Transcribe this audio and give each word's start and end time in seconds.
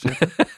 te 0.00 0.08
zetten. 0.08 0.30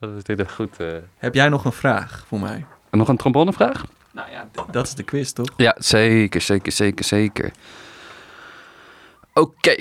Dat 0.00 0.10
is 0.16 0.22
dit 0.22 0.38
een 0.38 0.50
goed... 0.50 0.80
eh, 0.80 0.96
Heb 1.18 1.34
jij 1.34 1.48
nog 1.48 1.64
een 1.64 1.72
vraag 1.72 2.24
voor 2.28 2.40
mij? 2.40 2.66
Nog 2.90 3.08
een 3.08 3.16
trombonevraag? 3.16 3.84
Nou 4.12 4.30
ja, 4.30 4.48
dat 4.70 4.86
is 4.86 4.94
de 4.94 5.02
quiz, 5.02 5.32
toch? 5.32 5.46
Ja, 5.56 5.74
zeker, 5.78 6.40
zeker, 6.40 6.72
zeker, 6.72 7.04
zeker. 7.04 7.50
Oké. 9.34 9.74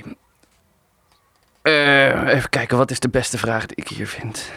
Eh, 1.62 2.28
even 2.28 2.50
kijken, 2.50 2.78
wat 2.78 2.92
is 2.92 3.00
de 3.00 3.10
beste 3.10 3.38
vraag 3.38 3.66
die 3.66 3.76
ik 3.78 3.88
hier 3.88 4.08
vind? 4.08 4.52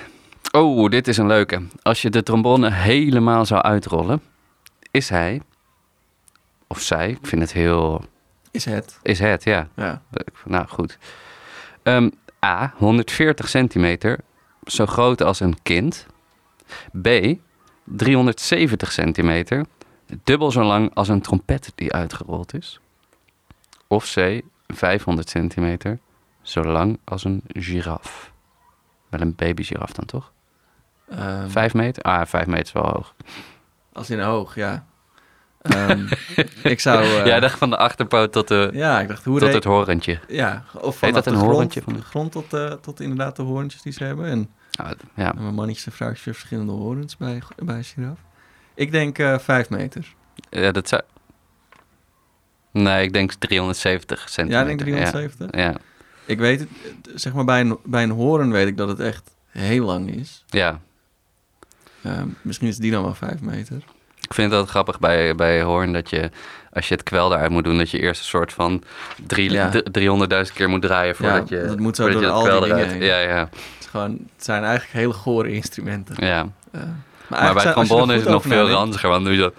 Oh, 0.53 0.91
dit 0.91 1.09
is 1.09 1.16
een 1.16 1.27
leuke. 1.27 1.62
Als 1.82 2.03
je 2.03 2.11
de 2.11 2.23
trombone 2.23 2.71
helemaal 2.71 3.45
zou 3.46 3.62
uitrollen, 3.62 4.23
is 4.91 5.09
hij, 5.09 5.41
of 6.66 6.80
zij, 6.80 7.11
ik 7.11 7.27
vind 7.27 7.43
het 7.43 7.53
heel, 7.53 8.05
Is 8.50 8.64
het. 8.64 8.98
is 9.03 9.19
het, 9.19 9.45
ja. 9.45 9.69
Ja. 9.77 10.03
Nou, 10.45 10.66
goed. 10.69 10.98
Ehm, 11.82 12.11
A, 12.45 12.73
140 12.77 13.48
centimeter, 13.48 14.18
zo 14.64 14.86
groot 14.86 15.22
als 15.22 15.40
een 15.40 15.62
kind. 15.62 16.07
B, 17.03 17.08
370 17.85 18.93
centimeter, 18.93 19.67
dubbel 20.25 20.50
zo 20.50 20.62
lang 20.62 20.95
als 20.95 21.09
een 21.09 21.21
trompet 21.21 21.72
die 21.75 21.93
uitgerold 21.93 22.54
is. 22.54 22.81
Of 23.86 24.12
C, 24.14 24.40
500 24.67 25.29
centimeter, 25.29 25.98
zo 26.43 26.62
lang 26.62 26.98
als 27.04 27.25
een 27.25 27.43
giraf. 27.48 28.32
Wel 29.09 29.20
een 29.20 29.34
baby-giraf 29.34 29.93
dan 29.93 30.04
toch? 30.04 30.32
Ehm, 31.09 31.48
Vijf 31.48 31.75
meter? 31.75 32.03
Ah, 32.03 32.27
vijf 32.27 32.47
meter 32.47 32.64
is 32.64 32.73
wel 32.73 32.86
hoog. 32.86 33.14
Als 33.92 34.11
in 34.11 34.20
hoog, 34.20 34.55
ja. 34.55 34.86
Ehm, 35.62 36.06
ik 36.72 36.80
zou... 36.80 37.05
eh, 37.05 37.27
Jij 37.27 37.41
dacht 37.41 37.58
van 37.58 37.70
de 37.70 37.77
achterpoot 37.77 38.33
tot, 38.33 38.48
de, 38.48 38.70
ja, 38.72 39.00
ik 39.00 39.08
dacht, 39.08 39.25
hoe 39.25 39.41
tot 39.41 39.53
het 39.53 39.64
horentje. 39.64 40.19
Ja, 40.28 40.64
of 40.81 40.97
vanaf 40.97 41.14
dat 41.14 41.27
een 41.27 41.33
de 41.33 41.39
grond, 41.39 41.53
horentje? 41.53 41.83
van 41.83 41.92
de 41.92 42.03
grond 42.03 42.33
tot, 42.33 42.53
eh, 42.53 42.72
tot 42.72 43.00
inderdaad 43.00 43.36
de 43.36 43.42
hoorntjes 43.42 43.83
die 43.83 43.92
ze 43.92 44.05
hebben. 44.05 44.27
En 44.27 44.50
Ah, 44.81 44.91
ja, 45.14 45.34
en 45.34 45.42
mijn 45.42 45.55
mannetjes 45.55 45.86
en 45.86 45.92
vrouwtjes 45.92 46.25
hebben 46.25 46.41
verschillende 46.41 46.72
horens 46.72 47.17
bij, 47.17 47.42
bij 47.56 47.83
giraf. 47.83 48.19
Ik 48.75 48.91
denk 48.92 49.19
eh 49.19 49.39
vijf 49.39 49.70
meter. 49.70 50.14
Ja, 50.51 50.73
dat 50.73 50.89
zou... 50.89 51.03
Nee, 52.70 53.03
ik 53.05 53.12
denk 53.12 53.33
370 53.33 54.29
centimeter. 54.29 54.67
Ja, 54.67 54.70
ik 54.73 54.79
denk 54.79 54.91
370. 54.91 55.61
Ja, 55.61 55.67
ja. 55.69 55.77
Ik 56.25 56.39
weet 56.39 56.61
het, 56.61 56.69
zeg 57.14 57.33
maar 57.33 57.45
bij 57.45 57.61
een, 57.61 57.79
bij 57.84 58.03
een 58.03 58.11
horen 58.11 58.51
weet 58.51 58.67
ik 58.67 58.77
dat 58.77 58.89
het 58.89 59.01
echt 59.01 59.31
heel 59.47 59.84
lang 59.84 60.14
is. 60.14 60.45
ja. 60.47 60.81
Ehm, 62.03 62.29
misschien 62.42 62.69
is 62.69 62.77
die 62.77 62.91
dan 62.91 63.03
wel 63.03 63.14
vijf 63.14 63.41
meter. 63.41 63.83
Ik 64.29 64.34
vind 64.34 64.47
het 64.51 64.53
altijd 64.53 64.71
grappig 64.71 64.98
bij, 64.98 65.34
bij 65.34 65.62
Hoorn 65.62 65.93
dat 65.93 66.11
je, 66.11 66.31
als 66.73 66.89
je 66.89 66.95
het 66.95 67.03
kwel 67.03 67.33
eruit 67.33 67.51
moet 67.51 67.65
doen, 67.65 67.79
dat 67.79 67.91
je 67.91 67.98
eerst 67.98 68.21
een 68.21 68.27
soort 68.27 68.53
van 68.53 68.83
Ja. 69.27 69.69
d- 69.70 69.83
300.000 69.93 70.55
keer 70.55 70.69
moet 70.69 70.83
draaien 70.83 71.17
voordat 71.17 71.48
je. 71.48 71.65
dat 71.67 71.79
moet 71.79 71.97
zo 71.97 72.09
door 72.11 72.20
je 72.20 72.29
al 72.29 72.45
het 72.45 72.51
die 72.53 72.59
kwel 72.59 72.61
dingen 72.61 72.77
eruit- 72.77 72.93
heen. 72.93 73.03
Ja, 73.29 73.37
ja, 73.37 73.39
Het, 73.39 73.55
is 73.81 73.87
gewoon, 73.87 74.11
het 74.11 74.45
zijn 74.45 74.62
eigenlijk 74.65 74.93
hele 74.93 75.12
gore 75.12 75.53
instrumenten. 75.53 76.27
ja. 76.27 76.47
Eh, 76.73 76.81
Maar 77.29 77.55
bij 77.55 77.65
je 77.65 77.70
trombone 77.73 78.15
is 78.15 78.20
het 78.20 78.31
nog 78.31 78.43
veel 78.43 78.69
ranziger, 78.69 79.09
want 79.09 79.25
nu 79.25 79.37
zo. 79.37 79.53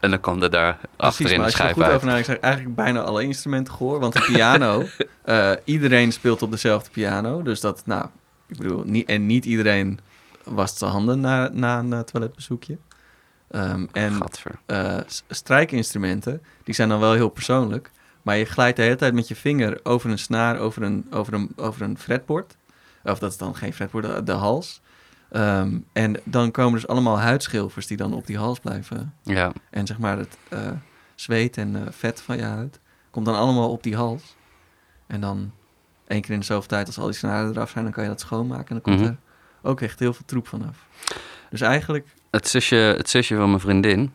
En 0.00 0.10
dan 0.10 0.20
komt 0.20 0.42
er 0.42 0.50
daar 0.50 0.78
achterin 0.96 1.38
de 1.38 1.44
er 1.44 1.50
schijf 1.50 1.72
goed 1.72 1.82
uit. 1.82 1.94
over 1.94 2.06
nadenkt, 2.06 2.26
zijn 2.26 2.40
eigenlijk 2.40 2.74
bijna 2.74 3.00
alle 3.00 3.22
instrumenten 3.22 3.74
gehoor. 3.74 4.00
Want 4.00 4.12
de 4.12 4.28
piano, 4.32 4.84
eh, 5.24 5.50
iedereen 5.64 6.12
speelt 6.12 6.42
op 6.42 6.50
dezelfde 6.50 6.90
piano. 6.90 7.42
Dus 7.42 7.60
dat, 7.60 7.82
nou, 7.86 8.06
ik 8.48 8.56
bedoel, 8.58 8.82
niet, 8.84 9.08
en 9.08 9.26
niet 9.26 9.44
iedereen 9.44 9.98
wast 10.44 10.78
zijn 10.78 10.90
handen 10.90 11.20
na, 11.20 11.50
na 11.52 11.78
een 11.78 11.92
eh, 11.92 11.98
toiletbezoekje. 12.00 12.76
Ehm, 13.50 13.86
en 13.92 14.18
eh, 14.66 14.98
strijkinstrumenten, 15.28 16.42
die 16.64 16.74
zijn 16.74 16.88
dan 16.88 17.00
wel 17.00 17.12
heel 17.12 17.28
persoonlijk. 17.28 17.90
Maar 18.22 18.36
je 18.36 18.44
glijdt 18.44 18.76
de 18.76 18.82
hele 18.82 18.96
tijd 18.96 19.14
met 19.14 19.28
je 19.28 19.36
vinger 19.36 19.80
over 19.82 20.10
een 20.10 20.18
snaar, 20.18 20.58
over 20.58 20.82
een, 20.82 21.06
over 21.10 21.34
een, 21.34 21.52
over 21.56 21.82
een 21.82 21.98
fretbord. 21.98 22.56
Of 23.04 23.18
dat 23.18 23.30
is 23.30 23.36
dan 23.38 23.56
geen 23.56 23.72
fretbord, 23.72 24.04
de, 24.04 24.22
de 24.22 24.32
hals. 24.32 24.80
Ehm, 25.30 25.78
en 25.92 26.20
dan 26.24 26.50
komen 26.50 26.72
dus 26.72 26.86
allemaal 26.86 27.18
huidschilfers 27.20 27.86
die 27.86 27.96
dan 27.96 28.14
op 28.14 28.26
die 28.26 28.38
hals 28.38 28.58
blijven 28.60 29.14
Ja, 29.22 29.52
en 29.70 29.86
zeg 29.86 29.98
maar 29.98 30.18
het 30.18 30.36
eh, 30.48 30.70
zweet 31.14 31.56
en 31.56 31.76
eh, 31.76 31.82
vet 31.90 32.20
van 32.20 32.36
je 32.36 32.42
huid 32.42 32.80
komt 33.10 33.26
dan 33.26 33.34
allemaal 33.36 33.70
op 33.70 33.82
die 33.82 33.96
hals. 33.96 34.36
En 35.06 35.20
dan 35.20 35.52
één 36.06 36.20
keer 36.20 36.30
in 36.34 36.38
de 36.40 36.44
zoveel 36.44 36.68
tijd, 36.68 36.86
als 36.86 36.98
al 36.98 37.04
die 37.04 37.14
snaren 37.14 37.50
eraf 37.50 37.70
zijn, 37.70 37.84
dan 37.84 37.92
kan 37.92 38.02
je 38.02 38.08
dat 38.08 38.20
schoonmaken. 38.20 38.68
En 38.68 38.74
dan 38.74 38.80
komt 38.94 38.96
Mhm. 39.00 39.08
er 39.08 39.16
ook 39.62 39.80
echt 39.80 39.98
heel 39.98 40.12
veel 40.12 40.24
troep 40.26 40.48
vanaf. 40.48 40.86
Dus 41.50 41.60
eigenlijk, 41.60 42.06
het 42.36 42.48
zusje, 42.48 42.76
het 42.76 43.08
zusje 43.08 43.36
van 43.36 43.48
mijn 43.48 43.60
vriendin, 43.60 44.14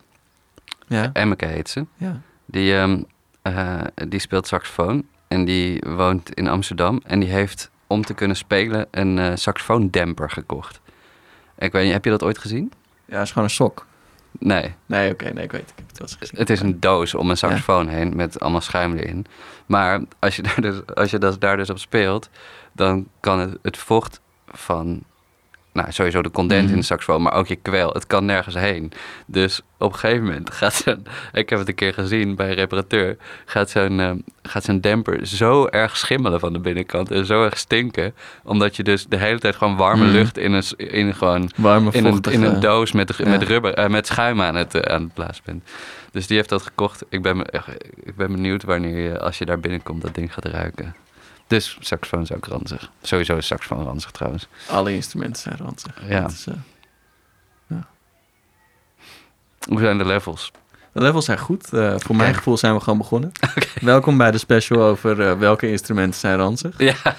ja, 0.86 1.10
Emmeke 1.12 1.46
heet 1.46 1.68
ze, 1.68 1.86
ja. 1.96 2.20
die, 2.44 2.76
ehm, 2.76 3.02
eh, 3.42 3.80
die 4.08 4.20
speelt 4.20 4.46
saxofoon. 4.46 5.04
En 5.32 5.44
die 5.44 5.82
woont 5.86 6.34
in 6.34 6.48
Amsterdam. 6.48 7.00
En 7.04 7.20
die 7.20 7.28
heeft, 7.28 7.70
om 7.86 8.04
te 8.04 8.14
kunnen 8.14 8.36
spelen, 8.36 8.86
een 8.90 9.18
eh 9.18 9.32
saxofoondemper 9.34 10.30
gekocht. 10.30 10.80
Ik 11.58 11.72
weet 11.72 11.84
niet, 11.84 11.92
heb 11.92 12.04
je 12.04 12.10
dat 12.10 12.22
ooit 12.22 12.38
gezien? 12.38 12.72
Ja, 13.04 13.14
het 13.14 13.22
is 13.22 13.32
gewoon 13.32 13.44
een 13.44 13.54
sok. 13.54 13.86
Nee. 14.38 14.74
Nee, 14.86 15.12
oké, 15.12 15.32
nee, 15.32 15.44
ik 15.44 15.52
weet 15.52 15.60
het. 15.60 15.70
Ik 15.70 15.76
heb 15.76 15.88
het 15.88 15.98
wel 15.98 16.08
gezien. 16.18 16.38
Het 16.38 16.50
is 16.50 16.60
een 16.60 16.80
doos 16.80 17.14
om 17.14 17.30
een 17.30 17.36
saxofoon 17.36 17.88
heen 17.88 18.16
met 18.16 18.40
allemaal 18.40 18.60
schuim 18.60 18.96
erin. 18.96 19.26
Maar 19.66 20.00
als 20.18 20.36
je 20.36 20.42
daar 20.42 20.60
dus, 20.60 20.86
als 20.94 21.10
je 21.10 21.18
dat, 21.18 21.40
daar 21.40 21.56
dus 21.56 21.70
op 21.70 21.78
speelt, 21.78 22.28
dan 22.72 23.08
kan 23.20 23.38
het, 23.38 23.58
het 23.62 23.76
vocht 23.76 24.20
van, 24.46 25.02
nou 25.72 25.92
sowieso 25.92 26.22
de 26.22 26.30
condens 26.30 26.62
Mhm. 26.64 26.72
in 26.72 26.78
de 26.78 26.84
saxofoon, 26.84 27.22
maar 27.22 27.32
ook 27.32 27.46
je 27.46 27.56
kwel, 27.56 27.90
het 27.92 28.06
kan 28.06 28.24
nergens 28.24 28.54
heen. 28.54 28.92
Dus 29.26 29.60
op 29.78 29.92
een 29.92 29.98
gegeven 29.98 30.24
moment 30.24 30.50
gaat 30.54 30.74
zo'n, 30.74 31.06
ik 31.32 31.50
heb 31.50 31.58
het 31.58 31.68
een 31.68 31.74
keer 31.74 31.92
gezien 31.94 32.34
bij 32.36 32.48
een 32.48 32.54
reparateur, 32.54 33.16
gaat 33.44 33.70
zo'n, 33.70 34.00
eh, 34.00 34.10
gaat 34.42 34.64
zo'n 34.64 34.80
demper 34.80 35.26
zo 35.26 35.66
erg 35.66 35.96
schimmelen 35.96 36.40
van 36.40 36.52
de 36.52 36.58
binnenkant 36.58 37.10
en 37.10 37.26
zo 37.26 37.44
erg 37.44 37.58
stinken, 37.58 38.14
omdat 38.44 38.76
je 38.76 38.82
dus 38.82 39.06
de 39.06 39.16
hele 39.16 39.38
tijd 39.38 39.56
gewoon 39.56 39.76
warme 39.76 40.04
Mhm. 40.04 40.12
lucht 40.12 40.38
in 40.38 40.52
een, 40.52 40.64
in 40.76 41.14
gewoon 41.14 41.50
Warme, 41.56 41.90
in 41.92 42.04
een, 42.04 42.20
in 42.30 42.42
een 42.42 42.60
doos 42.60 42.92
met, 42.92 43.14
ja. 43.16 43.28
met, 43.28 43.42
rubber, 43.42 43.74
eh, 43.74 43.88
met 43.88 44.06
schuim 44.06 44.40
aan 44.42 44.54
het, 44.54 44.74
eh, 44.74 44.94
aan 44.94 45.02
het 45.02 45.14
blazen 45.14 45.42
bent. 45.44 45.70
Dus 46.12 46.26
die 46.26 46.36
heeft 46.36 46.48
dat 46.48 46.62
gekocht. 46.62 47.04
Ik 47.08 47.22
ben, 47.22 47.38
ik 48.04 48.16
ben 48.16 48.32
benieuwd 48.32 48.62
wanneer 48.62 48.98
je, 49.10 49.20
als 49.20 49.38
je 49.38 49.44
daar 49.44 49.60
binnenkomt, 49.60 50.02
dat 50.02 50.14
ding 50.14 50.34
gaat 50.34 50.44
ruiken. 50.44 50.94
Dus 51.52 51.76
saxofoon 51.80 52.22
is 52.22 52.32
ook 52.32 52.46
ranzig. 52.46 52.90
Sowieso 53.02 53.36
is 53.36 53.46
saxofoon 53.46 53.84
ranzig 53.84 54.10
trouwens. 54.10 54.48
Alle 54.68 54.92
instrumenten 54.94 55.42
zijn 55.42 55.56
ranzig. 55.56 56.08
Ja. 56.08 56.26
Is, 56.26 56.46
eh, 56.46 56.54
Hoe 59.68 59.78
zijn 59.80 59.98
de 59.98 60.04
levels? 60.04 60.50
de 60.92 61.00
levels 61.00 61.24
zijn 61.24 61.38
goed. 61.38 61.72
Eh, 61.72 61.94
voor 61.98 62.16
mijn 62.16 62.34
gevoel 62.34 62.56
zijn 62.56 62.74
we 62.74 62.80
gewoon 62.80 62.98
begonnen. 62.98 63.32
Welkom 63.80 64.16
bij 64.16 64.30
de 64.30 64.38
special 64.38 64.82
over 64.82 65.28
eh, 65.28 65.38
welke 65.38 65.70
instrumenten 65.70 66.20
zijn 66.20 66.36
ranzig. 66.36 66.78
Ja, 66.78 66.94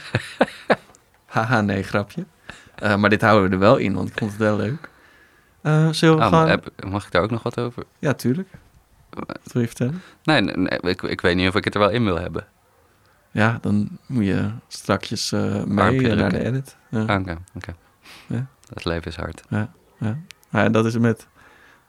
Haha, 1.26 1.62
nee, 1.62 1.84
grapje. 1.84 2.26
Maar 2.98 3.10
dit 3.10 3.22
houden 3.22 3.50
we 3.50 3.56
er 3.56 3.62
wel 3.62 3.78
in, 3.78 3.94
want 3.94 4.10
ik 4.10 4.18
vond 4.18 4.32
het 4.32 4.40
wel 4.40 4.56
leuk. 4.58 4.90
Zullen 5.96 6.18
we 6.18 6.24
Ah, 6.24 6.48
heb- 6.48 6.72
mag 6.88 7.06
ik 7.06 7.12
daar 7.12 7.22
ook 7.22 7.32
nog 7.32 7.44
wat 7.44 7.60
over? 7.60 7.84
Ja, 8.00 8.14
tuurlijk. 8.14 8.50
Wat 9.10 9.40
wil 9.54 9.62
je 9.62 9.68
vertellen? 9.68 10.02
Nee, 10.24 10.42
nee, 10.42 10.58
nee, 10.58 10.80
ik, 10.80 11.02
ik 11.02 11.22
weet 11.22 11.36
niet 11.36 11.48
of 11.48 11.56
ik 11.56 11.64
het 11.64 11.74
er 11.74 11.80
wel 11.80 11.90
in 11.90 12.04
wil 12.04 12.20
hebben. 12.20 12.48
Ja, 13.34 13.58
dan 13.62 13.90
moet 14.06 14.26
je 14.26 14.50
strakjes 14.68 15.32
eh, 15.32 15.64
mee 15.64 16.10
eh, 16.10 16.18
naar 16.18 16.30
de 16.30 16.44
edit. 16.46 16.76
Ja. 16.90 17.06
Ah, 17.06 17.20
Oké, 17.22 17.38
oké. 17.56 17.76
Ja. 18.28 18.48
Het 18.74 18.86
leven 18.86 19.12
is 19.12 19.16
hard. 19.16 19.44
Ja, 20.50 20.70
dat 20.70 20.86
is 20.86 20.94
het 20.94 21.02
met 21.02 21.28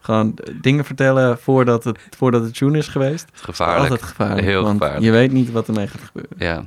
gewoon 0.00 0.38
dingen 0.60 0.84
vertellen 0.84 1.38
voordat 1.38 1.84
het, 1.84 1.98
voordat 2.16 2.42
het 2.42 2.54
tune 2.54 2.78
is 2.78 2.88
geweest. 2.88 3.24
Het 3.26 3.34
is 3.34 3.40
gevaarlijk. 3.40 3.80
Altijd 3.90 4.02
gevaarlijk. 4.02 4.46
Heel 4.46 4.62
want 4.62 4.78
gevaarlijk. 4.78 5.04
je 5.04 5.10
weet 5.10 5.32
niet 5.32 5.50
wat 5.50 5.68
ermee 5.68 5.86
gaat 5.86 6.00
gebeuren. 6.00 6.36
Ja, 6.38 6.64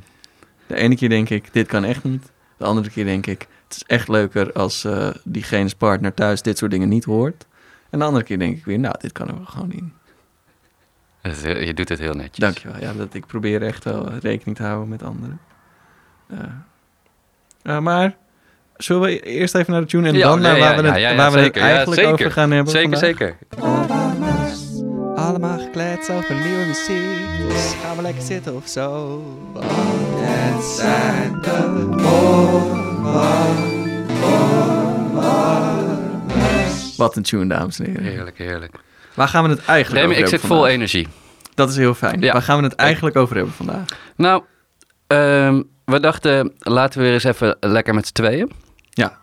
De 0.68 0.76
ene 0.76 0.96
keer 0.96 1.10
denk 1.10 1.30
ik, 1.30 1.54
dit 1.54 1.68
kan 1.68 1.84
echt 1.84 2.04
niet. 2.04 2.32
De 2.58 2.66
andere 2.66 2.90
keer 2.90 3.06
denk 3.06 3.28
ik, 3.28 3.48
het 3.68 3.76
is 3.76 3.84
echt 3.84 4.08
leuker 4.08 4.54
als 4.54 4.84
eh 4.84 5.10
diegene's 5.24 5.74
partner 5.76 6.14
thuis 6.14 6.42
dit 6.42 6.58
soort 6.58 6.72
dingen 6.72 6.90
niet 6.90 7.04
hoort. 7.06 7.46
En 7.90 8.00
de 8.00 8.06
andere 8.06 8.24
keer 8.26 8.40
denk 8.40 8.58
ik 8.58 8.66
weer, 8.66 8.80
nou, 8.80 8.96
dit 9.00 9.12
kan 9.12 9.28
er 9.28 9.36
wel 9.36 9.46
gewoon 9.46 9.72
in. 9.72 9.94
Heel- 11.36 11.58
je 11.60 11.74
doet 11.74 11.90
het 11.90 12.00
heel 12.00 12.14
netjes. 12.14 12.38
Dankjewel. 12.38 12.82
Ja, 12.82 12.94
dat, 12.94 13.14
ik 13.14 13.26
probeer 13.26 13.62
echt 13.62 13.84
wel 13.84 14.10
rekening 14.22 14.58
te 14.58 14.64
houden 14.64 14.88
met 14.90 15.04
anderen. 15.04 15.40
Eh, 16.30 16.38
eh, 17.64 17.80
maar 17.80 18.16
zullen 18.78 19.02
we 19.02 19.20
eerst 19.20 19.56
even 19.56 19.72
naar 19.72 19.82
de 19.82 19.88
tune 19.88 20.08
en 20.08 20.14
Ja, 20.16 20.28
dan 20.28 20.42
naar 20.42 20.52
nee, 20.52 20.62
waar 20.62 20.76
ja, 20.76 20.82
we 20.82 20.88
het, 20.88 20.98
ja, 21.00 21.10
ja, 21.10 21.16
waar 21.16 21.32
we 21.32 21.38
het 21.38 21.46
zeker. 21.46 21.62
Ja, 21.62 21.68
eigenlijk 21.68 22.00
zeker. 22.02 22.14
over 22.14 22.32
gaan 22.32 22.52
hebben 22.52 22.72
Zeker, 22.72 22.90
vandaag? 22.90 23.10
zeker. 23.10 23.36
Allemaal 25.16 25.60
gekleed 25.60 26.10
over 26.12 26.36
nieuwe 26.36 26.66
muziek. 26.66 27.48
Dus 27.48 27.74
gaan 27.84 27.96
we 27.96 28.02
lekker 28.02 28.24
zitten 28.24 28.56
of 28.56 28.68
zo. 28.68 29.22
Want 29.54 29.66
het 30.20 30.64
zijn 30.64 31.42
de 31.42 31.76
Wat 36.98 37.16
een 37.16 37.24
tune, 37.24 37.48
dames 37.48 37.80
en 37.80 37.86
heren. 37.86 38.04
Heerlijk, 38.04 38.38
heerlijk. 38.38 38.76
Waar 39.18 39.28
gaan 39.28 39.44
we 39.44 39.50
het 39.50 39.66
eigenlijk 39.66 40.02
Remy, 40.06 40.14
over 40.16 40.34
ik 40.34 40.40
zit 40.40 40.50
vol 40.50 40.68
energie. 40.68 41.08
Dat 41.54 41.70
is 41.70 41.78
heel 41.78 41.94
fijn. 41.94 42.22
Ja. 42.22 42.34
Waar 42.34 42.42
gaan 42.42 42.58
we 42.58 42.64
het 42.64 42.76
eigenlijk 42.76 43.16
over 43.16 43.36
hebben 43.36 43.54
vandaag? 43.54 43.86
Nou, 44.16 44.44
ehm, 45.08 45.62
we 45.86 46.00
dachten, 46.00 46.54
laten 46.60 47.00
we 47.00 47.06
weer 47.06 47.14
eens 47.14 47.24
even 47.24 47.58
lekker 47.60 47.94
met 47.94 48.08
z'n 48.08 48.14
tweeën. 48.14 48.52
Ja. 48.90 49.18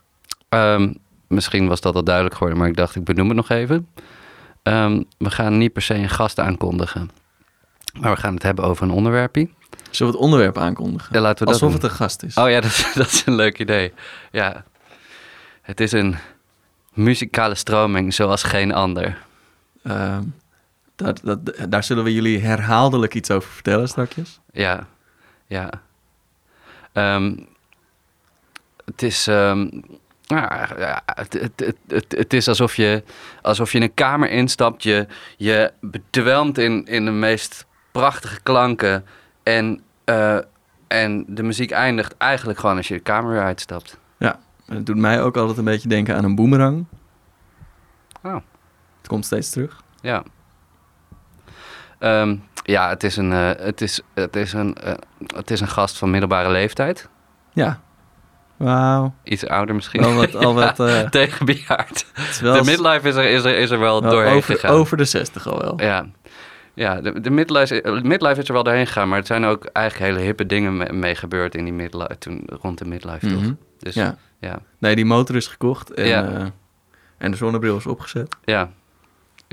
Ehm, 0.49 0.93
misschien 1.29 1.69
was 1.69 1.81
dat 1.81 1.95
al 1.95 2.05
duidelijk 2.05 2.35
geworden, 2.35 2.59
maar 2.59 2.69
ik 2.69 2.77
dacht, 2.77 2.97
ik 2.97 3.05
benoem 3.05 3.27
het 3.29 3.37
nog 3.37 3.49
even. 3.49 3.89
Ehm, 4.63 5.03
we 5.19 5.31
gaan 5.31 5.59
niet 5.59 5.73
per 5.73 5.83
se 5.83 5.95
een 5.95 6.09
gast 6.11 6.39
aankondigen, 6.41 7.11
maar 8.01 8.15
we 8.15 8.21
gaan 8.21 8.35
het 8.35 8.43
hebben 8.43 8.65
over 8.65 8.83
een 8.83 8.91
onderwerpje. 8.91 9.49
Zullen 9.91 10.13
we 10.13 10.19
het 10.19 10.27
onderwerp 10.27 10.59
aankondigen? 10.59 11.09
Ja, 11.15 11.21
laten 11.21 11.39
we 11.47 11.53
dat 11.53 11.63
Alsof 11.63 11.73
het 11.83 11.91
een 11.91 11.97
gast 11.97 12.23
is. 12.23 12.37
Oh 12.37 12.51
ja, 12.51 12.61
dat, 12.67 12.71
is- 12.71 12.93
dat 12.95 13.07
is 13.07 13.23
een 13.27 13.35
leuk 13.35 13.59
idee. 13.59 13.93
Ja. 14.31 14.65
Het 15.63 15.81
is 15.81 15.93
een 15.93 16.17
muzikale 16.93 17.55
stroming 17.55 18.15
zoals 18.15 18.43
geen 18.43 18.73
ander. 18.75 19.19
Ehm, 19.85 20.23
dat, 20.97 21.21
dat, 21.23 21.39
daar 21.69 21.85
zullen 21.85 22.05
we 22.05 22.13
jullie 22.13 22.41
herhaaldelijk 22.41 23.15
iets 23.15 23.31
over 23.31 23.51
vertellen 23.51 23.89
straks. 23.89 24.41
Ja, 24.53 24.87
ja. 25.47 25.71
Ehm, 26.93 27.37
het 28.85 29.03
is. 29.03 29.27
ehm, 29.27 29.69
ja, 30.27 30.69
ja, 30.79 31.03
het, 31.05 31.33
het, 31.33 31.75
het, 31.89 32.05
het, 32.09 32.33
is 32.33 32.49
alsof 32.49 32.77
je, 32.77 33.03
alsof 33.43 33.73
je 33.73 33.79
in 33.79 33.85
een 33.85 33.95
kamer 33.95 34.31
instapt. 34.31 34.83
Je, 34.83 35.07
je 35.37 35.73
bedwelmt 35.81 36.59
in, 36.59 36.87
in 36.87 37.05
de 37.05 37.11
meest 37.11 37.67
prachtige 37.93 38.41
klanken. 38.43 39.05
En, 39.43 39.81
eh, 40.05 40.39
en 40.87 41.25
de 41.29 41.43
muziek 41.43 41.71
eindigt 41.71 42.17
eigenlijk 42.17 42.59
gewoon 42.59 42.77
als 42.77 42.89
je 42.89 42.95
de 42.95 43.01
kamer 43.01 43.33
weer 43.33 43.43
uitstapt. 43.43 43.99
En 44.67 44.77
Het 44.77 44.87
doet 44.87 44.97
mij 44.97 45.23
ook 45.23 45.37
altijd 45.37 45.59
een 45.59 45.65
beetje 45.65 45.89
denken 45.89 46.17
aan 46.17 46.25
een 46.25 46.35
boemerang. 46.35 46.85
Het 49.05 49.13
komt 49.13 49.25
steeds 49.25 49.51
terug. 49.51 49.81
Ja. 50.01 50.23
Ehm, 51.99 52.37
ja, 52.63 52.89
het 52.89 53.03
is 53.05 53.17
een, 53.17 53.33
eh, 53.33 53.51
het 53.57 53.81
is, 53.81 54.01
het, 54.15 54.37
is 54.37 54.53
een, 54.53 54.75
eh, 54.75 54.93
het 55.35 55.51
is 55.51 55.61
een 55.61 55.69
gast 55.69 55.99
van 55.99 56.11
middelbare 56.11 56.51
leeftijd. 56.51 57.09
Ja. 57.53 57.81
Wauw. 58.57 59.15
Iets 59.23 59.47
ouder 59.47 59.75
misschien. 59.75 60.01
Wel 60.01 60.15
wat, 60.15 60.35
al 60.35 60.55
wat, 60.55 60.81
eh, 60.89 61.01
Tegen 61.01 61.47
bejaard. 61.47 62.07
het 62.13 62.29
is 62.31 62.41
wel 62.41 62.55
De 62.55 62.65
midlife 62.71 63.09
is 63.09 63.15
er, 63.15 63.25
is 63.25 63.45
er, 63.45 63.57
is 63.59 63.71
er 63.71 63.79
wel, 63.79 64.03
wel 64.03 64.11
doorheen 64.11 64.35
over, 64.35 64.55
gegaan. 64.55 64.71
over 64.71 64.97
de 64.97 65.05
60 65.05 65.49
al 65.49 65.59
wel. 65.59 65.81
Ja, 65.81 66.07
ja 66.75 67.01
de, 67.01 67.21
de 67.21 67.31
midlife, 67.31 68.01
midlife 68.03 68.41
is 68.41 68.47
er 68.49 68.55
wel 68.55 68.63
doorheen 68.63 68.87
gegaan. 68.87 69.09
Maar 69.09 69.19
het 69.19 69.27
zijn 69.27 69.45
ook 69.45 69.65
eigenlijk 69.65 70.13
hele 70.13 70.25
hippe 70.27 70.47
dingen 70.47 70.77
mee, 70.77 70.93
mee 70.93 71.15
gebeurd 71.15 71.55
in 71.55 71.65
die 71.65 71.73
midlife, 71.73 72.19
toen, 72.19 72.43
rond 72.61 72.79
de 72.79 72.85
midlife, 72.85 73.27
toch? 73.29 73.41
Mhm. 73.43 73.53
Dus 73.79 73.95
Ja. 73.95 74.17
ja, 74.41 74.59
Nee, 74.79 74.95
die 74.97 75.05
motor 75.07 75.37
is 75.37 75.47
gekocht 75.47 75.91
en, 75.95 76.07
Ja. 76.07 76.51
en 77.19 77.31
de 77.31 77.37
zonnebril 77.37 77.77
is 77.77 77.87
opgezet. 77.87 78.37
ja, 78.45 78.71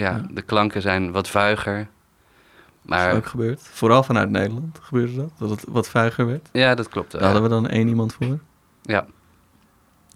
ja, 0.01 0.11
Ja. 0.15 0.25
de 0.31 0.41
klanken 0.41 0.81
zijn 0.81 1.11
wat 1.11 1.29
vuiger. 1.29 1.77
Dat 1.77 1.87
Maar 2.89 3.09
is 3.11 3.15
ook 3.17 3.25
gebeurd. 3.25 3.61
Vooral 3.61 4.03
vanuit 4.03 4.29
Nederland 4.29 4.79
gebeurde 4.81 5.15
dat. 5.15 5.31
Dat 5.37 5.49
het 5.49 5.63
wat 5.67 5.89
vuiger 5.89 6.25
werd. 6.25 6.49
ja, 6.51 6.75
dat 6.75 6.89
klopt. 6.89 7.11
Daar 7.11 7.21
wel. 7.21 7.31
hadden 7.31 7.49
we 7.49 7.55
dan 7.55 7.67
één 7.67 7.87
iemand 7.87 8.13
voor. 8.13 8.39
Ja. 8.81 9.05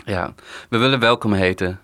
ja, 0.05 0.33
we 0.69 0.77
willen 0.77 0.99
welkom 0.99 1.33
heten 1.33 1.79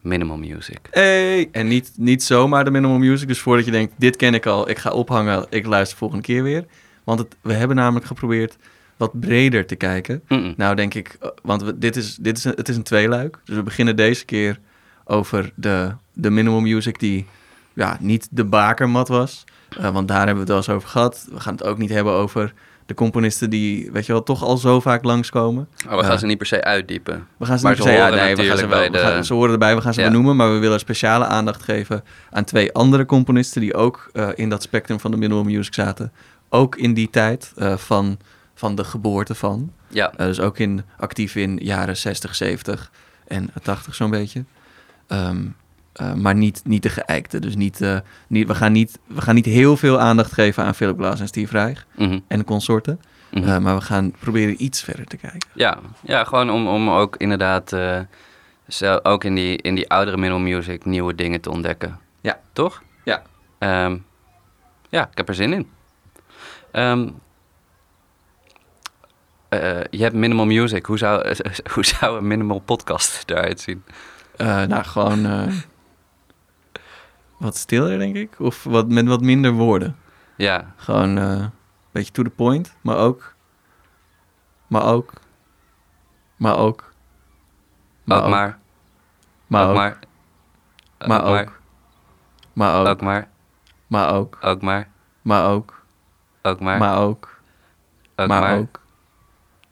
Minimal 0.00 0.36
Music. 0.36 0.78
Hey! 0.90 1.48
En 1.52 1.66
niet, 1.66 1.92
niet 1.96 2.22
zomaar 2.22 2.64
de 2.64 2.70
minimal 2.70 2.98
music. 2.98 3.28
Dus 3.28 3.40
voordat 3.40 3.64
je 3.64 3.70
denkt, 3.70 3.92
dit 3.96 4.16
ken 4.16 4.34
ik 4.34 4.46
al, 4.46 4.68
ik 4.68 4.78
ga 4.78 4.90
ophangen, 4.90 5.46
ik 5.50 5.66
luister 5.66 5.98
volgende 5.98 6.22
keer 6.22 6.42
weer. 6.42 6.64
Want 7.04 7.18
het, 7.18 7.36
we 7.40 7.52
hebben 7.52 7.76
namelijk 7.76 8.06
geprobeerd 8.06 8.56
wat 8.96 9.20
breder 9.20 9.66
te 9.66 9.76
kijken. 9.76 10.22
Nou 10.56 10.74
denk 10.74 10.94
ik, 10.94 11.16
eh, 11.20 11.28
want 11.42 11.62
we, 11.62 11.78
dit 11.78 11.96
is, 11.96 12.16
dit 12.16 12.36
is 12.38 12.44
een, 12.44 12.52
het 12.56 12.68
is 12.68 12.76
een 12.76 12.82
tweeluik. 12.82 13.38
Dus 13.44 13.56
we 13.56 13.62
beginnen 13.62 13.96
deze 13.96 14.24
keer 14.24 14.60
over 15.04 15.52
de, 15.54 15.92
de 16.12 16.30
minimal 16.30 16.60
music 16.60 16.98
die 16.98 17.26
ja, 17.74 17.96
niet 18.00 18.28
de 18.30 18.44
bakermat 18.44 19.08
was. 19.08 19.44
Eh, 19.78 19.90
want 19.90 20.08
daar 20.08 20.16
hebben 20.26 20.34
we 20.34 20.40
het 20.40 20.48
wel 20.48 20.56
eens 20.56 20.68
over 20.68 20.88
gehad. 20.88 21.26
We 21.32 21.40
gaan 21.40 21.52
het 21.54 21.64
ook 21.64 21.78
niet 21.78 21.90
hebben 21.90 22.12
over 22.12 22.52
de 22.86 22.94
componisten 22.94 23.50
die, 23.50 23.90
weet 23.92 24.06
je 24.06 24.12
wel, 24.12 24.22
toch 24.22 24.42
al 24.42 24.56
zo 24.56 24.80
vaak 24.80 25.04
langskomen. 25.04 25.68
Oh, 25.86 25.96
we 25.96 26.02
gaan 26.02 26.10
Ja. 26.12 26.16
ze 26.16 26.26
niet 26.26 26.38
per 26.38 26.46
se 26.46 26.64
uitdiepen. 26.64 27.26
We 27.36 27.46
gaan 27.46 27.58
ze 27.58 27.64
Maar 27.64 27.74
niet 27.74 27.82
per 27.84 27.92
se- 27.92 27.98
horen 28.00 28.16
nee, 28.18 28.36
we 28.36 28.44
gaan 28.44 28.56
ze, 28.58 28.66
wel, 28.66 28.90
we 28.90 28.98
gaan- 28.98 29.24
ze 29.24 29.34
horen 29.34 29.52
erbij, 29.52 29.74
we 29.74 29.80
gaan 29.80 29.94
ze 29.94 30.00
Ja. 30.00 30.06
benoemen. 30.06 30.36
Maar 30.36 30.52
we 30.52 30.58
willen 30.58 30.78
speciale 30.78 31.24
aandacht 31.24 31.62
geven 31.62 32.04
aan 32.30 32.44
twee 32.44 32.72
andere 32.72 33.06
componisten... 33.06 33.60
die 33.60 33.74
ook 33.74 34.08
eh, 34.12 34.28
in 34.34 34.48
dat 34.48 34.62
spectrum 34.62 35.00
van 35.00 35.10
de 35.10 35.16
minimal 35.16 35.44
music 35.44 35.74
zaten. 35.74 36.12
Ook 36.48 36.76
in 36.76 36.94
die 36.94 37.10
tijd 37.10 37.52
eh, 37.56 37.76
van, 37.76 38.18
van 38.54 38.74
de 38.74 38.84
geboorte 38.84 39.34
van. 39.34 39.72
Ja, 39.88 40.12
Eh, 40.16 40.26
dus 40.26 40.40
ook 40.40 40.58
in, 40.58 40.82
actief 40.96 41.36
in 41.36 41.58
jaren 41.62 41.96
60, 41.96 42.34
70 42.34 42.90
en 43.26 43.50
80 43.62 43.94
zo'n 43.94 44.10
beetje. 44.10 44.44
Ehm, 45.06 45.46
eh, 45.92 46.14
maar 46.14 46.34
niet, 46.34 46.62
niet 46.64 46.82
de 46.82 46.88
geëikte. 46.88 47.38
Dus 47.38 47.56
niet, 47.56 47.80
eh, 47.80 47.98
niet, 48.28 48.46
we, 48.46 48.54
gaan 48.54 48.72
niet, 48.72 48.98
we 49.06 49.20
gaan 49.20 49.34
niet 49.34 49.44
heel 49.44 49.76
veel 49.76 50.00
aandacht 50.00 50.32
geven 50.32 50.64
aan 50.64 50.74
Philip 50.74 50.98
Glass 50.98 51.20
en 51.20 51.28
Steve 51.28 51.52
Reich 51.52 51.86
mhm, 51.96 52.18
en 52.28 52.44
consorten. 52.44 53.00
mhm. 53.30 53.48
Eh, 53.48 53.58
maar 53.58 53.74
we 53.74 53.80
gaan 53.80 54.10
proberen 54.10 54.64
iets 54.64 54.82
verder 54.82 55.06
te 55.06 55.16
kijken. 55.16 55.48
ja. 55.54 55.78
ja, 56.02 56.24
gewoon 56.24 56.50
om, 56.50 56.68
om 56.68 56.90
ook 56.90 57.16
inderdaad, 57.16 57.76
ook 59.02 59.24
in 59.24 59.34
die, 59.34 59.56
in 59.56 59.74
die 59.74 59.90
oudere 59.90 60.16
minimal 60.16 60.42
music, 60.42 60.84
nieuwe 60.84 61.14
dingen 61.14 61.40
te 61.40 61.50
ontdekken. 61.50 61.98
Ja. 62.20 62.40
Toch? 62.52 62.82
Ja. 63.04 63.22
Ehm, 63.58 63.96
ja, 64.88 65.08
ik 65.10 65.16
heb 65.16 65.28
er 65.28 65.34
zin 65.34 65.52
in. 65.52 65.68
Ehm, 66.70 67.08
eh, 69.48 69.80
je 69.90 70.02
hebt 70.02 70.14
minimal 70.14 70.46
music. 70.46 70.86
Hoe 70.86 70.98
zou, 70.98 71.34
hoe 71.74 71.84
zou 71.84 72.18
een 72.18 72.26
minimal 72.26 72.58
podcast 72.58 73.22
eruit 73.30 73.60
zien? 73.60 73.84
Eh, 74.36 74.62
nou, 74.62 74.84
gewoon 74.84 75.26
eh, 75.26 75.52
wat 77.38 77.56
stiller, 77.56 77.98
denk 77.98 78.16
ik. 78.16 78.40
Of 78.40 78.64
wat, 78.64 78.88
met 78.88 79.06
wat 79.06 79.20
minder 79.20 79.52
woorden. 79.52 79.96
Ja, 80.36 80.72
Gewoon 80.76 81.18
eh, 81.18 81.24
een 81.24 81.50
beetje 81.92 82.12
to 82.12 82.22
the 82.22 82.30
point, 82.30 82.76
maar 82.80 82.96
ook... 82.96 83.34
Maar 84.66 84.84
ook... 84.84 85.12
Maar 86.36 86.56
ook... 86.56 86.92
ook 88.06 88.28
maar. 88.28 88.58
Maar 89.46 89.62
ook 89.64 89.68
ook. 89.70 89.74
maar. 89.76 89.98
Maar 91.16 91.18
ook 91.18 91.20
maar. 91.20 91.40
ook. 91.40 91.60
Maar 92.52 92.74
ook. 92.74 92.86
Ook 92.86 93.00
maar. 93.00 93.28
Maar 93.88 94.12
ook. 94.14 94.38
Ook 94.42 94.60
maar. 94.60 94.88
Maar 95.22 95.46
ook. 95.48 95.82
Ook 96.42 96.60
maar. 96.60 96.78
Maar 96.78 96.98
ook. 96.98 97.40
ook 98.12 98.28
Maar 98.28 98.40
maar. 98.40 98.58
ook. 98.58 98.80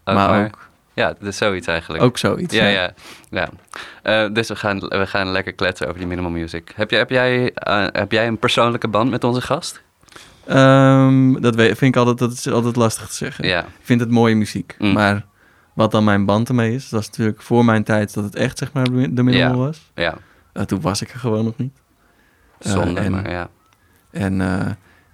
Ook 0.05 0.15
Maar 0.15 0.29
maar. 0.31 0.45
ook. 0.45 0.71
Ja, 0.95 1.07
dat 1.19 1.23
is 1.29 1.37
zoiets 1.37 1.67
eigenlijk. 1.67 2.03
Ook 2.03 2.19
zoiets. 2.19 2.55
Ja, 2.55 2.67
ja. 2.67 2.93
ja. 3.31 3.49
Eh, 4.03 4.33
dus 4.33 4.49
we 4.49 4.57
gaan, 4.57 4.79
we 4.79 5.07
gaan 5.07 5.29
lekker 5.29 5.53
kletsen 5.53 5.87
over 5.87 5.99
die 5.99 6.09
minimal 6.09 6.31
music. 6.31 6.73
Heb, 6.75 6.91
je, 6.91 6.97
heb, 6.97 7.11
jij, 7.11 7.53
eh, 7.55 7.87
heb 7.93 8.13
jij 8.13 8.27
een 8.27 8.39
persoonlijke 8.39 8.89
band 8.89 9.11
met 9.11 9.25
onze 9.25 9.41
gast? 9.41 9.83
Ehm, 10.47 11.41
dat 11.41 11.55
weet, 11.55 11.79
vind 11.79 11.95
ik 11.95 11.97
altijd, 11.97 12.19
dat 12.19 12.33
is 12.33 12.49
altijd 12.49 12.77
lastig 12.77 13.07
te 13.09 13.15
zeggen. 13.15 13.47
Ja. 13.47 13.61
Ik 13.61 13.67
vind 13.83 14.01
het 14.01 14.11
mooie 14.11 14.35
muziek. 14.35 14.75
Mm. 14.79 14.93
Maar 14.93 15.25
wat 15.75 15.91
dan 15.91 16.05
mijn 16.05 16.25
band 16.25 16.49
ermee 16.49 16.75
is, 16.75 16.89
dat 16.89 17.01
is 17.01 17.07
natuurlijk 17.09 17.43
voor 17.43 17.65
mijn 17.65 17.85
tijd 17.85 18.15
dat 18.15 18.25
het 18.25 18.35
echt 18.37 18.59
zeg 18.59 18.73
maar 18.73 18.85
de 18.85 19.23
minimal 19.23 19.35
Ja. 19.35 19.55
was. 19.55 19.91
Ja, 19.95 20.15
Eh, 20.53 20.63
toen 20.63 20.81
was 20.81 21.03
ik 21.03 21.11
er 21.11 21.19
gewoon 21.19 21.45
nog 21.45 21.57
niet. 21.57 21.79
Zonde, 22.59 23.01
en- 23.01 23.13
maar 23.13 23.31
ja. 23.31 23.49
En, 24.11 24.41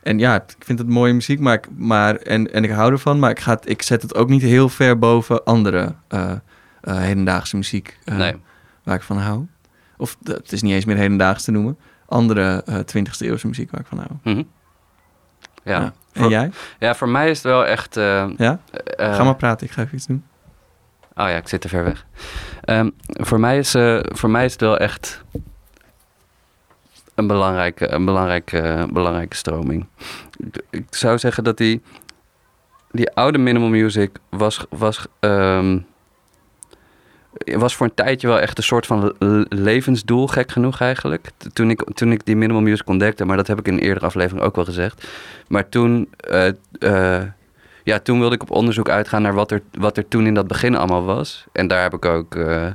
en 0.02 0.18
ja, 0.18 0.34
ik 0.34 0.54
vind 0.58 0.78
het 0.78 0.88
mooie 0.88 1.12
muziek, 1.12 1.40
maar, 1.40 1.54
ik, 1.54 1.66
maar 1.76 2.16
en, 2.16 2.52
en 2.52 2.64
ik 2.64 2.70
hou 2.70 2.92
ervan, 2.92 3.18
maar 3.18 3.30
ik, 3.30 3.40
ga, 3.40 3.52
het- 3.52 3.68
ik 3.68 3.82
zet 3.82 4.02
het 4.02 4.14
ook 4.14 4.28
niet 4.28 4.42
heel 4.42 4.68
ver 4.68 4.98
boven 4.98 5.44
andere 5.44 5.94
eh, 6.08 6.30
eh, 6.80 6.96
hedendaagse 6.98 7.56
muziek 7.56 7.98
eh, 8.04 8.16
Nee. 8.16 8.36
waar 8.82 8.94
ik 8.96 9.02
van 9.02 9.18
hou. 9.18 9.46
Of 9.96 10.16
het 10.24 10.52
is 10.52 10.62
niet 10.62 10.72
eens 10.72 10.84
meer 10.84 10.96
hedendaags 10.96 11.44
te 11.44 11.50
noemen. 11.50 11.78
Andere 12.06 12.62
eh 12.66 12.74
20e 12.78 13.18
eeuwse 13.26 13.46
muziek 13.46 13.70
waar 13.70 13.80
ik 13.80 13.86
van 13.86 13.98
hou. 13.98 14.10
Mhm. 14.22 14.42
Ja. 15.64 15.80
Ja. 15.80 15.92
En 16.12 16.22
Voor- 16.22 16.30
jij? 16.30 16.50
ja, 16.78 16.94
voor 16.94 17.08
mij 17.08 17.30
is 17.30 17.36
het 17.36 17.46
wel 17.46 17.66
echt... 17.66 17.94
Ja? 17.94 18.60
Ga 18.96 19.24
maar 19.24 19.36
praten, 19.36 19.66
ik 19.66 19.72
ga 19.72 19.82
even 19.82 19.94
iets 19.96 20.06
doen. 20.06 20.24
Oh 21.14 21.28
ja, 21.28 21.36
ik 21.36 21.48
zit 21.48 21.60
te 21.60 21.68
ver 21.68 21.84
weg. 21.84 22.06
Ehm, 22.60 22.90
voor, 23.06 23.40
mij 23.40 23.58
is, 23.58 23.70
voor 24.02 24.30
mij 24.30 24.44
is 24.44 24.52
het 24.52 24.60
wel 24.60 24.78
echt 24.78 25.24
een 27.18 27.26
belangrijke, 27.26 27.92
een 27.92 28.04
belangrijke, 28.04 28.86
belangrijke 28.92 29.36
stroming. 29.36 29.86
Ik, 30.70 30.84
zou 30.90 31.18
zeggen 31.18 31.44
dat 31.44 31.56
die, 31.56 31.82
die 32.90 33.10
oude 33.10 33.38
minimal 33.38 33.68
music 33.68 34.10
was, 34.28 34.64
was, 34.70 35.06
ehm, 35.20 35.78
was 37.44 37.76
voor 37.76 37.86
een 37.86 37.94
tijdje 37.94 38.28
wel 38.28 38.40
echt 38.40 38.58
een 38.58 38.64
soort 38.64 38.86
van 38.86 39.14
levensdoel, 39.48 40.26
gek 40.26 40.50
genoeg 40.50 40.80
eigenlijk. 40.80 41.30
Toen 41.52 41.70
ik, 41.70 41.84
toen 41.94 42.12
ik 42.12 42.24
die 42.24 42.36
minimal 42.36 42.62
music 42.62 42.88
ontdekte, 42.88 43.24
maar 43.24 43.36
dat 43.36 43.46
heb 43.46 43.58
ik 43.58 43.66
in 43.66 43.74
een 43.74 43.80
eerdere 43.80 44.06
aflevering 44.06 44.46
ook 44.46 44.56
wel 44.56 44.64
gezegd. 44.64 45.08
Maar 45.48 45.68
toen, 45.68 46.08
eh, 46.16 46.48
eh, 46.78 47.24
ja, 47.84 47.98
toen 47.98 48.18
wilde 48.18 48.34
ik 48.34 48.42
op 48.42 48.50
onderzoek 48.50 48.88
uitgaan 48.88 49.22
naar 49.22 49.34
wat 49.34 49.50
er, 49.50 49.62
wat 49.78 49.96
er 49.96 50.08
toen 50.08 50.26
in 50.26 50.34
dat 50.34 50.48
begin 50.48 50.76
allemaal 50.76 51.04
was. 51.04 51.46
En 51.52 51.68
daar 51.68 51.82
heb 51.82 51.94
ik 51.94 52.04
ook, 52.04 52.34
eh, 52.34 52.66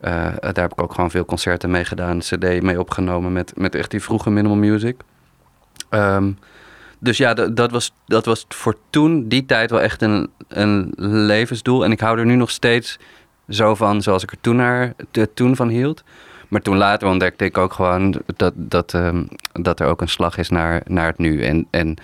eh, 0.00 0.12
daar 0.40 0.52
heb 0.54 0.72
ik 0.72 0.82
ook 0.82 0.94
gewoon 0.94 1.10
veel 1.10 1.24
concerten 1.24 1.70
mee 1.70 1.84
gedaan, 1.84 2.18
cd 2.18 2.62
mee 2.62 2.80
opgenomen 2.80 3.32
met, 3.32 3.52
met 3.56 3.74
echt 3.74 3.90
die 3.90 4.02
vroege 4.02 4.30
minimal 4.30 4.56
music. 4.56 5.00
Ehm, 5.88 6.30
dus 6.98 7.16
ja, 7.16 7.34
dat, 7.34 7.70
was, 7.70 7.92
dat 8.06 8.24
was 8.24 8.44
voor 8.48 8.76
toen, 8.90 9.28
die 9.28 9.46
tijd, 9.46 9.70
wel 9.70 9.80
echt 9.80 10.02
een, 10.02 10.30
een 10.48 10.92
levensdoel. 10.96 11.84
En 11.84 11.92
ik 11.92 12.00
hou 12.00 12.18
er 12.18 12.26
nu 12.26 12.34
nog 12.34 12.50
steeds 12.50 12.98
zo 13.48 13.74
van, 13.74 14.02
zoals 14.02 14.22
ik 14.22 14.30
er 14.30 14.40
toen, 14.40 14.56
naar, 14.56 14.94
te- 15.10 15.30
toen 15.34 15.56
van 15.56 15.68
hield. 15.68 16.04
Maar 16.48 16.60
toen 16.60 16.76
later 16.76 17.08
ontdekte 17.08 17.44
ik 17.44 17.58
ook 17.58 17.72
gewoon 17.72 18.14
dat, 18.36 18.52
dat, 18.56 18.94
ehm, 18.94 19.24
dat 19.52 19.80
er 19.80 19.86
ook 19.86 20.00
een 20.00 20.08
slag 20.08 20.36
is 20.38 20.48
naar, 20.48 20.82
naar 20.86 21.06
het 21.06 21.18
nu. 21.18 21.42
En, 21.42 21.66
en 21.70 21.96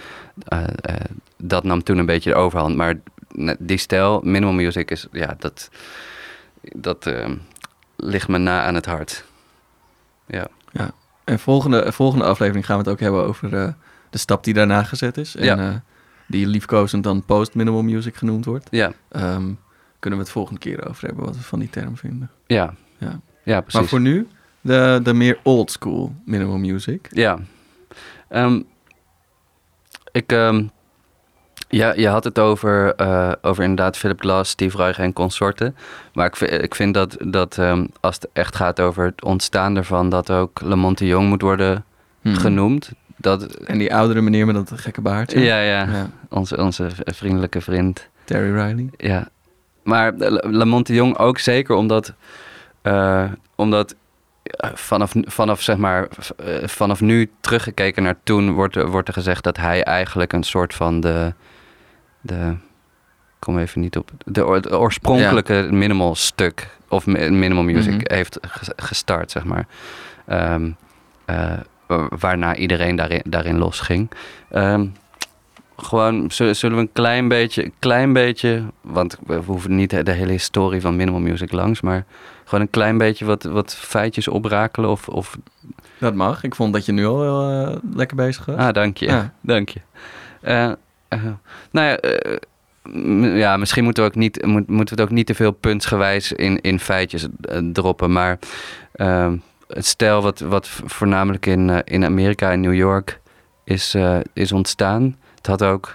eh, 0.49 0.65
eh, 0.81 0.95
dat 1.37 1.65
nam 1.65 1.83
toen 1.83 1.99
een 1.99 2.07
beetje 2.07 2.31
de 2.31 2.37
overhand. 2.37 2.77
Maar 2.77 2.95
die 3.59 3.79
stijl, 3.79 4.21
minimal 4.25 4.55
music, 4.55 4.91
is, 4.91 5.07
ja, 5.13 5.35
dat, 5.39 5.71
dat 6.63 7.07
ehm, 7.07 7.35
ligt 7.97 8.29
me 8.29 8.39
na 8.39 8.63
aan 8.65 8.75
het 8.75 8.87
hart. 8.87 9.25
Ja, 10.27 10.47
En 11.25 11.39
volgende, 11.39 11.93
volgende 11.93 12.25
aflevering 12.25 12.67
gaan 12.67 12.77
we 12.77 12.83
het 12.83 12.93
ook 12.93 13.01
hebben 13.01 13.25
over 13.25 13.57
eh, 13.57 13.73
de 14.11 14.19
stap 14.19 14.45
die 14.45 14.55
daarna 14.55 14.83
gezet 14.83 15.17
is. 15.17 15.37
En 15.37 15.45
Ja. 15.45 15.59
eh, 15.59 15.75
die 16.27 16.47
liefkozend 16.47 17.05
dan 17.05 17.25
post-minimal 17.25 17.83
music 17.83 18.17
genoemd 18.17 18.45
wordt. 18.45 18.69
Ja, 18.71 18.93
Ehm, 19.09 19.53
kunnen 19.99 20.19
we 20.19 20.25
het 20.25 20.31
volgende 20.35 20.61
keer 20.61 20.89
over 20.89 21.07
hebben 21.07 21.25
wat 21.25 21.37
we 21.37 21.43
van 21.43 21.59
die 21.59 21.71
term 21.71 21.97
vinden. 21.97 22.31
ja. 22.47 22.75
Ja. 22.99 23.21
Ja, 23.45 23.61
precies. 23.61 23.81
Maar 23.81 23.89
voor 23.89 24.01
nu, 24.01 24.29
de, 24.61 25.01
de 25.03 25.13
meer 25.15 25.39
old 25.43 25.71
school 25.71 26.15
minimal 26.25 26.59
music. 26.59 27.09
Ja. 27.11 27.39
Ehm, 28.29 28.61
ik, 30.13 30.33
ehm, 30.33 30.67
ja, 31.75 31.93
je 31.95 32.09
had 32.09 32.25
het 32.25 32.39
over, 32.39 32.95
eh, 32.95 33.33
over 33.43 33.63
inderdaad 33.63 33.97
Philip 33.97 34.21
Glass, 34.21 34.51
Steve 34.51 34.77
Reich 34.77 34.99
en 34.99 35.13
consorten. 35.13 35.77
Maar 36.13 36.27
ik, 36.27 36.37
vind- 36.37 36.63
ik 36.63 36.75
vind 36.75 36.95
dat, 36.95 37.17
dat 37.21 37.59
ehm, 37.59 37.87
als 38.01 38.15
het 38.15 38.29
echt 38.33 38.57
gaat 38.57 38.81
over 38.81 39.05
het 39.05 39.25
ontstaan 39.25 39.77
ervan... 39.77 40.09
dat 40.09 40.31
ook 40.31 40.61
Lamont 40.61 40.99
de 40.99 41.07
Jong 41.07 41.29
moet 41.29 41.43
worden 41.43 41.85
Hmm. 42.23 42.35
genoemd. 42.37 42.91
Dat, 43.17 43.43
En 43.55 43.79
die 43.79 43.95
oudere 43.95 44.21
meneer 44.21 44.47
met 44.47 44.55
dat 44.55 44.73
gekke 44.81 45.01
baardje. 45.01 45.41
ja, 45.41 45.61
ja, 45.61 45.83
Ja. 45.93 46.07
Onze, 46.29 46.57
onze 46.57 46.87
vriendelijke 47.05 47.61
vriend. 47.61 48.09
Terry 48.25 48.51
Riley. 48.61 48.89
Ja, 48.97 49.29
maar 49.83 50.13
La- 50.17 50.43
Lamont 50.51 50.87
de 50.87 50.95
Jong 50.95 51.19
ook 51.19 51.39
zeker 51.39 51.75
omdat, 51.75 52.13
eh, 52.83 53.25
omdat 53.55 53.95
eh, 54.43 54.71
vanaf, 54.75 55.13
vanaf, 55.21 55.63
zeg 55.63 55.77
maar, 55.77 56.09
vanaf 56.65 57.01
nu 57.01 57.31
teruggekeken 57.41 58.03
naar 58.03 58.17
toen 58.23 58.53
wordt, 58.53 58.77
er- 58.77 58.89
wordt 58.91 59.09
er 59.09 59.15
gezegd 59.15 59.45
dat 59.45 59.57
hij 59.57 59.83
eigenlijk 59.83 60.33
een 60.33 60.43
soort 60.43 60.75
van 60.75 61.01
de, 61.01 61.33
de 62.25 62.55
ik 63.41 63.51
kom 63.51 63.59
even 63.59 63.81
niet 63.81 63.97
op, 63.97 64.11
de, 64.25 64.47
oor- 64.47 64.61
de 64.63 64.79
oorspronkelijke 64.79 65.69
minimal 65.71 66.15
stuk 66.15 66.77
of 66.89 67.07
mi- 67.07 67.31
minimal 67.31 67.63
music 67.65 67.93
Mhm. 67.93 68.15
heeft 68.15 68.39
ges- 68.43 68.71
gestart, 68.77 69.31
zeg 69.31 69.45
maar. 69.45 69.67
Ehm, 70.27 70.71
eh, 71.25 71.53
wa- 71.87 72.09
waarna 72.19 72.57
iedereen 72.57 72.97
daarin, 72.97 73.23
daarin 73.25 73.59
losging. 73.59 74.11
Ehm, 74.51 74.87
gewoon, 75.77 76.31
zullen, 76.31 76.55
we 76.75 76.81
een 76.83 76.93
klein 76.93 77.29
beetje, 77.29 77.73
klein 77.79 78.13
beetje, 78.13 78.63
want 78.81 79.19
we 79.27 79.35
hoeven 79.35 79.75
niet 79.77 80.05
de, 80.05 80.13
hele 80.13 80.31
historie 80.33 80.81
van 80.81 80.97
minimal 80.97 81.21
music 81.21 81.53
langs, 81.53 81.81
maar 81.81 82.05
gewoon 82.45 82.61
een 82.61 82.71
klein 82.71 82.99
beetje 82.99 83.25
wat, 83.25 83.43
wat 83.43 83.75
feitjes 83.75 84.29
oprakelen 84.29 84.91
of, 84.91 85.09
of 85.09 85.39
Dat 85.99 86.15
mag. 86.15 86.43
Ik 86.43 86.55
vond 86.55 86.73
dat 86.73 86.87
je 86.87 86.93
nu 86.93 87.07
al 87.07 87.23
heel 87.23 87.67
eh, 87.67 87.77
lekker 87.95 88.17
bezig 88.17 88.45
was. 88.45 88.57
Ah, 88.57 88.73
dank 88.73 88.97
je. 88.97 89.07
Ja. 89.07 89.33
Dank 89.41 89.69
je. 89.69 89.81
Eh, 90.41 90.73
eh, 91.09 91.23
nou 91.71 91.87
ja, 91.87 91.97
eh, 91.97 93.39
ja, 93.39 93.57
misschien 93.57 93.85
moeten 93.85 94.03
we, 94.03 94.09
ook 94.09 94.15
niet, 94.15 94.47
moet, 94.47 94.69
moeten 94.69 94.97
we 94.97 95.03
het 95.03 95.11
ook 95.11 95.17
niet 95.17 95.27
te 95.27 95.35
veel 95.35 95.51
puntsgewijs 95.51 96.33
in, 96.33 96.61
in 96.61 96.81
feitjes 96.81 97.27
eh, 97.41 97.59
droppen. 97.73 98.13
Maar 98.13 98.39
ehm, 98.93 99.37
het 99.69 99.87
stijl 99.87 100.23
wat, 100.23 100.41
wat 100.41 100.69
voornamelijk 100.69 101.47
in, 101.47 101.85
in 101.85 102.05
Amerika 102.05 102.53
en 102.53 102.61
New 102.61 102.75
York 102.75 103.21
is, 103.65 103.97
is 104.33 104.53
ontstaan. 104.53 105.17
Het 105.37 105.47
had 105.47 105.63
ook, 105.63 105.95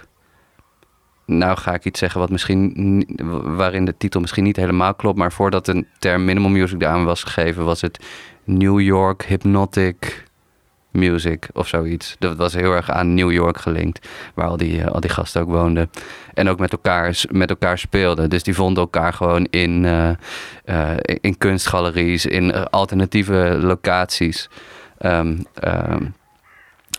nou 1.26 1.56
ga 1.58 1.74
ik 1.74 1.84
iets 1.84 1.98
zeggen 1.98 2.20
wat 2.20 2.30
misschien, 2.30 3.06
waarin 3.44 3.84
de 3.84 3.96
titel 3.96 4.20
misschien 4.20 4.44
niet 4.44 4.56
helemaal 4.56 4.94
klopt. 4.94 5.18
Maar 5.18 5.32
voordat 5.32 5.66
de 5.66 5.84
term 5.98 6.24
minimal 6.24 6.50
music 6.50 6.82
eraan 6.82 7.04
was 7.04 7.22
gegeven, 7.22 7.64
was 7.64 7.80
het 7.80 8.04
New 8.44 8.80
York 8.80 9.24
Hypnotic 9.24 10.29
Music 10.90 11.48
of 11.52 11.68
zoiets. 11.68 12.16
Dat 12.18 12.36
was 12.36 12.54
heel 12.54 12.72
erg 12.72 12.90
aan 12.90 13.14
New 13.14 13.32
York 13.32 13.58
gelinkt, 13.58 14.08
waar 14.34 14.46
al 14.46 14.56
die, 14.56 14.82
eh, 14.82 14.90
al 14.90 15.00
die 15.00 15.10
gasten 15.10 15.40
ook 15.42 15.48
woonden. 15.48 15.90
En 16.34 16.48
ook 16.48 16.58
met 16.58 16.72
elkaar, 16.72 17.22
met 17.30 17.50
elkaar 17.50 17.78
speelden. 17.78 18.30
Dus 18.30 18.42
die 18.42 18.54
vonden 18.54 18.82
elkaar 18.82 19.12
gewoon 19.12 19.46
in, 19.50 19.84
eh, 19.84 20.10
eh, 20.64 20.98
in 21.20 21.38
kunstgaleries, 21.38 22.26
in 22.26 22.54
alternatieve 22.70 23.58
locaties. 23.60 24.48
Ehm, 24.98 25.36
ehm, 25.54 26.04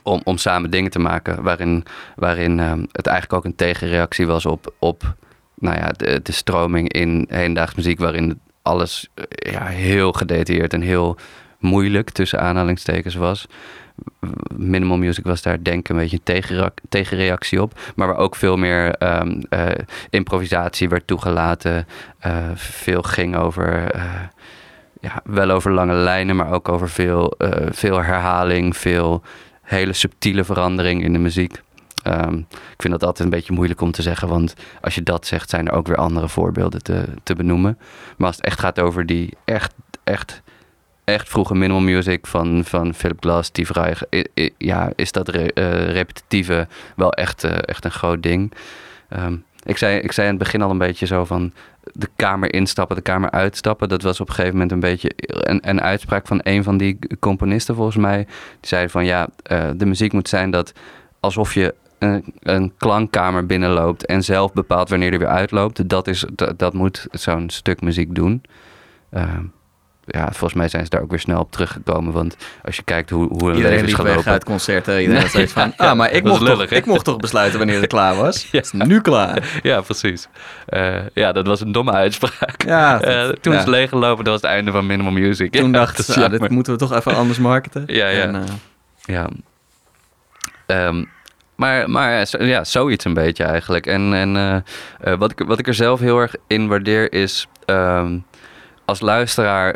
om, 0.04 0.22
om 0.24 0.38
samen 0.38 0.72
dingen 0.72 0.92
te 0.92 1.00
maken 1.00 1.44
waarin, 1.44 1.84
waarin 2.16 2.60
ehm, 2.60 2.84
het 2.92 3.08
eigenlijk 3.08 3.38
ook 3.38 3.46
een 3.46 3.56
tegenreactie 3.56 4.28
was 4.28 4.46
op, 4.46 4.74
op 4.80 5.16
nou 5.56 5.78
ja, 5.78 5.88
de, 5.88 6.20
de 6.24 6.32
stroming 6.32 6.94
in 6.94 7.26
hedendaags 7.30 7.76
muziek, 7.76 8.00
waarin 8.00 8.40
alles 8.62 9.10
ja, 9.30 9.66
heel 9.66 10.12
gedetailleerd 10.12 10.74
en 10.74 10.82
heel 10.82 11.18
moeilijk 11.62 12.10
tussen 12.10 12.42
aanhalingstekens 12.42 13.16
was. 13.16 13.48
Minimal 14.56 14.98
music 14.98 15.24
was 15.24 15.42
daar 15.42 15.64
denk 15.64 15.80
ik 15.80 15.90
een 15.90 15.96
beetje 15.96 16.20
een 16.26 16.72
tegenreactie 16.90 17.62
op. 17.62 17.80
Maar 17.96 18.08
waar 18.08 18.18
ook 18.18 18.36
veel 18.36 18.58
meer 18.58 18.96
ehm, 18.96 19.42
eh, 19.50 19.68
improvisatie 20.10 20.90
werd 20.90 21.08
toegelaten. 21.08 21.88
eh, 22.20 22.34
veel 22.56 23.02
ging 23.02 23.36
over, 23.36 23.92
eh, 23.92 24.04
ja, 25.02 25.22
wel 25.24 25.50
over 25.50 25.72
lange 25.72 25.94
lijnen, 25.94 26.36
maar 26.36 26.52
ook 26.52 26.70
over 26.70 26.90
veel, 26.90 27.34
veel 27.72 28.02
herhaling, 28.02 28.78
veel 28.78 29.24
hele 29.62 29.94
subtiele 29.94 30.44
verandering 30.44 31.04
in 31.04 31.14
de 31.14 31.20
muziek. 31.20 31.62
Ehm, 32.04 32.38
ik 32.50 32.78
vind 32.78 32.94
dat 32.94 33.04
altijd 33.04 33.20
een 33.20 33.36
beetje 33.36 33.54
moeilijk 33.54 33.82
om 33.82 33.92
te 33.92 34.02
zeggen, 34.02 34.28
want 34.28 34.54
als 34.82 34.96
je 34.96 35.04
dat 35.04 35.28
zegt, 35.28 35.50
zijn 35.50 35.68
er 35.68 35.74
ook 35.74 35.88
weer 35.88 35.98
andere 35.98 36.28
voorbeelden 36.28 36.84
te, 36.84 37.06
te 37.24 37.36
benoemen. 37.36 37.78
Maar 38.18 38.28
als 38.28 38.36
het 38.36 38.46
echt 38.46 38.60
gaat 38.60 38.80
over 38.80 39.06
die 39.06 39.38
echt, 39.46 39.74
echt, 40.04 40.42
echt 41.12 41.30
vroege 41.30 41.56
minimal 41.56 41.82
music 41.82 42.28
van, 42.28 42.66
van 42.66 42.94
Philip 42.94 43.18
Glass, 43.20 43.48
Steve 43.48 43.74
Reich, 43.74 44.04
ja, 44.58 44.92
is 44.96 45.12
dat 45.12 45.30
eh, 45.30 45.92
repetitieve 45.92 46.68
wel 46.96 47.14
echt, 47.14 47.44
eh, 47.44 47.58
echt 47.66 47.86
een 47.86 47.92
groot 47.92 48.24
ding. 48.24 48.54
Ehm, 49.10 49.36
ik, 49.64 49.78
zei, 49.78 50.00
ik 50.00 50.12
zei 50.12 50.28
in 50.28 50.34
het 50.34 50.44
begin 50.44 50.62
al 50.62 50.70
een 50.70 50.78
beetje 50.78 51.06
zo 51.06 51.26
van 51.26 51.54
de 51.94 52.10
kamer 52.16 52.54
instappen, 52.54 52.96
de 52.96 53.02
kamer 53.02 53.32
uitstappen. 53.32 53.90
Dat 53.90 54.02
was 54.02 54.20
op 54.20 54.28
een 54.28 54.34
gegeven 54.34 54.54
moment 54.54 54.72
een 54.72 54.80
beetje 54.80 55.12
een, 55.16 55.70
een 55.70 55.82
uitspraak 55.82 56.28
van 56.28 56.40
een 56.44 56.64
van 56.64 56.78
die 56.78 57.00
componisten 57.20 57.76
volgens 57.76 57.98
mij. 57.98 58.18
Die 58.60 58.68
zei 58.68 58.90
van 58.90 59.06
ja, 59.06 59.28
eh, 59.44 59.70
de 59.76 59.86
muziek 59.86 60.14
moet 60.14 60.30
zijn 60.30 60.52
dat 60.52 60.74
alsof 61.20 61.54
je 61.54 61.76
een, 62.00 62.24
een 62.40 62.74
klankkamer 62.78 63.46
binnenloopt 63.46 64.06
en 64.06 64.24
zelf 64.24 64.54
bepaalt 64.54 64.90
wanneer 64.90 65.14
er 65.14 65.20
weer 65.20 65.28
uitloopt. 65.28 65.90
Dat, 65.90 66.08
is, 66.08 66.26
dat, 66.34 66.60
dat 66.60 66.74
moet 66.74 67.08
zo'n 67.12 67.50
stuk 67.50 67.82
muziek 67.82 68.16
doen. 68.16 68.44
Ehm, 69.10 69.44
ja, 70.14 70.24
volgens 70.26 70.54
mij 70.54 70.68
zijn 70.68 70.84
ze 70.84 70.90
daar 70.90 71.02
ook 71.02 71.10
weer 71.10 71.20
snel 71.20 71.40
op 71.40 71.52
teruggekomen. 71.52 72.14
Want 72.14 72.36
als 72.64 72.76
je 72.76 72.84
kijkt 72.84 73.10
hoe, 73.10 73.28
hoe 73.28 73.50
een 73.50 73.56
Iedereen 73.56 73.72
leven 73.72 73.88
is 73.88 73.94
gelopen... 73.94 74.32
uit 74.32 74.44
concerten. 74.44 75.00
Iedereen 75.02 75.22
had 75.22 75.32
zoiets 75.32 75.54
van, 75.54 75.74
Ja, 75.78 75.90
ah, 75.90 75.98
maar 75.98 76.12
ik 76.12 76.24
mocht, 76.24 76.46
toch, 76.46 76.64
ik 76.64 76.86
mocht 76.86 77.06
toch 77.06 77.18
besluiten 77.18 77.58
wanneer 77.58 77.80
het 77.82 77.90
klaar 77.90 78.16
was? 78.16 78.42
Ja. 78.52 78.58
Het 78.58 78.66
is 78.66 78.72
nu 78.72 79.02
klaar. 79.02 79.50
Ja, 79.64 79.82
precies. 79.82 80.28
Eh, 80.66 80.96
ja, 81.14 81.32
dat 81.32 81.48
was 81.48 81.62
een 81.62 81.72
domme 81.72 81.92
uitspraak. 81.92 82.64
Ja, 82.66 83.02
Eh, 83.02 83.30
toen 83.30 83.54
ja. 83.54 83.60
is 83.60 83.66
leeggelopen, 83.66 84.24
dat 84.24 84.34
was 84.34 84.42
het 84.42 84.52
einde 84.52 84.72
van 84.72 84.86
Minimal 84.86 85.12
Music. 85.12 85.52
Toen 85.52 85.66
Ja, 85.66 85.72
dacht 85.72 86.06
ze, 86.06 86.24
ah, 86.24 86.30
dit 86.32 86.50
moeten 86.50 86.74
we 86.74 86.80
toch 86.80 86.94
even 86.94 87.16
anders 87.16 87.40
marketen. 87.40 87.84
Ja, 87.88 88.08
ja. 88.08 88.22
En, 88.22 88.36
eh, 88.36 88.42
Ja. 89.02 89.30
Ehm, 90.66 91.04
maar 91.56 91.90
maar 91.90 92.12
ja, 92.12 92.26
zo- 92.26 92.44
ja, 92.44 92.64
zoiets 92.64 93.06
een 93.06 93.14
beetje 93.14 93.44
eigenlijk. 93.44 93.86
En, 93.86 94.14
en 94.14 94.64
wat, 95.20 95.32
ik, 95.32 95.40
wat 95.48 95.60
ik 95.60 95.68
er 95.68 95.74
zelf 95.74 96.00
heel 96.00 96.20
erg 96.20 96.36
in 96.48 96.68
waardeer 96.68 97.14
is... 97.14 97.48
ehm, 97.66 98.18
als 98.86 99.00
luisteraar 99.02 99.76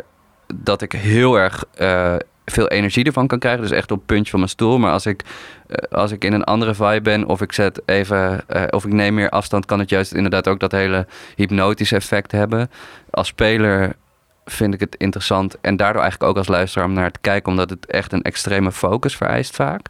dat 0.54 0.82
ik 0.82 0.92
heel 0.92 1.38
erg 1.38 1.64
eh, 1.74 2.16
veel 2.46 2.68
energie 2.68 3.04
ervan 3.04 3.26
kan 3.26 3.38
krijgen. 3.38 3.62
Dus 3.62 3.70
echt 3.70 3.90
op 3.90 3.96
het 3.96 4.06
puntje 4.06 4.30
van 4.30 4.38
mijn 4.38 4.50
stoel. 4.50 4.78
Maar 4.78 4.92
als 4.92 5.06
ik, 5.06 5.22
eh, 5.66 5.98
als 5.98 6.10
ik 6.10 6.24
in 6.24 6.32
een 6.32 6.44
andere 6.44 6.74
vibe 6.74 7.00
ben... 7.00 7.26
of 7.26 7.40
ik 7.40 7.52
zet 7.52 7.82
even... 7.84 8.48
eh, 8.48 8.62
of 8.70 8.84
ik 8.84 8.92
neem 8.92 9.14
meer 9.14 9.30
afstand... 9.30 9.66
kan 9.66 9.78
het 9.78 9.90
juist 9.90 10.12
inderdaad 10.12 10.48
ook 10.48 10.60
dat 10.60 10.72
hele 10.72 11.06
hypnotische 11.36 11.96
effect 11.96 12.32
hebben. 12.32 12.70
Als 13.10 13.26
speler 13.26 13.96
vind 14.44 14.74
ik 14.74 14.80
het 14.80 14.96
interessant... 14.96 15.60
en 15.60 15.76
daardoor 15.76 16.02
eigenlijk 16.02 16.30
ook 16.30 16.38
als 16.38 16.48
luisteraar 16.48 16.88
om 16.88 16.94
naar 16.94 17.10
te 17.10 17.20
kijken... 17.20 17.50
omdat 17.50 17.70
het 17.70 17.86
echt 17.86 18.12
een 18.12 18.22
extreme 18.22 18.72
focus 18.72 19.16
vereist 19.16 19.54
vaak. 19.54 19.86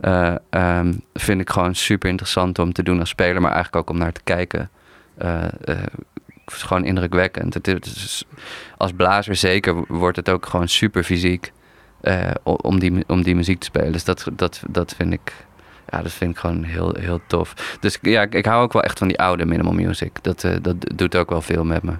Eh, 0.00 0.34
ehm, 0.50 0.92
vind 1.14 1.40
ik 1.40 1.50
gewoon 1.50 1.74
super 1.74 2.08
interessant 2.08 2.58
om 2.58 2.72
te 2.72 2.82
doen 2.82 3.00
als 3.00 3.08
speler... 3.08 3.40
maar 3.40 3.52
eigenlijk 3.52 3.82
ook 3.82 3.94
om 3.94 3.98
naar 3.98 4.12
te 4.12 4.22
kijken... 4.24 4.70
is 6.52 6.62
gewoon 6.62 6.84
indrukwekkend. 6.84 7.54
Het, 7.54 7.86
is, 7.86 8.24
als 8.76 8.92
blazer 8.92 9.36
zeker 9.36 9.84
wordt 9.88 10.16
het 10.16 10.28
ook 10.28 10.46
gewoon 10.46 10.68
super 10.68 11.02
fysiek 11.04 11.52
eh, 12.00 12.30
om, 12.42 12.78
die, 12.78 13.04
om 13.06 13.22
die 13.22 13.34
muziek 13.34 13.58
te 13.58 13.66
spelen. 13.66 13.92
Dus 13.92 14.04
dat, 14.04 14.26
dat, 14.32 14.62
dat 14.68 14.94
vind 14.96 15.12
ik. 15.12 15.32
Ja, 15.88 16.02
dat 16.02 16.12
vind 16.12 16.30
ik 16.30 16.38
gewoon 16.38 16.62
heel, 16.62 16.94
heel 16.98 17.20
tof. 17.26 17.76
Dus 17.80 17.98
ja, 18.02 18.22
ik, 18.22 18.34
ik 18.34 18.44
hou 18.46 18.62
ook 18.62 18.72
wel 18.72 18.82
echt 18.82 18.98
van 18.98 19.08
die 19.08 19.18
oude 19.18 19.46
minimal 19.46 19.72
music. 19.72 20.22
Dat, 20.22 20.44
eh, 20.44 20.54
dat 20.62 20.76
doet 20.94 21.16
ook 21.16 21.30
wel 21.30 21.42
veel 21.42 21.64
met 21.64 21.82
me. 21.82 21.92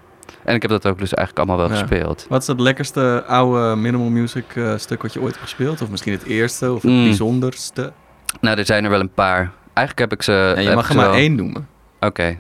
En 0.44 0.54
ik 0.54 0.62
heb 0.62 0.70
dat 0.70 0.86
ook 0.86 0.98
dus 0.98 1.14
eigenlijk 1.14 1.48
allemaal 1.48 1.66
wel 1.68 1.76
Ja. 1.76 1.82
gespeeld. 1.82 2.26
Wat 2.28 2.40
is 2.42 2.46
het 2.46 2.60
lekkerste 2.60 3.24
oude 3.26 3.76
minimal 3.76 4.08
music 4.10 4.44
eh, 4.56 4.76
stuk 4.76 5.02
wat 5.02 5.12
je 5.12 5.20
ooit 5.20 5.30
hebt 5.34 5.42
gespeeld? 5.44 5.80
Of 5.82 5.90
misschien 5.90 6.12
het 6.12 6.22
eerste 6.24 6.72
of 6.72 6.82
het 6.82 6.90
Mm. 6.90 7.04
bijzonderste? 7.04 7.92
Nou, 8.40 8.58
er 8.58 8.64
zijn 8.66 8.84
er 8.84 8.90
wel 8.90 9.00
een 9.00 9.12
paar. 9.14 9.38
Eigenlijk 9.74 9.98
heb 10.10 10.12
ik 10.12 10.22
ze. 10.24 10.52
En 10.56 10.62
je 10.62 10.74
mag 10.74 10.88
er 10.90 10.96
maar 10.96 11.04
wel- 11.10 11.14
één 11.14 11.34
noemen. 11.34 11.68
Oké. 12.00 12.36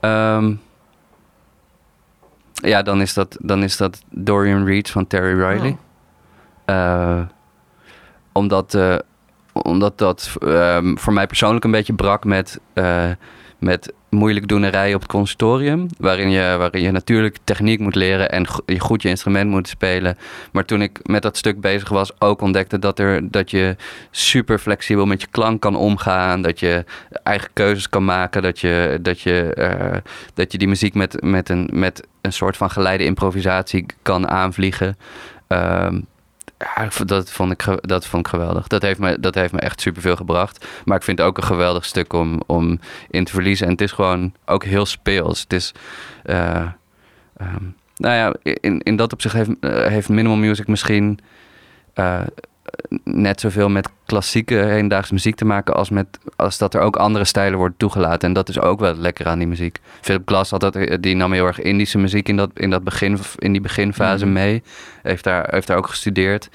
Ehm, 0.00 0.54
ja, 2.54 2.82
dan 2.82 3.00
is, 3.00 3.14
dat, 3.14 3.36
dan 3.40 3.62
is 3.62 3.76
dat 3.76 4.02
Dorian 4.08 4.64
Reed 4.64 4.90
van 4.90 5.06
Terry 5.06 5.42
Riley. 5.42 5.70
Oh. 5.70 5.78
Eh, 6.64 7.20
omdat, 8.32 8.74
eh, 8.74 8.96
omdat 9.52 9.98
dat 9.98 10.36
ehm, 10.40 10.96
voor 10.96 11.12
mij 11.12 11.26
persoonlijk 11.26 11.64
een 11.64 11.70
beetje 11.70 11.94
brak 11.94 12.24
met, 12.24 12.60
met 13.60 13.92
moeilijkdoenerij 14.10 14.94
op 14.94 15.00
het 15.00 15.10
conservatorium. 15.10 15.86
Waarin 15.98 16.30
je, 16.30 16.54
waarin 16.58 16.82
je 16.82 16.90
natuurlijk 16.90 17.36
techniek 17.44 17.80
moet 17.80 17.94
leren 17.94 18.30
en 18.30 18.46
je 18.66 18.80
goed 18.80 19.02
je 19.02 19.08
instrument 19.08 19.50
moet 19.50 19.68
spelen. 19.68 20.16
Maar 20.52 20.64
toen 20.64 20.82
ik 20.82 21.00
met 21.02 21.22
dat 21.22 21.36
stuk 21.36 21.60
bezig 21.60 21.88
was, 21.88 22.20
ook 22.20 22.40
ontdekte 22.40 22.78
dat, 22.78 22.98
er, 22.98 23.30
dat 23.30 23.50
je 23.50 23.76
super 24.10 24.58
flexibel 24.58 25.06
met 25.06 25.20
je 25.20 25.26
klank 25.30 25.60
kan 25.60 25.76
omgaan. 25.76 26.42
Dat 26.42 26.60
je 26.60 26.84
eigen 27.22 27.50
keuzes 27.52 27.88
kan 27.88 28.04
maken. 28.04 28.42
Dat 28.42 28.60
je, 28.60 28.98
dat 29.02 29.20
je, 29.20 29.54
eh, 29.54 29.98
dat 30.34 30.52
je 30.52 30.58
die 30.58 30.68
muziek 30.68 30.94
met, 30.94 31.22
met, 31.22 31.48
een, 31.48 31.70
met 31.72 32.06
een 32.20 32.32
soort 32.32 32.56
van 32.56 32.70
geleide 32.70 33.04
improvisatie 33.04 33.86
kan 34.02 34.28
aanvliegen. 34.28 34.96
Ehm, 35.46 36.00
ja, 36.60 36.88
dat 37.04 37.30
vond, 37.30 37.52
ik, 37.52 37.88
dat 37.88 38.06
vond 38.06 38.26
ik 38.26 38.32
geweldig. 38.32 38.66
Dat 38.66 38.82
heeft, 38.82 38.98
me, 38.98 39.20
dat 39.20 39.34
heeft 39.34 39.52
me 39.52 39.60
echt 39.60 39.80
superveel 39.80 40.16
gebracht. 40.16 40.66
Maar 40.84 40.96
ik 40.96 41.02
vind 41.02 41.18
het 41.18 41.26
ook 41.26 41.36
een 41.36 41.44
geweldig 41.44 41.84
stuk 41.84 42.12
om, 42.12 42.42
om 42.46 42.80
in 43.10 43.24
te 43.24 43.32
verliezen. 43.32 43.66
En 43.66 43.72
het 43.72 43.80
is 43.80 43.92
gewoon 43.92 44.34
ook 44.44 44.64
heel 44.64 44.86
speels. 44.86 45.40
Het 45.40 45.52
is... 45.52 45.72
eh, 46.22 46.66
ehm, 47.36 47.64
nou 47.96 48.14
ja, 48.14 48.34
in, 48.42 48.80
in 48.80 48.96
dat 48.96 49.12
opzicht 49.12 49.34
heeft, 49.34 49.50
eh, 49.60 49.86
heeft 49.86 50.08
Minimal 50.08 50.36
Music 50.36 50.66
misschien... 50.66 51.18
eh, 51.94 52.20
net 53.04 53.40
zoveel 53.40 53.68
met 53.68 53.88
klassieke 54.06 54.54
hedendaagse 54.54 55.12
muziek 55.12 55.34
te 55.34 55.44
maken... 55.44 55.74
Als, 55.74 55.90
met, 55.90 56.18
als 56.36 56.58
dat 56.58 56.74
er 56.74 56.80
ook 56.80 56.96
andere 56.96 57.24
stijlen 57.24 57.58
worden 57.58 57.76
toegelaten. 57.76 58.28
En 58.28 58.34
dat 58.34 58.48
is 58.48 58.60
ook 58.60 58.80
wel 58.80 58.94
lekker 58.94 59.26
aan 59.26 59.38
die 59.38 59.48
muziek. 59.48 59.78
Philip 60.00 60.28
Glass 60.28 60.50
had 60.50 60.60
dat, 60.60 60.78
die 61.00 61.16
nam 61.16 61.32
heel 61.32 61.46
erg 61.46 61.60
Indische 61.60 61.98
muziek 61.98 62.28
in, 62.28 62.36
dat, 62.36 62.50
in, 62.54 62.70
dat 62.70 62.84
begin, 62.84 63.18
in 63.38 63.52
die 63.52 63.60
beginfase 63.60 64.24
Mhm. 64.24 64.34
mee. 64.34 64.62
Heeft 65.02 65.24
daar, 65.24 65.46
heeft 65.50 65.66
daar 65.66 65.76
ook 65.76 65.88
gestudeerd, 65.88 66.48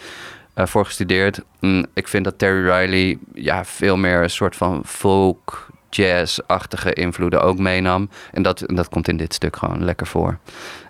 eh, 0.53 0.65
voor 0.65 0.85
gestudeerd. 0.85 1.41
Mm, 1.59 1.85
ik 1.93 2.07
vind 2.07 2.23
dat 2.23 2.37
Terry 2.37 2.69
Riley 2.69 3.17
ja, 3.33 3.65
veel 3.65 3.97
meer 3.97 4.23
een 4.23 4.29
soort 4.29 4.55
van 4.55 4.81
folk, 4.85 5.67
jazz-achtige 5.89 6.93
invloeden 6.93 7.41
ook 7.41 7.57
meenam. 7.57 8.09
En 8.31 8.41
dat, 8.41 8.63
dat 8.65 8.89
komt 8.89 9.07
in 9.07 9.17
dit 9.17 9.33
stuk 9.33 9.55
gewoon 9.55 9.83
lekker 9.83 10.07
voor. 10.07 10.37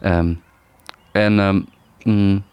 Ehm, 0.02 0.34
en, 1.12 1.40
ehm, 1.40 1.62
mm, 2.04 2.44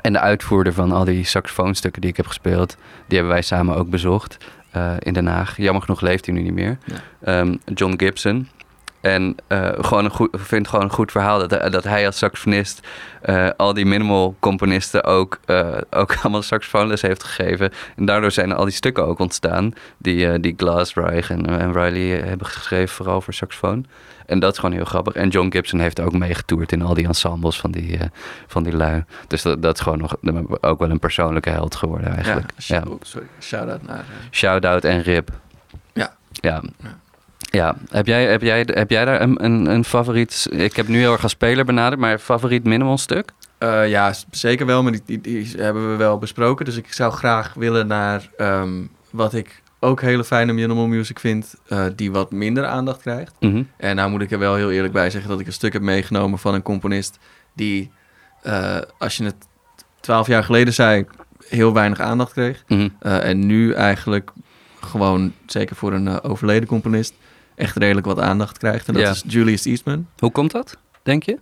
en 0.00 0.12
de 0.12 0.20
uitvoerder 0.20 0.72
van 0.72 0.92
al 0.92 1.04
die 1.04 1.24
saxofoonstukken 1.24 2.00
die 2.00 2.10
ik 2.10 2.16
heb 2.16 2.26
gespeeld, 2.26 2.76
die 3.06 3.18
hebben 3.18 3.34
wij 3.34 3.42
samen 3.42 3.76
ook 3.76 3.90
bezocht 3.90 4.36
eh, 4.70 4.92
in 4.98 5.12
Den 5.12 5.26
Haag. 5.26 5.56
Jammer 5.56 5.82
genoeg 5.82 6.00
leeft 6.00 6.26
hij 6.26 6.34
nu 6.34 6.42
niet 6.42 6.52
meer. 6.52 6.78
Ja. 6.84 6.96
Ehm, 7.20 7.56
John 7.74 7.94
Gibson. 7.96 8.48
En 9.00 9.36
eh, 9.46 9.68
gewoon 9.78 10.04
een 10.04 10.10
goed, 10.10 10.28
vind 10.32 10.68
gewoon 10.68 10.84
een 10.84 10.90
goed 10.90 11.10
verhaal 11.10 11.48
dat, 11.48 11.72
dat 11.72 11.84
hij 11.84 12.06
als 12.06 12.18
saxofonist 12.18 12.80
eh, 13.22 13.48
al 13.56 13.74
die 13.74 13.86
minimal 13.86 14.36
componisten 14.38 15.04
ook, 15.04 15.38
eh, 15.44 15.76
ook 15.90 16.14
allemaal 16.22 16.42
saxofoonles 16.42 17.02
heeft 17.02 17.22
gegeven. 17.22 17.72
En 17.96 18.04
daardoor 18.04 18.30
zijn 18.30 18.52
al 18.52 18.64
die 18.64 18.74
stukken 18.74 19.06
ook 19.06 19.18
ontstaan 19.18 19.72
die, 19.98 20.40
die 20.40 20.54
Glass, 20.56 20.94
Reich 20.94 21.30
en, 21.30 21.46
en 21.46 21.72
Riley 21.72 22.20
hebben 22.20 22.46
geschreven, 22.46 22.94
vooral 22.94 23.20
voor 23.20 23.34
saxofoon. 23.34 23.86
En 24.26 24.38
dat 24.38 24.52
is 24.52 24.58
gewoon 24.58 24.74
heel 24.74 24.84
grappig. 24.84 25.14
En 25.14 25.28
John 25.28 25.50
Gibson 25.50 25.80
heeft 25.80 26.00
ook 26.00 26.12
meegetoerd 26.12 26.72
in 26.72 26.82
al 26.82 26.94
die 26.94 27.06
ensembles 27.06 27.60
van 27.60 27.70
die, 27.70 27.98
van 28.46 28.62
die 28.62 28.76
lui. 28.76 29.04
Dus 29.26 29.42
dat, 29.42 29.62
dat 29.62 29.74
is 29.74 29.80
gewoon 29.80 29.98
nog 29.98 30.16
ook 30.60 30.78
wel 30.78 30.90
een 30.90 30.98
persoonlijke 30.98 31.50
held 31.50 31.74
geworden 31.74 32.14
eigenlijk. 32.14 32.50
Ja, 32.56 32.76
Ja. 32.76 32.84
sorry. 33.02 33.26
Shout-out 33.40 33.82
naar... 33.82 34.04
Shout-out 34.30 34.84
en 34.84 35.02
rip. 35.02 35.30
Ja. 35.92 36.12
Ja. 36.30 36.62
Ja. 36.78 36.98
Ja, 37.50 37.76
heb 37.90 38.06
jij, 38.06 38.26
heb 38.26 38.42
jij, 38.42 38.66
heb 38.70 38.90
jij 38.90 39.04
daar 39.04 39.20
een, 39.20 39.44
een, 39.44 39.66
een 39.66 39.84
favoriet... 39.84 40.46
Ik 40.50 40.76
heb 40.76 40.88
nu 40.88 40.98
heel 40.98 41.12
erg 41.12 41.22
als 41.22 41.32
speler 41.32 41.64
benaderd, 41.64 42.00
maar 42.00 42.18
favoriet 42.18 42.64
minimal 42.64 42.98
stuk? 42.98 43.32
Eh, 43.58 43.88
ja, 43.88 44.14
zeker 44.30 44.66
wel, 44.66 44.82
maar 44.82 44.92
die, 44.92 45.02
die, 45.04 45.20
die 45.20 45.54
hebben 45.56 45.90
we 45.90 45.96
wel 45.96 46.18
besproken. 46.18 46.64
Dus 46.64 46.76
ik 46.76 46.92
zou 46.92 47.12
graag 47.12 47.54
willen 47.54 47.86
naar 47.86 48.30
ehm, 48.36 48.82
wat 49.10 49.34
ik 49.34 49.62
ook 49.80 50.00
hele 50.00 50.24
fijne 50.24 50.52
minimal 50.52 50.86
music 50.86 51.18
vind, 51.18 51.54
eh, 51.68 51.84
die 51.96 52.12
wat 52.12 52.30
minder 52.30 52.66
aandacht 52.66 53.00
krijgt. 53.00 53.34
Mhm. 53.40 53.62
En 53.76 53.96
nou 53.96 54.10
moet 54.10 54.22
ik 54.22 54.30
er 54.30 54.38
wel 54.38 54.54
heel 54.54 54.70
eerlijk 54.70 54.92
bij 54.92 55.10
zeggen 55.10 55.30
dat 55.30 55.40
ik 55.40 55.46
een 55.46 55.52
stuk 55.52 55.72
heb 55.72 55.82
meegenomen 55.82 56.38
van 56.38 56.54
een 56.54 56.62
componist 56.62 57.18
die, 57.54 57.90
eh, 58.42 58.78
als 58.98 59.16
je 59.16 59.24
het 59.24 59.46
twaalf 60.00 60.26
jaar 60.26 60.44
geleden 60.44 60.74
zei, 60.74 61.06
heel 61.48 61.72
weinig 61.72 62.00
aandacht 62.00 62.32
kreeg. 62.32 62.64
Mhm. 62.66 62.88
En 63.00 63.46
nu 63.46 63.72
eigenlijk 63.72 64.32
gewoon, 64.80 65.32
zeker 65.46 65.76
voor 65.76 65.92
een 65.92 66.22
overleden 66.22 66.68
componist, 66.68 67.14
echt 67.58 67.76
redelijk 67.76 68.06
wat 68.06 68.20
aandacht 68.20 68.58
krijgt. 68.58 68.88
En 68.88 68.94
dat 68.94 69.02
Ja. 69.02 69.10
is 69.10 69.22
Julius 69.26 69.64
Eastman. 69.64 70.06
Hoe 70.18 70.30
komt 70.32 70.50
dat, 70.50 70.76
denk 71.02 71.22
je? 71.22 71.38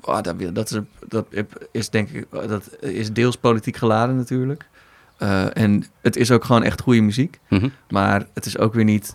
Oh, 0.00 0.20
dat, 0.22 0.34
dat, 0.54 0.70
is, 0.70 0.78
dat 1.08 1.26
is 1.72 1.88
denk 1.90 2.08
ik, 2.08 2.26
dat 2.30 2.76
is 2.80 3.12
deels 3.12 3.36
politiek 3.36 3.76
geladen 3.76 4.16
natuurlijk. 4.16 4.68
Eh, 5.18 5.56
en 5.56 5.84
het 6.02 6.16
is 6.16 6.30
ook 6.30 6.44
gewoon 6.44 6.62
echt 6.62 6.80
goede 6.80 7.00
muziek. 7.00 7.38
Mhm. 7.48 7.68
Maar 7.88 8.26
het 8.34 8.46
is 8.46 8.58
ook 8.58 8.74
weer 8.74 8.84
niet, 8.84 9.14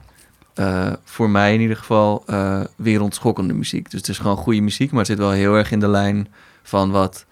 eh, 0.53 0.93
voor 1.03 1.29
mij 1.29 1.53
in 1.53 1.61
ieder 1.61 1.77
geval, 1.77 2.23
eh 2.25 2.61
wereldschokkende 2.75 3.53
muziek. 3.53 3.89
Dus 3.91 3.99
het 3.99 4.09
is 4.09 4.17
gewoon 4.17 4.37
goede 4.37 4.61
muziek, 4.61 4.89
maar 4.89 4.99
het 4.99 5.07
zit 5.07 5.17
wel 5.17 5.31
heel 5.31 5.55
erg 5.55 5.71
in 5.71 5.79
de 5.79 5.87
lijn 5.87 6.27
van 6.63 6.91
wat, 6.91 7.25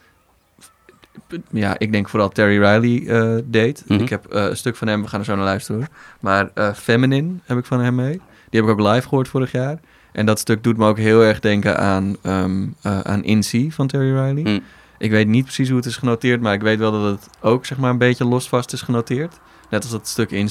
ja, 1.52 1.76
ik 1.78 1.92
denk 1.92 2.10
vooral 2.10 2.30
Terry 2.30 2.58
Riley 2.64 3.44
deed. 3.46 3.84
Mhm. 3.88 4.02
Ik 4.02 4.10
heb 4.10 4.26
een 4.30 4.58
stuk 4.58 4.76
van 4.76 4.88
hem, 4.88 5.02
we 5.02 5.08
gaan 5.08 5.20
er 5.20 5.26
zo 5.26 5.36
naar 5.36 5.44
luisteren 5.46 5.82
hoor. 5.82 5.90
Maar 6.20 6.50
eh, 6.54 6.74
Feminine 6.74 7.34
heb 7.44 7.58
ik 7.58 7.66
van 7.66 7.80
hem 7.80 7.96
mee. 7.96 8.22
Die 8.50 8.62
heb 8.62 8.70
ik 8.70 8.80
ook 8.80 8.88
live 8.88 9.08
gehoord 9.08 9.28
vorig 9.28 9.52
jaar. 9.52 9.80
En 10.12 10.26
dat 10.26 10.40
stuk 10.40 10.64
doet 10.64 10.78
me 10.78 10.88
ook 10.88 10.98
heel 10.98 11.22
erg 11.22 11.40
denken 11.40 11.78
aan, 11.80 12.16
eh, 12.22 13.00
aan 13.00 13.24
In 13.24 13.72
van 13.72 13.88
Terry 13.88 14.10
Riley. 14.10 14.54
Mhm. 14.54 14.60
Ik 14.98 15.12
weet 15.12 15.28
niet 15.28 15.44
precies 15.44 15.68
hoe 15.68 15.78
het 15.78 15.86
is 15.86 15.96
genoteerd, 15.96 16.42
maar 16.42 16.54
ik 16.54 16.62
weet 16.62 16.80
wel 16.80 16.92
dat 16.92 17.04
het 17.04 17.30
ook 17.42 17.66
zeg 17.66 17.78
maar 17.78 17.90
een 17.90 17.98
beetje 17.98 18.26
losvast 18.26 18.74
is 18.74 18.82
genoteerd. 18.82 19.40
Net 19.70 19.82
als 19.84 19.92
dat 19.92 20.08
stuk 20.08 20.32
in. 20.32 20.50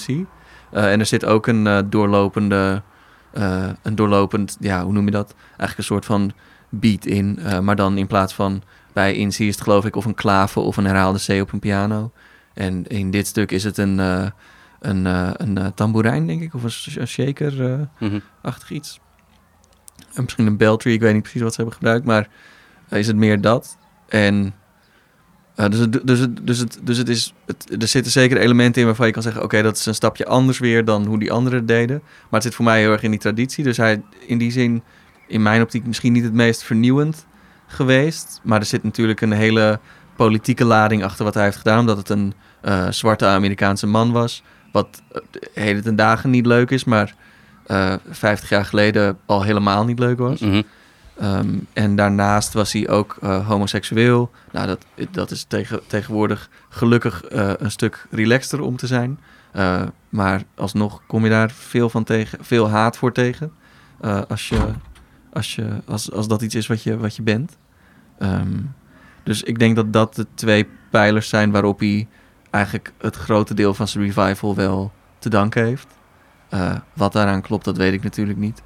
Eh, 0.71 0.93
en 0.93 1.01
er 1.01 1.07
zit 1.07 1.25
ook 1.25 1.47
een 1.47 1.67
eh, 1.67 1.79
doorlopende, 1.87 2.83
een 3.83 3.95
doorlopend, 3.95 4.57
ja, 4.61 4.85
hoe 4.85 4.93
noem 4.93 5.05
je 5.05 5.11
dat? 5.11 5.35
Eigenlijk 5.47 5.79
een 5.79 5.85
soort 5.85 6.05
van 6.05 6.33
beat 6.69 7.07
in. 7.07 7.39
maar 7.63 7.77
dan 7.77 7.99
in 7.99 8.07
plaats 8.07 8.35
van 8.35 8.63
bij 8.93 9.15
in 9.15 9.29
is 9.29 9.39
het 9.39 9.61
geloof 9.61 9.85
ik 9.85 9.97
of 9.97 10.05
een 10.05 10.15
klave 10.15 10.61
of 10.61 10.77
een 10.77 10.87
herhaalde 10.87 11.19
C 11.27 11.43
op 11.43 11.53
een 11.53 11.59
piano. 11.59 12.13
En 12.55 12.87
in 12.87 13.11
dit 13.11 13.27
stuk 13.27 13.51
is 13.51 13.65
het 13.65 13.79
een, 13.79 14.01
een, 14.89 15.07
eh, 15.07 15.31
een 15.33 15.59
eh, 15.59 15.67
tamboerijn, 15.75 16.27
denk 16.27 16.43
ik, 16.43 16.55
of 16.55 16.63
een, 16.63 17.01
een 17.01 17.09
shaker-achtig 17.09 18.71
Mhm. 18.71 18.75
iets. 18.75 19.01
En 20.15 20.23
misschien 20.23 20.47
een 20.47 20.57
beltree, 20.57 20.95
ik 20.95 21.01
weet 21.01 21.13
niet 21.13 21.23
precies 21.23 21.43
wat 21.43 21.51
ze 21.51 21.57
hebben 21.57 21.75
gebruikt, 21.75 22.05
maar 22.07 22.29
eh, 22.89 22.99
is 22.99 23.07
het 23.07 23.17
meer 23.17 23.41
dat. 23.41 23.79
En 24.09 24.55
eh, 25.55 25.69
dus, 25.69 25.79
het, 25.79 26.07
dus, 26.07 26.19
het, 26.19 26.47
dus, 26.47 26.59
het, 26.59 26.81
dus 26.83 26.99
het 26.99 27.09
is, 27.09 27.35
het, 27.47 27.83
er 27.83 27.89
zitten 27.89 28.13
zeker 28.13 28.39
elementen 28.39 28.81
in 28.81 28.87
waarvan 28.87 29.07
je 29.07 29.13
kan 29.13 29.23
zeggen, 29.23 29.43
oké, 29.43 29.63
dat 29.63 29.77
is 29.77 29.87
een 29.87 29.95
stapje 29.95 30.27
anders 30.27 30.59
weer 30.59 30.85
dan 30.85 31.07
hoe 31.07 31.19
die 31.19 31.33
anderen 31.33 31.59
het 31.59 31.69
deden. 31.69 32.01
Maar 32.03 32.27
het 32.31 32.43
zit 32.43 32.55
voor 32.55 32.65
mij 32.65 32.81
heel 32.81 32.93
erg 32.93 33.03
in 33.03 33.11
die 33.11 33.21
traditie. 33.21 33.65
Dus 33.65 33.77
hij 33.77 34.03
in 34.27 34.39
die 34.39 34.51
zin, 34.51 34.83
in 35.27 35.43
mijn 35.43 35.63
optiek, 35.63 35.87
misschien 35.87 36.13
niet 36.13 36.25
het 36.25 36.33
meest 36.33 36.63
vernieuwend 36.63 37.27
geweest. 37.67 38.41
Maar 38.43 38.61
er 38.61 38.67
zit 38.67 38.83
natuurlijk 38.83 39.21
een 39.21 39.33
hele 39.33 39.81
politieke 40.17 40.65
lading 40.65 41.05
achter 41.05 41.25
wat 41.25 41.35
hij 41.35 41.45
heeft 41.45 41.57
gedaan, 41.57 41.79
omdat 41.79 41.97
het 41.97 42.09
een 42.09 42.35
eh, 42.61 42.91
zwarte 42.91 43.27
Amerikaanse 43.27 43.87
man 43.87 44.13
was. 44.13 44.43
Wat 44.77 45.03
eh, 45.13 45.21
heden 45.55 45.83
ten 45.83 45.97
dagen 45.97 46.31
niet 46.31 46.47
leuk 46.47 46.71
is, 46.71 46.85
maar 46.85 47.15
eh 47.67 47.95
50 48.11 48.49
jaar 48.49 48.65
geleden 48.65 49.19
al 49.27 49.43
helemaal 49.43 49.85
niet 49.85 49.99
leuk 49.99 50.19
was. 50.19 50.41
Mhm. 50.41 50.63
Ehm, 51.19 51.59
en 51.73 51.97
daarnaast 51.97 52.53
was 52.53 52.73
hij 52.73 52.89
ook 52.89 53.17
eh, 53.23 53.47
homoseksueel. 53.47 54.31
Nou, 54.53 54.67
dat, 54.67 54.87
dat 55.11 55.31
is 55.31 55.45
tegen, 55.45 55.81
tegenwoordig 55.87 56.51
gelukkig 56.69 57.23
een 57.59 57.71
stuk 57.71 58.07
relaxter 58.11 58.61
om 58.61 58.77
te 58.77 58.87
zijn. 58.87 59.19
Maar 60.09 60.43
alsnog 60.55 61.03
kom 61.07 61.25
je 61.25 61.31
daar 61.31 61.51
veel 61.51 61.91
van 61.91 62.05
tegen, 62.05 62.39
veel 62.45 62.69
haat 62.69 62.97
voor 62.97 63.13
tegen. 63.13 63.53
als, 64.29 64.49
je, 64.49 64.61
als, 65.33 65.55
je, 65.55 65.69
als, 65.85 66.13
als 66.13 66.29
dat 66.29 66.43
iets 66.43 66.55
is 66.55 66.67
wat 66.67 66.83
je, 66.83 66.97
wat 66.97 67.17
je 67.17 67.23
bent. 67.23 67.57
Ehm, 68.19 68.59
dus 69.23 69.43
ik 69.43 69.59
denk 69.59 69.77
dat 69.77 69.93
dat 69.93 70.15
de 70.15 70.27
twee 70.35 70.69
pijlers 70.91 71.29
zijn 71.29 71.51
waarop 71.51 71.79
hij 71.79 72.09
eigenlijk 72.57 72.93
het 72.99 73.17
grote 73.17 73.55
deel 73.55 73.75
van 73.75 73.89
zijn 73.89 74.05
revival 74.05 74.55
wel 74.55 74.93
te 75.19 75.29
danken 75.29 75.65
heeft. 75.65 75.87
Eh, 76.49 76.75
wat 76.93 77.13
daaraan 77.13 77.43
klopt, 77.43 77.65
dat 77.65 77.77
weet 77.77 77.93
ik 77.93 78.03
natuurlijk 78.03 78.39
niet. 78.39 78.63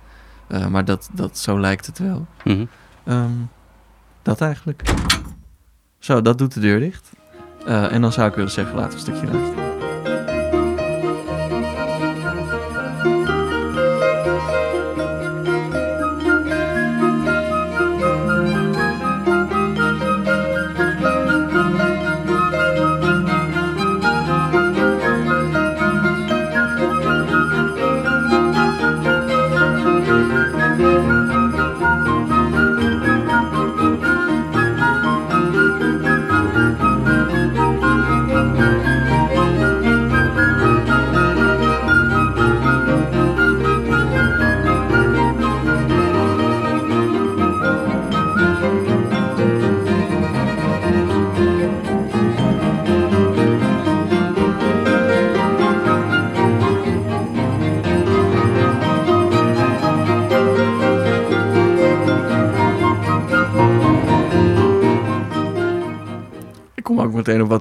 Eh, 0.47 0.67
maar 0.67 0.85
dat, 0.85 1.11
dat, 1.13 1.39
zo 1.39 1.61
lijkt 1.61 1.87
het 1.87 1.99
wel. 1.99 2.27
Mhm. 2.45 2.65
Ehm, 3.05 3.33
dat 4.23 4.41
eigenlijk. 4.41 4.83
Zo, 5.99 6.23
dat 6.23 6.39
doet 6.39 6.55
de 6.55 6.61
deur 6.61 6.81
dicht. 6.81 7.13
Eh, 7.67 7.93
en 7.93 8.01
dan 8.01 8.13
zou 8.13 8.29
ik 8.29 8.35
willen 8.35 8.51
zeggen, 8.51 8.75
laten 8.75 8.91
we 8.91 8.97
een 8.97 9.01
stukje 9.01 9.33
luisteren. 9.33 9.60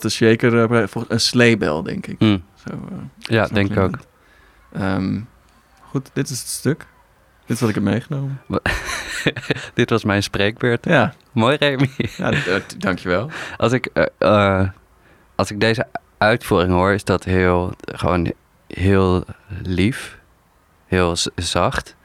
Wat 0.01 0.11
de 0.11 0.17
shaker... 0.17 0.71
eh, 0.71 0.87
een 1.07 1.19
sleebel, 1.19 1.83
denk 1.83 2.07
ik. 2.07 2.15
Hm. 2.19 2.37
Zo, 2.67 2.69
eh, 2.89 2.97
Ja, 3.17 3.45
zo 3.47 3.53
denk 3.53 3.71
ik 3.71 3.77
ook. 3.77 3.97
Ehm, 4.73 5.19
goed, 5.81 6.09
dit 6.13 6.29
is 6.29 6.39
het 6.39 6.47
stuk. 6.47 6.85
Dit 7.45 7.55
is 7.55 7.59
wat 7.59 7.69
ik 7.69 7.75
heb 7.75 7.83
meegenomen. 7.83 8.41
Dit 9.73 9.89
was 9.89 10.03
mijn 10.03 10.23
spreekbeurt. 10.23 10.85
Ja, 10.85 11.13
Mooi, 11.31 11.55
Remy. 11.55 11.89
ja 11.97 12.31
d- 12.31 12.75
dankjewel. 12.81 13.29
Als 13.57 13.71
ik, 13.71 13.85
eh, 13.85 14.05
eh, 14.17 14.69
als 15.35 15.51
ik 15.51 15.59
deze 15.59 15.87
uitvoering 16.17 16.71
hoor, 16.71 16.91
is 16.91 17.03
dat 17.03 17.23
heel, 17.23 17.73
gewoon 17.85 18.33
heel 18.67 19.23
lief. 19.63 20.17
Heel 20.85 21.15
zacht. 21.35 21.95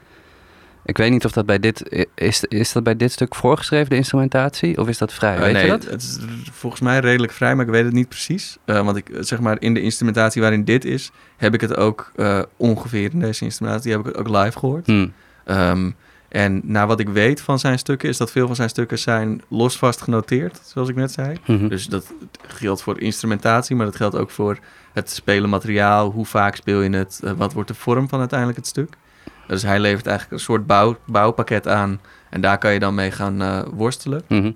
Ik 0.85 0.97
weet 0.97 1.11
niet 1.11 1.25
of 1.25 1.33
dat 1.33 1.47
bij 1.47 1.59
dit... 1.59 2.07
Is, 2.15 2.45
is 2.45 2.73
dat 2.73 2.83
bij 2.83 2.97
dit 2.97 3.13
stuk 3.13 3.35
voorgeschreven, 3.35 3.91
de 3.91 3.97
instrumentatie? 3.97 4.79
Of 4.79 4.89
is 4.89 4.99
dat 4.99 5.13
vrij? 5.13 5.35
Eh, 5.35 5.41
weet 5.41 5.53
nee, 5.53 5.65
je 5.65 5.71
dat? 5.71 5.85
het 5.85 6.03
is 6.03 6.19
volgens 6.53 6.83
mij 6.83 6.99
redelijk 6.99 7.33
vrij, 7.33 7.55
maar 7.55 7.65
ik 7.65 7.71
weet 7.71 7.85
het 7.85 7.93
niet 7.93 8.09
precies. 8.09 8.59
Eh, 8.65 8.85
want 8.85 8.97
ik, 8.97 9.11
zeg 9.21 9.41
maar, 9.41 9.57
in 9.61 9.75
de 9.75 9.81
instrumentatie 9.81 10.41
waarin 10.41 10.65
dit 10.65 10.85
is, 10.85 11.11
heb 11.37 11.55
ik 11.55 11.61
het 11.61 11.77
ook 11.77 12.13
eh, 12.17 12.43
ongeveer 12.57 13.13
in 13.13 13.21
deze 13.21 13.45
instrumentatie, 13.45 13.91
heb 13.91 14.01
ik 14.01 14.07
het 14.07 14.17
ook 14.17 14.29
live 14.29 14.59
gehoord. 14.59 14.87
Hm. 14.87 15.09
Ehm, 15.45 15.91
en 16.29 16.61
naar 16.65 16.87
wat 16.87 17.01
ik 17.01 17.09
weet 17.09 17.41
van 17.41 17.59
zijn 17.59 17.79
stukken, 17.79 18.09
is 18.09 18.17
dat 18.17 18.31
veel 18.31 18.47
van 18.47 18.57
zijn 18.57 18.69
stukken 18.69 18.99
zijn 18.99 19.43
losvast 19.49 20.03
genoteerd, 20.03 20.61
zoals 20.65 20.89
ik 20.89 20.95
net 20.95 21.13
zei. 21.13 21.37
Mhm. 21.47 21.69
Dus 21.69 21.87
dat 21.87 22.13
geldt 22.47 22.83
voor 22.83 23.01
instrumentatie, 23.01 23.77
maar 23.77 23.87
dat 23.87 23.97
geldt 23.97 24.17
ook 24.17 24.31
voor 24.31 24.59
het 24.93 25.11
spelen 25.11 25.51
materiaal. 25.51 26.11
Hoe 26.11 26.27
vaak 26.27 26.57
speel 26.57 26.81
je 26.81 26.91
het? 26.91 27.21
wat 27.37 27.53
wordt 27.53 27.69
de 27.69 27.75
vorm 27.75 28.09
van 28.09 28.19
uiteindelijk 28.19 28.59
het 28.59 28.67
stuk? 28.67 28.97
Dus 29.47 29.63
hij 29.63 29.81
levert 29.81 30.07
eigenlijk 30.07 30.39
een 30.39 30.45
soort 30.45 30.67
bouw, 30.67 30.99
bouwpakket 31.07 31.69
aan. 31.69 32.01
En 32.31 32.41
daar 32.41 32.59
kan 32.59 32.73
je 32.73 32.79
dan 32.79 32.95
mee 32.95 33.11
gaan 33.11 33.43
eh, 33.43 33.61
worstelen. 33.73 34.23
Mhm. 34.29 34.53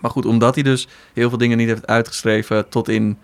Maar 0.00 0.10
goed, 0.10 0.26
omdat 0.26 0.54
hij 0.54 0.64
dus 0.64 0.88
heel 1.12 1.28
veel 1.28 1.38
dingen 1.38 1.56
niet 1.56 1.68
heeft 1.68 1.86
uitgeschreven 1.86 2.68
tot 2.68 2.88
in 2.88 3.18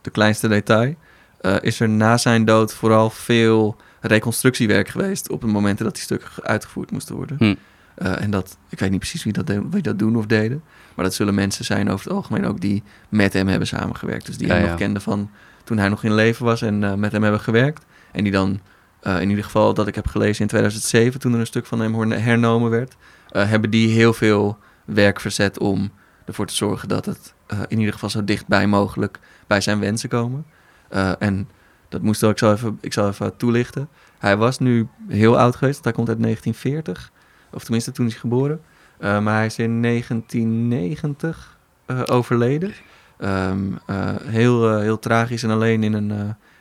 de 0.00 0.10
kleinste 0.10 0.48
detail, 0.48 0.94
eh, 1.40 1.56
is 1.60 1.80
er 1.80 1.88
na 1.88 2.16
zijn 2.16 2.44
dood 2.44 2.74
vooral 2.74 3.10
veel 3.10 3.76
reconstructiewerk 4.00 4.88
geweest 4.88 5.30
op 5.30 5.40
de 5.40 5.46
momenten 5.46 5.84
dat 5.84 5.94
die 5.94 6.02
stukken 6.02 6.28
ge- 6.28 6.42
uitgevoerd 6.42 6.90
moesten 6.90 7.14
worden. 7.16 7.36
Hm. 7.38 7.54
Eh, 7.94 8.22
en 8.22 8.30
dat, 8.30 8.56
ik 8.68 8.78
weet 8.78 8.90
niet 8.90 8.98
precies 8.98 9.24
wie 9.24 9.32
dat, 9.32 9.46
de- 9.46 9.68
wie 9.70 9.82
dat 9.82 9.98
doen 9.98 10.16
of 10.16 10.26
deden, 10.26 10.62
maar 10.94 11.04
dat 11.04 11.14
zullen 11.14 11.34
mensen 11.34 11.64
zijn 11.64 11.90
over 11.90 12.04
het 12.06 12.14
algemeen 12.16 12.46
ook 12.46 12.60
die 12.60 12.82
met 13.08 13.32
hem 13.32 13.48
hebben 13.48 13.68
samengewerkt. 13.68 14.26
Dus 14.26 14.36
die 14.36 14.46
Ja, 14.46 14.54
hem 14.54 14.62
ja. 14.62 14.68
nog 14.68 14.78
kenden 14.78 15.02
van 15.02 15.30
toen 15.64 15.78
hij 15.78 15.88
nog 15.88 16.04
in 16.04 16.14
leven 16.14 16.44
was 16.44 16.62
en 16.62 17.00
met 17.00 17.12
hem 17.12 17.22
hebben 17.22 17.40
gewerkt. 17.40 17.84
En 18.12 18.22
die 18.22 18.32
dan, 18.32 18.60
in 19.02 19.28
ieder 19.28 19.44
geval 19.44 19.74
dat 19.74 19.86
ik 19.86 19.94
heb 19.94 20.06
gelezen 20.06 20.40
in 20.42 20.48
2007, 20.48 21.20
toen 21.20 21.32
er 21.32 21.40
een 21.40 21.46
stuk 21.46 21.66
van 21.66 21.80
hem 21.80 22.10
hernomen 22.10 22.70
werd, 22.70 22.96
eh, 23.28 23.48
hebben 23.48 23.70
die 23.70 23.88
heel 23.88 24.12
veel 24.12 24.58
werk 24.84 25.20
verzet 25.20 25.58
om 25.58 25.90
ervoor 26.24 26.46
te 26.46 26.54
zorgen 26.54 26.88
dat 26.88 27.06
het 27.06 27.34
eh, 27.46 27.58
in 27.68 27.78
ieder 27.78 27.92
geval 27.92 28.10
zo 28.10 28.24
dichtbij 28.24 28.66
mogelijk 28.66 29.18
bij 29.46 29.60
zijn 29.60 29.80
wensen 29.80 30.08
komen. 30.08 30.46
Eh, 30.88 31.12
en 31.18 31.48
dat 31.88 32.02
moest 32.02 32.22
ik 32.22 32.38
zal, 32.38 32.52
even, 32.52 32.78
ik 32.80 32.92
zal 32.92 33.08
even 33.08 33.36
toelichten. 33.36 33.88
Hij 34.18 34.36
was 34.36 34.58
nu 34.58 34.88
heel 35.08 35.38
oud 35.38 35.56
geweest, 35.56 35.84
hij 35.84 35.92
komt 35.92 36.08
uit 36.08 36.20
1940. 36.20 37.12
Of 37.52 37.62
tenminste, 37.62 37.92
toen 37.92 38.06
is 38.06 38.12
hij 38.12 38.20
geboren. 38.20 38.60
Eh, 38.98 39.20
maar 39.20 39.34
hij 39.34 39.46
is 39.46 39.58
in 39.58 39.80
1990 39.80 41.58
eh, 41.86 42.02
overleden. 42.06 42.72
Ehm, 43.20 43.72
eh, 43.86 44.14
heel, 44.24 44.70
eh, 44.70 44.80
heel 44.80 44.98
tragisch 44.98 45.42
en 45.42 45.50
alleen 45.50 45.82
in 45.82 45.92
een, 45.92 46.10
eh, 46.10 46.18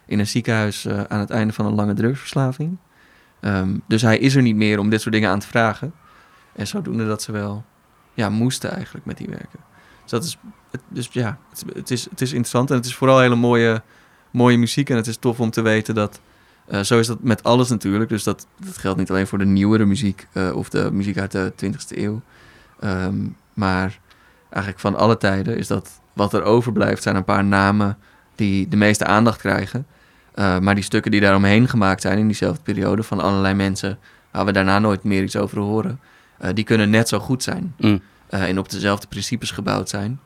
in 0.09 0.19
een 0.19 0.27
ziekenhuis 0.27 0.85
eh, 0.85 1.03
aan 1.03 1.19
het 1.19 1.29
einde 1.29 1.53
van 1.53 1.65
een 1.65 1.73
lange 1.73 1.93
drugsverslaving. 1.93 2.77
Ehm, 3.39 3.77
dus 3.87 4.01
hij 4.01 4.17
is 4.17 4.35
er 4.35 4.41
niet 4.41 4.55
meer 4.55 4.79
om 4.79 4.89
dit 4.89 5.01
soort 5.01 5.13
dingen 5.13 5.29
aan 5.29 5.39
te 5.39 5.47
vragen. 5.47 5.93
En 6.53 6.67
zodoende 6.67 7.07
dat 7.07 7.21
ze 7.21 7.31
wel 7.31 7.65
ja, 8.13 8.29
moesten 8.29 8.71
eigenlijk 8.71 9.05
met 9.05 9.17
die 9.17 9.27
werken. 9.27 9.59
Dus, 10.01 10.11
dat 10.11 10.23
is, 10.23 10.37
dus 10.87 11.09
ja, 11.11 11.37
het, 11.49 11.63
het 11.73 11.91
is, 11.91 12.07
het 12.09 12.21
is 12.21 12.29
interessant 12.29 12.69
en 12.69 12.75
het 12.75 12.85
is 12.85 12.95
vooral 12.95 13.19
hele 13.19 13.35
mooie, 13.35 13.81
mooie 14.31 14.57
muziek. 14.57 14.89
En 14.89 14.95
het 14.95 15.07
is 15.07 15.17
tof 15.17 15.39
om 15.39 15.49
te 15.49 15.61
weten 15.61 15.95
dat, 15.95 16.19
eh, 16.67 16.81
zo 16.81 16.99
is 16.99 17.07
dat 17.07 17.23
met 17.23 17.43
alles 17.43 17.69
natuurlijk. 17.69 18.09
Dus 18.09 18.23
dat, 18.23 18.47
dat 18.65 18.77
geldt 18.77 18.99
niet 18.99 19.09
alleen 19.09 19.27
voor 19.27 19.37
de 19.37 19.45
nieuwere 19.45 19.85
muziek 19.85 20.27
eh, 20.31 20.55
of 20.55 20.69
de 20.69 20.89
muziek 20.91 21.17
uit 21.17 21.31
de 21.31 21.53
20e 21.55 21.97
eeuw. 21.97 22.21
Ehm, 22.79 23.27
maar 23.53 23.99
eigenlijk 24.49 24.81
van 24.81 24.95
alle 24.95 25.17
tijden 25.17 25.57
is 25.57 25.67
dat 25.67 25.99
wat 26.13 26.33
er 26.33 26.43
overblijft 26.43 27.03
zijn 27.03 27.15
een 27.15 27.23
paar 27.23 27.43
namen 27.43 27.97
die 28.35 28.67
de 28.67 28.77
meeste 28.77 29.05
aandacht 29.05 29.39
krijgen. 29.39 29.85
Eh, 30.39 30.59
maar 30.59 30.75
die 30.75 30.83
stukken 30.83 31.11
die 31.11 31.21
daaromheen 31.21 31.67
gemaakt 31.67 32.01
zijn 32.01 32.17
in 32.17 32.25
diezelfde 32.25 32.61
periode 32.63 33.03
van 33.03 33.19
allerlei 33.19 33.53
mensen 33.53 33.99
waar 34.31 34.45
we 34.45 34.51
daarna 34.51 34.79
nooit 34.79 35.03
meer 35.03 35.23
iets 35.23 35.35
over 35.35 35.59
horen, 35.59 35.99
eh, 36.37 36.49
die 36.53 36.63
kunnen 36.63 36.89
net 36.89 37.07
zo 37.07 37.19
goed 37.19 37.43
zijn 37.43 37.73
Hm. 37.77 37.97
eh, 38.29 38.49
en 38.49 38.59
op 38.59 38.69
dezelfde 38.69 39.07
principes 39.07 39.51
gebouwd 39.51 39.89
zijn. 39.89 40.19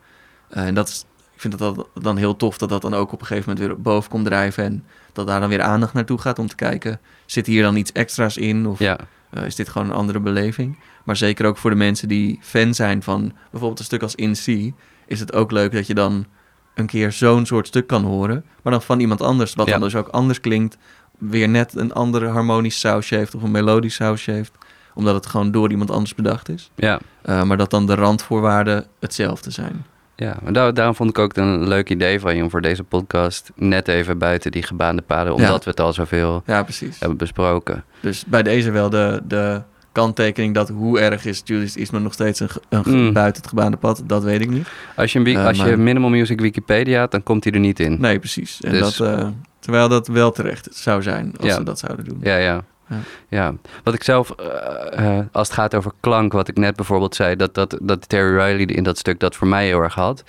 En 0.48 0.74
dat 0.74 0.88
is, 0.88 1.04
ik 1.34 1.40
vind 1.40 1.52
het 1.52 1.62
dat 1.62 1.88
dan 1.94 2.16
heel 2.16 2.36
tof 2.36 2.58
dat 2.58 2.68
dat 2.68 2.82
dan 2.82 2.94
ook 2.94 3.12
op 3.12 3.20
een 3.20 3.26
gegeven 3.26 3.50
moment 3.50 3.66
weer 3.66 3.82
boven 3.82 4.10
komt 4.10 4.24
drijven 4.24 4.64
en 4.64 4.84
dat 5.12 5.26
daar 5.26 5.40
dan 5.40 5.48
weer 5.48 5.62
aandacht 5.62 5.92
naartoe 5.92 6.18
gaat 6.18 6.38
om 6.38 6.46
te 6.46 6.54
kijken, 6.54 7.00
zit 7.26 7.46
hier 7.46 7.62
dan 7.62 7.76
iets 7.76 7.92
extra's 7.92 8.36
in 8.36 8.66
of 8.66 8.78
Ja, 8.78 8.98
is 9.44 9.54
dit 9.54 9.68
gewoon 9.68 9.88
een 9.88 9.96
andere 9.96 10.20
beleving? 10.20 10.78
Maar 11.04 11.16
zeker 11.16 11.46
ook 11.46 11.56
voor 11.56 11.70
de 11.70 11.76
mensen 11.76 12.08
die 12.08 12.38
fan 12.42 12.74
zijn 12.74 13.02
van 13.02 13.32
bijvoorbeeld 13.50 13.78
een 13.78 13.84
stuk 13.84 14.02
als 14.02 14.14
In 14.14 14.36
Sea, 14.36 14.70
is 15.06 15.20
het 15.20 15.32
ook 15.32 15.50
leuk 15.50 15.72
dat 15.72 15.86
je 15.86 15.94
dan 15.94 16.26
een 16.74 16.86
keer 16.86 17.12
zo'n 17.12 17.46
soort 17.46 17.66
stuk 17.66 17.86
kan 17.86 18.02
horen, 18.04 18.44
maar 18.62 18.72
dan 18.72 18.82
van 18.82 19.00
iemand 19.00 19.20
anders, 19.20 19.54
wat 19.54 19.66
Ja. 19.66 19.72
dan 19.72 19.80
dus 19.80 19.96
ook 19.96 20.08
anders 20.08 20.40
klinkt, 20.40 20.76
weer 21.18 21.48
net 21.48 21.76
een 21.76 21.92
andere 21.92 22.26
harmonisch 22.28 22.80
sausje 22.80 23.14
heeft 23.14 23.34
of 23.34 23.42
een 23.42 23.50
melodisch 23.50 23.94
sausje 23.94 24.30
heeft, 24.30 24.52
omdat 24.94 25.14
het 25.14 25.26
gewoon 25.26 25.50
door 25.50 25.70
iemand 25.70 25.90
anders 25.90 26.14
bedacht 26.14 26.48
is. 26.48 26.70
ja. 26.74 26.98
Uh, 27.28 27.42
maar 27.42 27.56
dat 27.56 27.70
dan 27.70 27.86
de 27.86 27.94
randvoorwaarden 27.94 28.86
hetzelfde 29.00 29.50
zijn. 29.50 29.84
Ja, 30.16 30.36
maar 30.42 30.52
daar, 30.52 30.74
daarom 30.74 30.94
vond 30.94 31.10
ik 31.10 31.18
ook 31.18 31.36
een 31.36 31.68
leuk 31.68 31.90
idee 31.90 32.20
van 32.20 32.36
je 32.36 32.42
om 32.42 32.50
voor 32.50 32.60
deze 32.60 32.82
podcast 32.84 33.50
net 33.54 33.88
even 33.88 34.18
buiten 34.18 34.50
die 34.50 34.62
gebaande 34.62 35.02
paden, 35.02 35.32
omdat 35.34 35.50
Ja. 35.50 35.58
we 35.58 35.70
het 35.70 35.80
al 35.80 35.92
zoveel 35.92 36.42
Ja, 36.46 36.62
precies. 36.62 36.98
hebben 36.98 37.18
besproken. 37.18 37.84
Dus 38.00 38.24
bij 38.24 38.42
deze 38.42 38.70
wel 38.70 38.90
de, 38.90 39.20
de 39.24 39.62
kanttekening 39.94 40.54
dat 40.54 40.68
hoe 40.68 41.00
erg 41.00 41.24
is 41.24 41.40
Julius 41.44 41.76
Eastman 41.76 42.02
nog 42.02 42.12
steeds 42.12 42.40
een, 42.40 42.48
een 42.68 42.82
Mm. 42.86 43.12
buiten 43.12 43.40
het 43.42 43.50
gebaande 43.50 43.76
pad, 43.76 44.02
dat 44.06 44.22
weet 44.22 44.40
ik 44.40 44.50
niet. 44.50 44.68
Als 44.96 45.12
je, 45.12 45.18
een 45.18 45.26
Eh, 45.26 45.46
als 45.46 45.58
je 45.58 45.76
Minimal 45.76 46.10
Music 46.10 46.40
Wikipedia 46.40 47.00
had, 47.00 47.10
dan 47.10 47.22
komt 47.22 47.44
hij 47.44 47.52
er 47.52 47.58
niet 47.60 47.80
in. 47.80 48.00
Nee, 48.00 48.18
precies. 48.18 48.60
En 48.60 48.70
Dus- 48.72 48.96
dat, 48.96 49.18
eh, 49.18 49.26
terwijl 49.58 49.88
dat 49.88 50.06
wel 50.06 50.30
terecht 50.32 50.68
zou 50.70 51.02
zijn 51.02 51.34
als 51.36 51.46
Ja. 51.46 51.54
ze 51.54 51.62
dat 51.62 51.78
zouden 51.78 52.04
doen. 52.04 52.18
Ja, 52.22 52.36
ja. 52.36 52.64
Ja. 52.88 52.96
ja. 53.28 53.54
Wat 53.84 53.94
ik 53.94 54.02
zelf, 54.02 54.30
eh, 54.30 55.18
als 55.32 55.48
het 55.48 55.56
gaat 55.56 55.74
over 55.74 55.92
klank, 56.00 56.32
wat 56.32 56.48
ik 56.48 56.56
net 56.56 56.76
bijvoorbeeld 56.76 57.14
zei, 57.14 57.36
dat, 57.36 57.54
dat, 57.54 57.78
dat 57.82 58.08
Terry 58.08 58.30
Riley 58.42 58.74
in 58.74 58.82
dat 58.82 58.98
stuk 58.98 59.20
dat 59.20 59.36
voor 59.36 59.46
mij 59.46 59.66
heel 59.66 59.80
erg 59.80 59.94
had, 59.94 60.24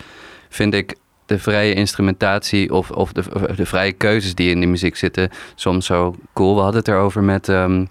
vind 0.49 0.73
ik 0.73 0.95
de 1.25 1.39
vrije 1.39 1.73
instrumentatie 1.73 2.73
of, 2.73 2.91
of 2.91 3.11
de, 3.11 3.23
de 3.55 3.65
vrije 3.65 3.91
keuzes 3.91 4.35
die 4.35 4.49
in 4.49 4.59
die 4.59 4.69
muziek 4.69 4.95
zitten 4.95 5.29
soms 5.55 5.85
zo 5.85 6.15
cool. 6.33 6.55
We 6.55 6.61
hadden 6.61 6.79
het 6.79 6.87
erover 6.89 7.23
met, 7.23 7.49
ehm, 7.49 7.85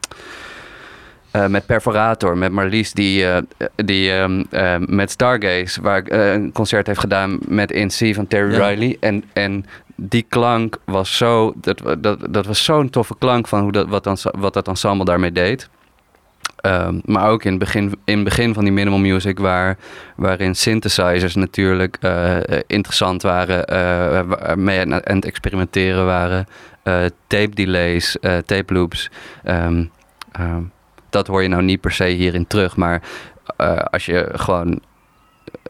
eh, 1.35 1.47
met 1.47 1.67
Perforator, 1.67 2.39
met 2.39 2.53
Marlies, 2.53 2.93
die, 2.93 3.27
eh, 3.27 3.43
die 3.77 4.13
ehm, 4.13 4.45
eh, 4.51 4.77
met 4.79 5.11
Stargaze, 5.11 5.83
waar 5.83 5.99
ik 5.99 6.13
een 6.13 6.53
concert 6.53 6.87
heeft 6.87 7.01
gedaan 7.01 7.39
met 7.49 7.71
In 7.71 7.89
C 7.89 8.15
van 8.15 8.27
Terry 8.27 8.53
Ja. 8.53 8.69
Riley. 8.69 8.97
En, 9.01 9.25
en 9.33 9.67
die 9.95 10.27
klank 10.29 10.79
was 10.85 11.17
zo, 11.17 11.53
dat, 11.57 11.83
dat, 11.99 12.19
dat 12.31 12.47
was 12.47 12.65
zo'n 12.65 12.91
toffe 12.91 13.15
klank 13.19 13.49
van 13.49 13.61
hoe 13.61 13.73
dat, 13.73 13.89
wat, 13.89 14.05
dan, 14.05 14.17
wat 14.39 14.55
dat 14.55 14.69
ensemble 14.69 15.05
daarmee 15.05 15.33
deed. 15.33 15.69
Ehm, 16.57 17.01
maar 17.05 17.29
ook 17.29 17.45
in 17.45 17.51
het 17.51 17.61
begin, 17.61 17.93
in 18.05 18.15
het 18.15 18.25
begin 18.25 18.55
van 18.55 18.65
die 18.65 18.73
minimal 18.73 18.99
music, 18.99 19.39
waar, 19.39 19.77
waarin 20.17 20.55
synthesizers 20.55 21.35
natuurlijk 21.35 21.99
interessant 22.67 23.23
waren, 23.23 23.67
waarmee 24.29 24.81
aan 24.81 24.93
aan 24.93 25.17
het 25.17 25.25
experimenteren 25.25 26.05
waren, 26.05 26.47
tape 27.27 27.55
delays, 27.55 28.17
tape 28.47 28.75
loops. 28.75 29.11
Ehm, 29.43 29.85
dat 31.15 31.27
hoor 31.27 31.43
je 31.43 31.49
nou 31.49 31.63
niet 31.63 31.81
per 31.81 31.93
se 31.93 32.05
hierin 32.05 32.47
terug, 32.47 32.77
maar 32.77 33.03
eh, 33.57 33.77
als 33.77 34.07
je 34.07 34.29
gewoon 34.33 34.81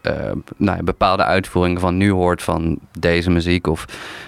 eh, 0.03 0.31
nou 0.57 0.77
ja, 0.77 0.83
bepaalde 0.83 1.25
uitvoeringen 1.25 1.81
van 1.81 1.97
nu 1.97 2.11
hoort 2.11 2.43
van 2.43 2.79
deze 2.99 3.31
muziek 3.31 3.67
of, 3.67 3.85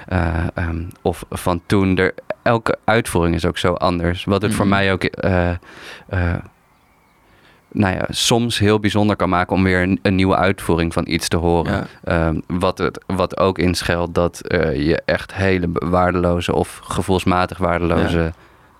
eh, 0.09 0.46
ehm, 0.55 0.83
of 1.02 1.24
van 1.31 1.62
toen, 1.66 1.96
er, 1.96 2.14
elke 2.42 2.79
uitvoering 2.85 3.35
is 3.35 3.44
ook 3.46 3.59
zo 3.59 3.72
anders. 3.72 4.24
Wat 4.24 4.42
het 4.42 4.55
voor 4.55 4.66
Mhm. 4.66 4.74
mij 4.74 4.92
ook 4.92 5.02
nou 7.72 7.94
ja, 7.94 8.05
soms 8.09 8.59
heel 8.59 8.81
bijzonder 8.81 9.16
kan 9.16 9.29
maken 9.29 9.57
om 9.57 9.62
weer 9.62 9.83
een, 9.83 9.98
een 10.02 10.14
nieuwe 10.14 10.37
uitvoering 10.37 10.92
van 10.92 11.05
iets 11.07 11.29
te 11.29 11.37
horen. 11.37 11.72
Ja. 11.72 11.87
Ehm, 12.05 12.40
wat, 12.46 12.79
het, 12.79 13.05
wat 13.07 13.38
ook 13.38 13.59
inschelt 13.59 14.14
dat 14.14 14.40
je 14.74 15.02
echt 15.05 15.35
hele 15.35 15.68
waardeloze 15.72 16.55
of 16.55 16.81
gevoelsmatig 16.83 17.59
waardeloze 17.59 18.33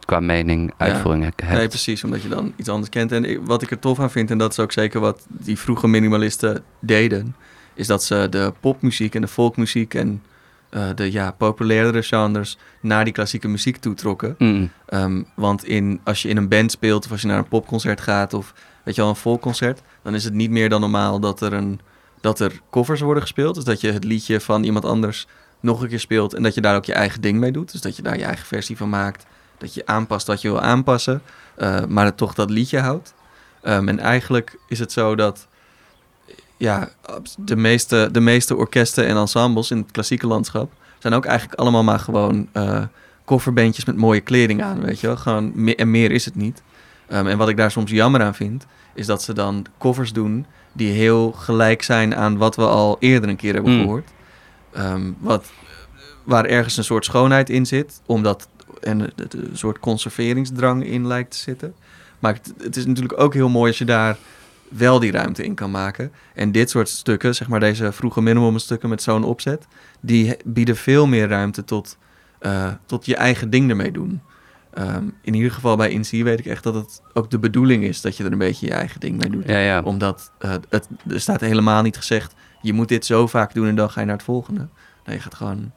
qua 0.07 0.21
mening 0.21 0.73
uitvoeringen 0.77 1.33
hebt. 1.37 1.59
Nee, 1.59 1.69
precies, 1.69 2.05
omdat 2.05 2.23
je 2.23 2.29
dan 2.29 2.53
iets 2.57 2.69
anders 2.69 2.91
kent. 2.91 3.13
En 3.13 3.25
ik- 3.25 3.41
wat 3.45 3.63
ik 3.63 3.71
er 3.71 3.79
tof 3.79 4.01
aan 4.01 4.11
vind, 4.11 4.31
en 4.31 4.39
dat 4.39 4.51
is 4.53 4.59
ook 4.59 4.73
zeker 4.73 5.01
wat 5.01 5.27
die 5.29 5.59
vroege 5.59 5.89
minimalisten 5.89 6.63
deden, 6.81 7.37
is 7.75 7.87
dat 7.87 8.05
ze 8.05 8.27
de 8.31 8.53
popmuziek 8.61 9.15
en 9.15 9.21
de 9.21 9.29
folkmuziek 9.29 9.95
en 9.95 10.23
eh, 10.71 10.89
de 10.95 11.13
ja, 11.13 11.31
populairdere 11.31 12.03
genres 12.03 12.59
naar 12.81 13.05
die 13.05 13.13
klassieke 13.13 13.49
muziek 13.49 13.77
toetrokken. 13.77 14.35
Mm, 14.39 14.71
Ehm, 14.87 15.23
want 15.35 15.65
in, 15.65 16.01
als 16.05 16.23
je 16.23 16.29
in 16.29 16.37
een 16.37 16.49
band 16.49 16.71
speelt 16.71 17.05
of 17.05 17.11
als 17.11 17.21
je 17.21 17.27
naar 17.27 17.39
een 17.39 17.49
popconcert 17.49 18.01
gaat 18.01 18.35
of 18.35 18.55
weet 18.85 18.95
je 18.95 19.01
wel, 19.01 19.11
een 19.11 19.17
volkconcert, 19.17 19.81
dan 20.03 20.15
is 20.15 20.25
het 20.25 20.35
niet 20.35 20.51
meer 20.51 20.69
dan 20.69 20.81
normaal 20.81 21.21
dat 21.21 21.41
er 21.41 21.53
een, 21.53 21.81
dat 22.21 22.41
er 22.41 22.61
covers 22.71 23.01
worden 23.01 23.23
gespeeld. 23.23 23.55
Dus 23.55 23.65
dat 23.65 23.81
je 23.81 23.93
het 23.93 24.05
liedje 24.05 24.41
van 24.41 24.65
iemand 24.65 24.85
anders 24.85 25.27
nog 25.61 25.83
een 25.83 25.89
keer 25.89 26.01
speelt 26.01 26.35
en 26.35 26.43
dat 26.43 26.55
je 26.55 26.61
daar 26.61 26.77
ook 26.77 26.85
je 26.85 26.93
eigen 26.93 27.21
ding 27.21 27.39
mee 27.39 27.53
doet. 27.53 27.73
Dus 27.73 27.81
dat 27.81 27.97
je 27.97 28.03
daar 28.03 28.19
je 28.19 28.25
eigen 28.25 28.47
versie 28.47 28.77
van 28.77 28.89
maakt. 28.89 29.27
Dat 29.59 29.75
je 29.75 29.87
aanpast 29.87 30.27
wat 30.27 30.41
je 30.41 30.49
wil 30.49 30.61
aanpassen, 30.61 31.23
uh, 31.59 31.85
maar 31.89 32.05
het 32.05 32.17
toch 32.17 32.35
dat 32.35 32.51
liedje 32.51 32.79
houdt. 32.79 33.15
Um, 33.63 33.89
en 33.89 33.99
eigenlijk 33.99 34.59
is 34.69 34.79
het 34.79 34.93
zo 34.93 35.15
dat 35.15 35.47
ja, 36.57 36.89
de, 37.39 37.57
meeste, 37.57 38.09
de 38.13 38.21
meeste 38.21 38.57
orkesten 38.57 39.07
en 39.07 39.17
ensembles 39.17 39.71
in 39.71 39.77
het 39.77 39.91
klassieke 39.91 40.27
landschap 40.27 40.73
zijn 40.99 41.15
ook 41.15 41.25
eigenlijk 41.25 41.61
allemaal 41.61 41.85
maar 41.85 41.99
gewoon 41.99 42.49
uh, 42.53 42.83
kofferbeentjes 43.25 43.85
met 43.85 43.97
mooie 43.97 44.21
kleding 44.21 44.63
aan, 44.63 44.81
weet 44.81 45.01
je 45.01 45.07
wel. 45.07 45.17
Gewoon, 45.17 45.69
en 45.69 45.91
meer 45.91 46.11
is 46.11 46.25
het 46.25 46.35
niet. 46.35 46.63
Um, 47.13 47.27
en 47.27 47.39
wat 47.39 47.49
ik 47.49 47.57
daar 47.57 47.71
soms 47.71 47.91
jammer 47.91 48.23
aan 48.23 48.35
vind, 48.35 48.67
is 48.95 49.07
dat 49.07 49.23
ze 49.23 49.33
dan 49.33 49.67
covers 49.79 50.13
doen 50.13 50.47
die 50.73 50.93
heel 50.93 51.33
gelijk 51.33 51.83
zijn 51.83 52.17
aan 52.17 52.37
wat 52.37 52.57
we 52.57 52.67
al 52.67 52.97
eerder 52.99 53.29
een 53.29 53.37
keer 53.37 53.55
hebben 53.55 53.73
mm. 53.73 53.81
gehoord. 53.81 54.09
Um, 54.79 55.17
wat, 55.19 55.45
waar 56.25 56.45
ergens 56.45 56.77
een 56.77 56.85
soort 56.85 57.05
schoonheid 57.05 57.51
in 57.51 57.67
zit, 57.67 58.01
omdat 58.07 58.49
en 58.87 59.01
een 59.01 59.51
soort 59.53 59.79
conserveringsdrang 59.79 60.85
in 60.85 61.07
lijkt 61.07 61.31
te 61.31 61.37
zitten. 61.37 61.75
Maar 62.19 62.35
het, 62.35 62.55
het, 62.63 62.77
is 62.77 62.87
natuurlijk 62.87 63.21
ook 63.21 63.35
heel 63.35 63.49
mooi 63.49 63.69
als 63.69 63.79
je 63.79 63.85
daar 63.85 64.17
wel 64.69 64.99
die 64.99 65.11
ruimte 65.11 65.45
in 65.45 65.55
kan 65.55 65.71
maken. 65.71 66.13
En 66.35 66.53
dit 66.53 66.71
soort 66.71 66.89
stukken, 66.89 67.35
zeg 67.35 67.49
maar 67.49 67.61
deze 67.61 67.93
vroege 67.93 68.23
minimum 68.23 68.59
stukken 68.59 68.89
met 68.89 69.03
zo'n 69.03 69.25
opzet, 69.25 69.67
die 70.01 70.37
bieden 70.45 70.77
veel 70.77 71.07
meer 71.07 71.29
ruimte 71.29 71.65
tot, 71.65 71.99
uh, 72.41 72.73
tot 72.87 73.07
je 73.07 73.17
eigen 73.17 73.51
ding 73.51 73.71
ermee 73.71 73.93
doen. 73.93 74.21
Um, 74.79 75.15
in 75.23 75.35
ieder 75.35 75.51
geval 75.51 75.77
bij 75.77 75.91
INC 75.91 76.11
weet 76.11 76.39
ik 76.39 76.47
echt 76.47 76.63
dat 76.63 76.75
het 76.75 77.03
ook 77.13 77.31
de 77.31 77.39
bedoeling 77.39 77.85
is 77.85 78.01
dat 78.01 78.17
je 78.17 78.25
er 78.25 78.33
een 78.33 78.39
beetje 78.39 78.67
je 78.67 78.73
eigen 78.73 79.01
ding 79.01 79.21
mee 79.21 79.31
doet. 79.31 79.47
Ja, 79.47 79.59
ja. 79.59 79.83
Omdat 79.83 80.33
uh, 80.41 80.55
het, 80.69 80.89
er 81.09 81.21
staat 81.21 81.41
helemaal 81.41 81.83
niet 81.83 81.97
gezegd, 81.97 82.35
je 82.61 82.73
moet 82.73 82.89
dit 82.89 83.07
zo 83.07 83.27
vaak 83.27 83.55
doen 83.55 83.67
en 83.67 83.75
dan 83.75 83.91
ga 83.91 84.01
je 84.01 84.07
naar 84.07 84.17
het 84.17 84.25
volgende. 84.25 84.69
Nee, 85.05 85.17
je 85.17 85.23
gaat 85.23 85.35
gewoon 85.35 85.73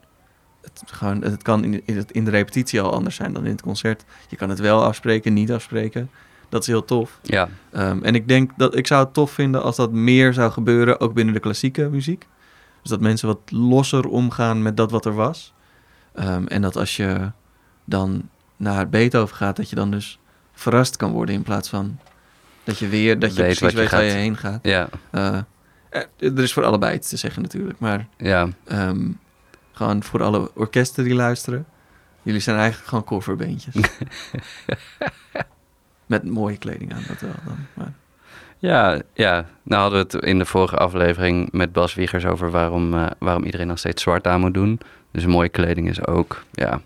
het, 0.74 0.92
gewoon, 0.92 1.22
het 1.24 1.42
kan 1.42 1.64
in, 1.64 1.82
in, 1.86 2.06
in, 2.12 2.26
de 2.26 2.32
repetitie 2.32 2.82
al 2.82 2.94
anders 2.94 3.16
zijn 3.16 3.34
dan 3.34 3.46
in 3.46 3.52
het 3.52 3.62
concert. 3.62 4.04
Je 4.28 4.36
kan 4.36 4.50
het 4.50 4.60
wel 4.60 4.84
afspreken, 4.84 5.34
niet 5.34 5.52
afspreken. 5.52 6.10
Dat 6.50 6.62
is 6.62 6.68
heel 6.68 6.86
tof. 6.86 7.20
Ja. 7.22 7.50
Um, 7.76 8.04
en 8.04 8.16
ik 8.16 8.28
denk 8.28 8.52
dat 8.58 8.78
ik 8.78 8.88
zou 8.88 9.04
het 9.04 9.14
tof 9.14 9.32
vinden 9.32 9.64
als 9.64 9.76
dat 9.76 9.92
meer 9.92 10.34
zou 10.34 10.52
gebeuren, 10.52 11.00
ook 11.00 11.14
binnen 11.14 11.34
de 11.34 11.40
klassieke 11.40 11.90
muziek. 11.90 12.28
Dus 12.82 12.92
dat 12.92 13.02
mensen 13.02 13.28
wat 13.28 13.40
losser 13.46 14.08
omgaan 14.08 14.62
met 14.62 14.78
dat 14.78 14.92
wat 14.92 15.06
er 15.06 15.16
was. 15.16 15.54
Um, 16.20 16.48
en 16.48 16.62
dat 16.62 16.76
als 16.76 16.96
je 16.96 17.32
dan 17.86 18.30
naar 18.58 18.90
Beethoven 18.90 19.36
gaat, 19.36 19.56
dat 19.56 19.70
je 19.70 19.76
dan 19.76 19.92
dus 19.92 20.20
verrast 20.54 20.98
kan 20.98 21.12
worden 21.12 21.36
in 21.36 21.44
plaats 21.44 21.70
van 21.70 22.00
dat 22.64 22.78
je 22.78 22.88
weer, 22.88 23.20
dat 23.20 23.36
je 23.36 23.42
weet 23.42 23.58
precies 23.58 23.78
weet 23.78 23.90
waar 23.90 24.04
je 24.04 24.12
heen 24.12 24.38
gaat. 24.38 24.60
Ja. 24.62 24.90
Uh, 25.12 25.40
er 26.20 26.40
is 26.40 26.54
voor 26.54 26.64
allebei 26.66 26.96
iets 26.96 27.10
te 27.10 27.18
zeggen 27.18 27.42
natuurlijk, 27.42 27.80
maar 27.80 28.08
ja. 28.18 28.48
Um, 28.72 29.20
gewoon 29.80 30.04
voor 30.04 30.24
alle 30.24 30.52
orkesten 30.56 31.04
die 31.04 31.14
luisteren. 31.14 31.66
Jullie 32.22 32.42
zijn 32.42 32.58
eigenlijk 32.58 32.88
gewoon 32.88 33.04
coverbeentjes. 33.04 33.76
Met 36.06 36.24
mooie 36.24 36.58
kleding 36.58 36.94
aan, 36.94 37.04
dat 37.08 37.20
wel 37.20 37.32
dan. 37.46 37.58
Maar... 37.74 37.94
Ja, 38.58 39.02
ja, 39.14 39.46
nou 39.64 39.82
hadden 39.82 40.08
we 40.08 40.18
het 40.18 40.26
in 40.26 40.38
de 40.38 40.46
vorige 40.46 40.76
aflevering 40.78 41.52
met 41.52 41.72
Bas 41.72 41.94
Wiegers 41.94 42.26
over 42.26 42.52
waarom, 42.52 42.94
uh, 42.94 43.08
waarom 43.20 43.44
iedereen 43.44 43.68
nog 43.68 43.78
steeds 43.78 44.04
zwart 44.04 44.28
aan 44.28 44.40
moet 44.40 44.54
doen. 44.54 44.80
Dus 45.12 45.26
mooie 45.26 45.50
kleding 45.50 45.90
is 45.90 46.06
ook, 46.06 46.44
ja, 46.52 46.72
een 46.74 46.82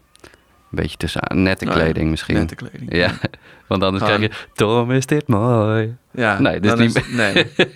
beetje 0.69 0.97
tussen 0.97 1.43
nette 1.43 1.65
nou 1.65 1.77
kleding 1.77 2.09
misschien. 2.09 2.35
Nette 2.35 2.55
kleding. 2.55 2.95
Ja, 2.95 3.11
want 3.67 3.83
anders 3.83 4.03
krijg 4.03 4.21
je, 4.21 4.31
Tom 4.53 4.91
is 4.91 5.05
dit 5.05 5.27
mooi. 5.27 5.95
Ja, 6.11 6.39
nee, 6.39 6.59
dus 6.59 6.79
niet... 6.79 6.95
Is, 6.95 7.07
nee. 7.07 7.51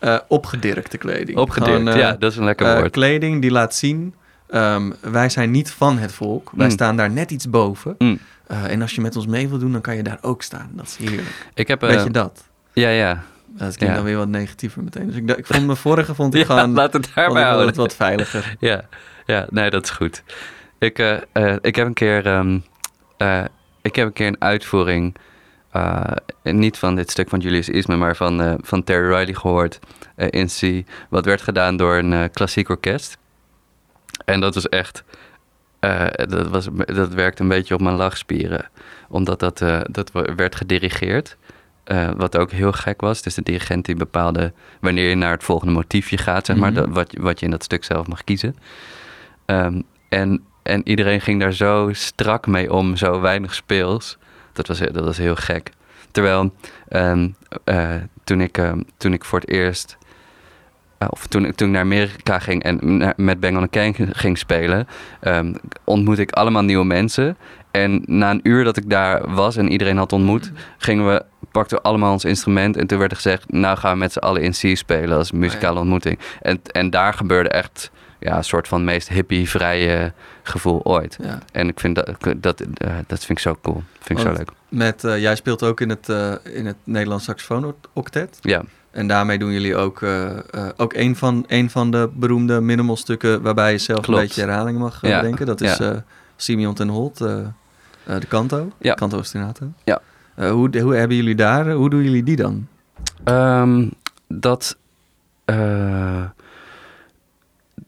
uh, 0.00 0.18
opgedirkte 0.28 0.98
kleding. 0.98 1.38
Opgedirkt, 1.38 1.78
Gewoon, 1.78 1.94
uh, 1.94 2.00
ja, 2.00 2.12
dat 2.12 2.30
is 2.30 2.36
een 2.36 2.44
lekker 2.44 2.76
woord. 2.76 2.90
Kleding 2.90 3.40
die 3.40 3.50
laat 3.50 3.74
zien 3.74 4.14
Um, 4.50 4.94
wij 5.00 5.28
zijn 5.28 5.50
niet 5.50 5.70
van 5.70 5.98
het 5.98 6.12
volk. 6.12 6.50
Wij 6.54 6.66
mm. 6.66 6.72
staan 6.72 6.96
daar 6.96 7.10
net 7.10 7.30
iets 7.30 7.50
boven. 7.50 7.94
Mm. 7.98 8.18
Uh, 8.50 8.70
en 8.70 8.82
als 8.82 8.94
je 8.94 9.00
met 9.00 9.16
ons 9.16 9.26
mee 9.26 9.48
wil 9.48 9.58
doen, 9.58 9.72
dan 9.72 9.80
kan 9.80 9.96
je 9.96 10.02
daar 10.02 10.18
ook 10.20 10.42
staan. 10.42 10.70
Dat 10.72 10.86
is 10.86 10.96
heerlijk. 10.96 11.28
Ik 11.54 11.68
heb, 11.68 11.80
Weet 11.80 11.96
uh, 11.96 12.04
je 12.04 12.10
dat? 12.10 12.44
Ja, 12.72 12.88
ja. 12.88 13.22
Dat 13.46 13.76
klinkt 13.76 13.80
ja. 13.80 13.94
dan 13.94 14.04
weer 14.04 14.16
wat 14.16 14.28
negatiever 14.28 14.82
meteen. 14.82 15.06
Dus 15.06 15.16
ik, 15.16 15.30
ik 15.30 15.46
vond 15.46 15.66
mijn 15.66 15.78
vorige 15.78 16.14
vond 16.14 16.34
ik 16.34 16.40
ja, 16.46 16.54
gewoon... 16.54 16.72
laat 16.72 16.92
het 16.92 17.10
daarbij 17.14 17.42
houden. 17.42 17.66
Het 17.66 17.76
wat 17.76 17.94
veiliger. 17.94 18.56
ja. 18.60 18.84
ja, 19.26 19.46
nee, 19.50 19.70
dat 19.70 19.84
is 19.84 19.90
goed. 19.90 20.22
Ik, 20.78 20.98
uh, 20.98 21.56
ik 21.60 21.76
heb 21.76 21.86
een 21.86 21.92
keer... 21.92 22.26
Um, 22.26 22.64
ik 23.82 23.96
heb 23.96 24.06
een 24.06 24.12
keer 24.12 24.26
een 24.26 24.40
uitvoering... 24.40 25.16
niet 26.42 26.78
van 26.78 26.94
dit 26.94 27.10
stuk 27.10 27.28
van 27.28 27.38
Julius 27.38 27.68
Isme, 27.68 27.96
maar 27.96 28.16
van, 28.16 28.58
van 28.62 28.84
Terry 28.84 29.06
Riley 29.06 29.34
gehoord 29.34 29.78
in 30.16 30.46
C. 30.46 30.88
Wat 31.08 31.24
werd 31.24 31.42
gedaan 31.42 31.76
door 31.76 31.96
een 31.96 32.30
klassiek 32.30 32.68
orkest. 32.68 33.18
En 34.24 34.40
dat 34.40 34.54
was 34.54 34.68
echt. 34.68 35.04
Uh, 35.80 36.06
dat, 36.12 36.48
was, 36.48 36.68
dat 36.74 37.14
werkte 37.14 37.42
een 37.42 37.48
beetje 37.48 37.74
op 37.74 37.80
mijn 37.80 37.96
lachspieren. 37.96 38.70
Omdat 39.08 39.40
dat, 39.40 39.60
uh, 39.60 39.80
dat 39.90 40.10
werd 40.36 40.54
gedirigeerd. 40.54 41.36
Uh, 41.86 42.10
wat 42.16 42.36
ook 42.36 42.50
heel 42.50 42.72
gek 42.72 43.00
was. 43.00 43.22
Dus 43.22 43.34
de 43.34 43.42
dirigent 43.42 43.84
die 43.84 43.96
bepaalde 43.96 44.52
wanneer 44.80 45.08
je 45.08 45.14
naar 45.14 45.32
het 45.32 45.44
volgende 45.44 45.72
motiefje 45.72 46.18
gaat, 46.18 46.46
zeg 46.46 46.56
maar. 46.56 46.70
Mm 46.70 46.76
-hmm. 46.76 46.84
dat, 46.86 46.94
wat, 46.94 47.22
wat 47.22 47.38
je 47.38 47.44
in 47.44 47.50
dat 47.50 47.64
stuk 47.64 47.84
zelf 47.84 48.06
mag 48.06 48.24
kiezen. 48.24 48.56
Um, 49.46 49.82
en, 50.08 50.44
en 50.62 50.88
iedereen 50.88 51.20
ging 51.20 51.40
daar 51.40 51.52
zo 51.52 51.88
strak 51.92 52.46
mee 52.46 52.72
om, 52.72 52.96
zo 52.96 53.20
weinig 53.20 53.54
speels. 53.54 54.18
Dat 54.52 54.66
was, 54.66 54.78
dat 54.78 55.04
was 55.04 55.16
heel 55.16 55.36
gek. 55.36 55.70
Terwijl 56.10 56.54
um, 56.90 57.36
toen, 58.24 58.40
ik, 58.40 58.58
toen 58.96 59.12
ik 59.12 59.24
voor 59.24 59.40
het 59.40 59.48
eerst 59.48 59.96
eh, 60.00 60.03
of 60.98 61.26
toen, 61.26 61.54
toen 61.54 61.68
ik 61.68 61.74
naar 61.74 61.82
Amerika 61.82 62.38
ging 62.38 62.62
en 62.62 63.14
met 63.16 63.40
Bang 63.40 63.56
on 63.56 63.70
King 63.70 64.08
ging 64.12 64.38
spelen, 64.38 64.88
um, 65.22 65.54
ontmoette 65.84 66.22
ik 66.22 66.30
allemaal 66.30 66.62
nieuwe 66.62 66.84
mensen. 66.84 67.36
En 67.70 68.02
na 68.06 68.30
een 68.30 68.40
uur 68.42 68.64
dat 68.64 68.76
ik 68.76 68.90
daar 68.90 69.34
was 69.34 69.56
en 69.56 69.70
iedereen 69.70 69.96
had 69.96 70.12
ontmoet, 70.12 70.52
gingen 70.78 71.06
we, 71.06 71.24
pakten 71.50 71.76
we 71.76 71.82
allemaal 71.82 72.12
ons 72.12 72.24
instrument. 72.24 72.76
En 72.76 72.86
toen 72.86 72.98
werd 72.98 73.10
er 73.10 73.16
gezegd, 73.16 73.52
nou 73.52 73.76
gaan 73.76 73.92
we 73.92 73.98
met 73.98 74.12
z'n 74.12 74.18
allen 74.18 74.42
in 74.42 74.50
C 74.50 74.76
spelen 74.76 75.18
als 75.18 75.32
muzikale 75.32 75.80
ontmoeting. 75.80 76.18
En, 76.40 76.60
en 76.72 76.90
daar 76.90 77.14
gebeurde 77.14 77.48
echt 77.48 77.90
ja, 78.20 78.36
een 78.36 78.44
soort 78.44 78.68
van 78.68 78.84
meest 78.84 79.08
hippie-vrije 79.08 80.12
gevoel 80.42 80.84
ooit. 80.84 81.18
Ja. 81.22 81.38
En 81.52 81.68
ik 81.68 81.80
vind 81.80 81.94
dat, 81.94 82.16
dat, 82.36 82.60
uh, 82.60 82.68
dat 83.06 83.18
vind 83.18 83.30
ik 83.30 83.38
zo 83.38 83.56
cool. 83.62 83.82
Vind 84.00 84.18
ik 84.18 84.24
Want 84.24 84.36
zo 84.36 84.44
leuk. 84.44 84.50
Met, 84.68 85.04
uh, 85.04 85.20
jij 85.20 85.36
speelt 85.36 85.62
ook 85.62 85.80
in 85.80 85.88
het, 85.88 86.08
uh, 86.08 86.34
in 86.42 86.66
het 86.66 86.76
Nederlands 86.84 87.24
saxofoon 87.24 87.74
octet. 87.92 88.38
Ja. 88.40 88.62
En 88.94 89.06
daarmee 89.06 89.38
doen 89.38 89.52
jullie 89.52 89.76
ook, 89.76 90.00
uh, 90.00 90.24
uh, 90.54 90.68
ook 90.76 90.92
een, 90.94 91.16
van, 91.16 91.44
een 91.46 91.70
van 91.70 91.90
de 91.90 92.10
beroemde 92.14 92.60
minimal 92.60 92.96
stukken 92.96 93.42
waarbij 93.42 93.72
je 93.72 93.78
zelf 93.78 94.00
Klopt. 94.00 94.20
een 94.20 94.26
beetje 94.26 94.40
herhaling 94.40 94.78
mag 94.78 95.02
uh, 95.02 95.10
Ja. 95.10 95.20
bedenken. 95.20 95.46
Dat 95.46 95.60
is 95.60 95.76
Ja. 95.76 96.04
Simeon 96.36 96.74
ten 96.74 96.88
Holt, 96.88 97.18
de 97.18 97.46
canto, 98.28 98.70
Ja. 98.78 98.94
canto 98.94 99.18
ostinato. 99.18 99.66
Ja. 99.84 100.00
Hoe, 100.50 100.80
hoe 100.80 100.94
hebben 100.94 101.16
jullie 101.16 101.34
daar, 101.34 101.70
hoe 101.72 101.90
doen 101.90 102.02
jullie 102.02 102.22
die 102.22 102.36
dan? 102.36 102.66
Ehm, 103.24 103.88
dat. 104.28 104.76
eh, 105.44 106.24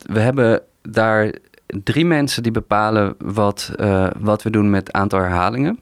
we 0.05 0.19
hebben 0.19 0.61
daar 0.81 1.31
drie 1.83 2.05
mensen 2.05 2.43
die 2.43 2.51
bepalen 2.51 3.15
wat, 3.17 3.71
eh, 3.75 4.07
wat 4.19 4.43
we 4.43 4.49
doen 4.49 4.69
met 4.69 4.91
aantal 4.91 5.19
herhalingen. 5.19 5.79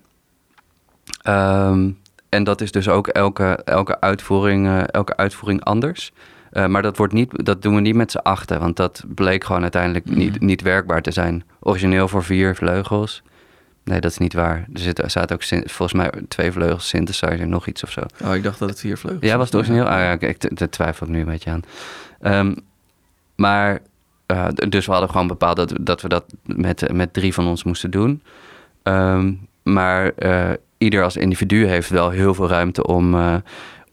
Ehm, 1.21 1.89
en 2.35 2.43
dat 2.43 2.61
is 2.61 2.71
dus 2.71 2.89
ook 2.89 3.07
elke, 3.07 3.59
elke, 3.65 4.01
uitvoering, 4.01 4.67
eh, 4.67 4.83
elke 4.87 5.17
uitvoering 5.17 5.63
anders. 5.63 6.11
Eh, 6.51 6.65
maar 6.65 6.81
dat, 6.81 6.97
wordt 6.97 7.13
niet, 7.13 7.45
dat 7.45 7.61
doen 7.61 7.75
we 7.75 7.81
niet 7.81 7.95
met 7.95 8.11
z'n 8.11 8.17
achten, 8.17 8.59
want 8.59 8.75
dat 8.75 9.03
bleek 9.07 9.43
gewoon 9.43 9.61
uiteindelijk 9.61 10.05
Mhm. 10.05 10.17
niet, 10.17 10.39
niet 10.41 10.61
werkbaar 10.61 11.01
te 11.01 11.11
zijn. 11.11 11.43
Origineel 11.59 12.07
voor 12.07 12.23
vier 12.23 12.55
vleugels. 12.55 13.23
Nee, 13.83 13.99
dat 13.99 14.11
is 14.11 14.17
niet 14.17 14.33
waar. 14.33 14.65
Er, 14.73 14.79
zit, 14.79 14.99
er 14.99 15.09
zaten 15.09 15.35
ook 15.35 15.43
volgens 15.69 15.93
mij 15.93 16.11
twee 16.27 16.51
vleugels, 16.51 16.87
synthesizer, 16.87 17.47
nog 17.47 17.67
iets 17.67 17.83
of 17.83 17.91
zo. 17.91 18.01
Oh, 18.23 18.35
ik 18.35 18.43
dacht 18.43 18.59
dat 18.59 18.69
het 18.69 18.79
vier 18.79 18.97
vleugels 18.97 19.25
Ja, 19.25 19.37
was 19.37 19.45
het 19.45 19.55
origineel? 19.55 19.85
Ah, 19.85 19.99
ja, 19.99 20.27
ik, 20.27 20.57
daar 20.57 20.69
twijfel 20.69 21.07
ik 21.07 21.13
nu 21.13 21.19
een 21.19 21.25
beetje 21.25 21.49
aan. 21.51 21.61
Ehm, 22.21 22.55
maar, 23.35 23.79
eh, 24.25 24.47
dus 24.69 24.85
we 24.85 24.91
hadden 24.91 25.09
gewoon 25.09 25.27
bepaald 25.27 25.55
dat, 25.55 25.73
dat 25.81 26.01
we 26.01 26.07
dat 26.07 26.25
met, 26.45 26.93
met 26.93 27.13
drie 27.13 27.33
van 27.33 27.47
ons 27.47 27.63
moesten 27.63 27.91
doen. 27.91 28.23
Ehm, 28.83 29.33
maar 29.63 30.11
ieder 30.77 31.03
als 31.03 31.17
individu 31.17 31.65
heeft 31.65 31.89
wel 31.89 32.09
heel 32.09 32.33
veel 32.33 32.47
ruimte 32.47 32.85
om, 32.87 33.15
eh, 33.15 33.35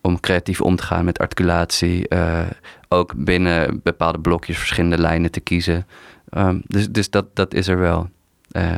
om 0.01 0.19
creatief 0.19 0.61
om 0.61 0.75
te 0.75 0.83
gaan 0.83 1.05
met 1.05 1.19
articulatie. 1.19 2.07
eh, 2.07 2.41
ook 2.89 3.13
binnen 3.15 3.79
bepaalde 3.83 4.19
blokjes 4.19 4.57
verschillende 4.57 4.97
lijnen 4.97 5.31
te 5.31 5.39
kiezen. 5.39 5.85
Ehm, 6.29 6.59
dus 6.67 6.89
dus 6.89 7.09
dat, 7.09 7.35
dat 7.35 7.53
is 7.53 7.67
er 7.67 7.79
wel. 7.79 8.09
Eh, 8.51 8.71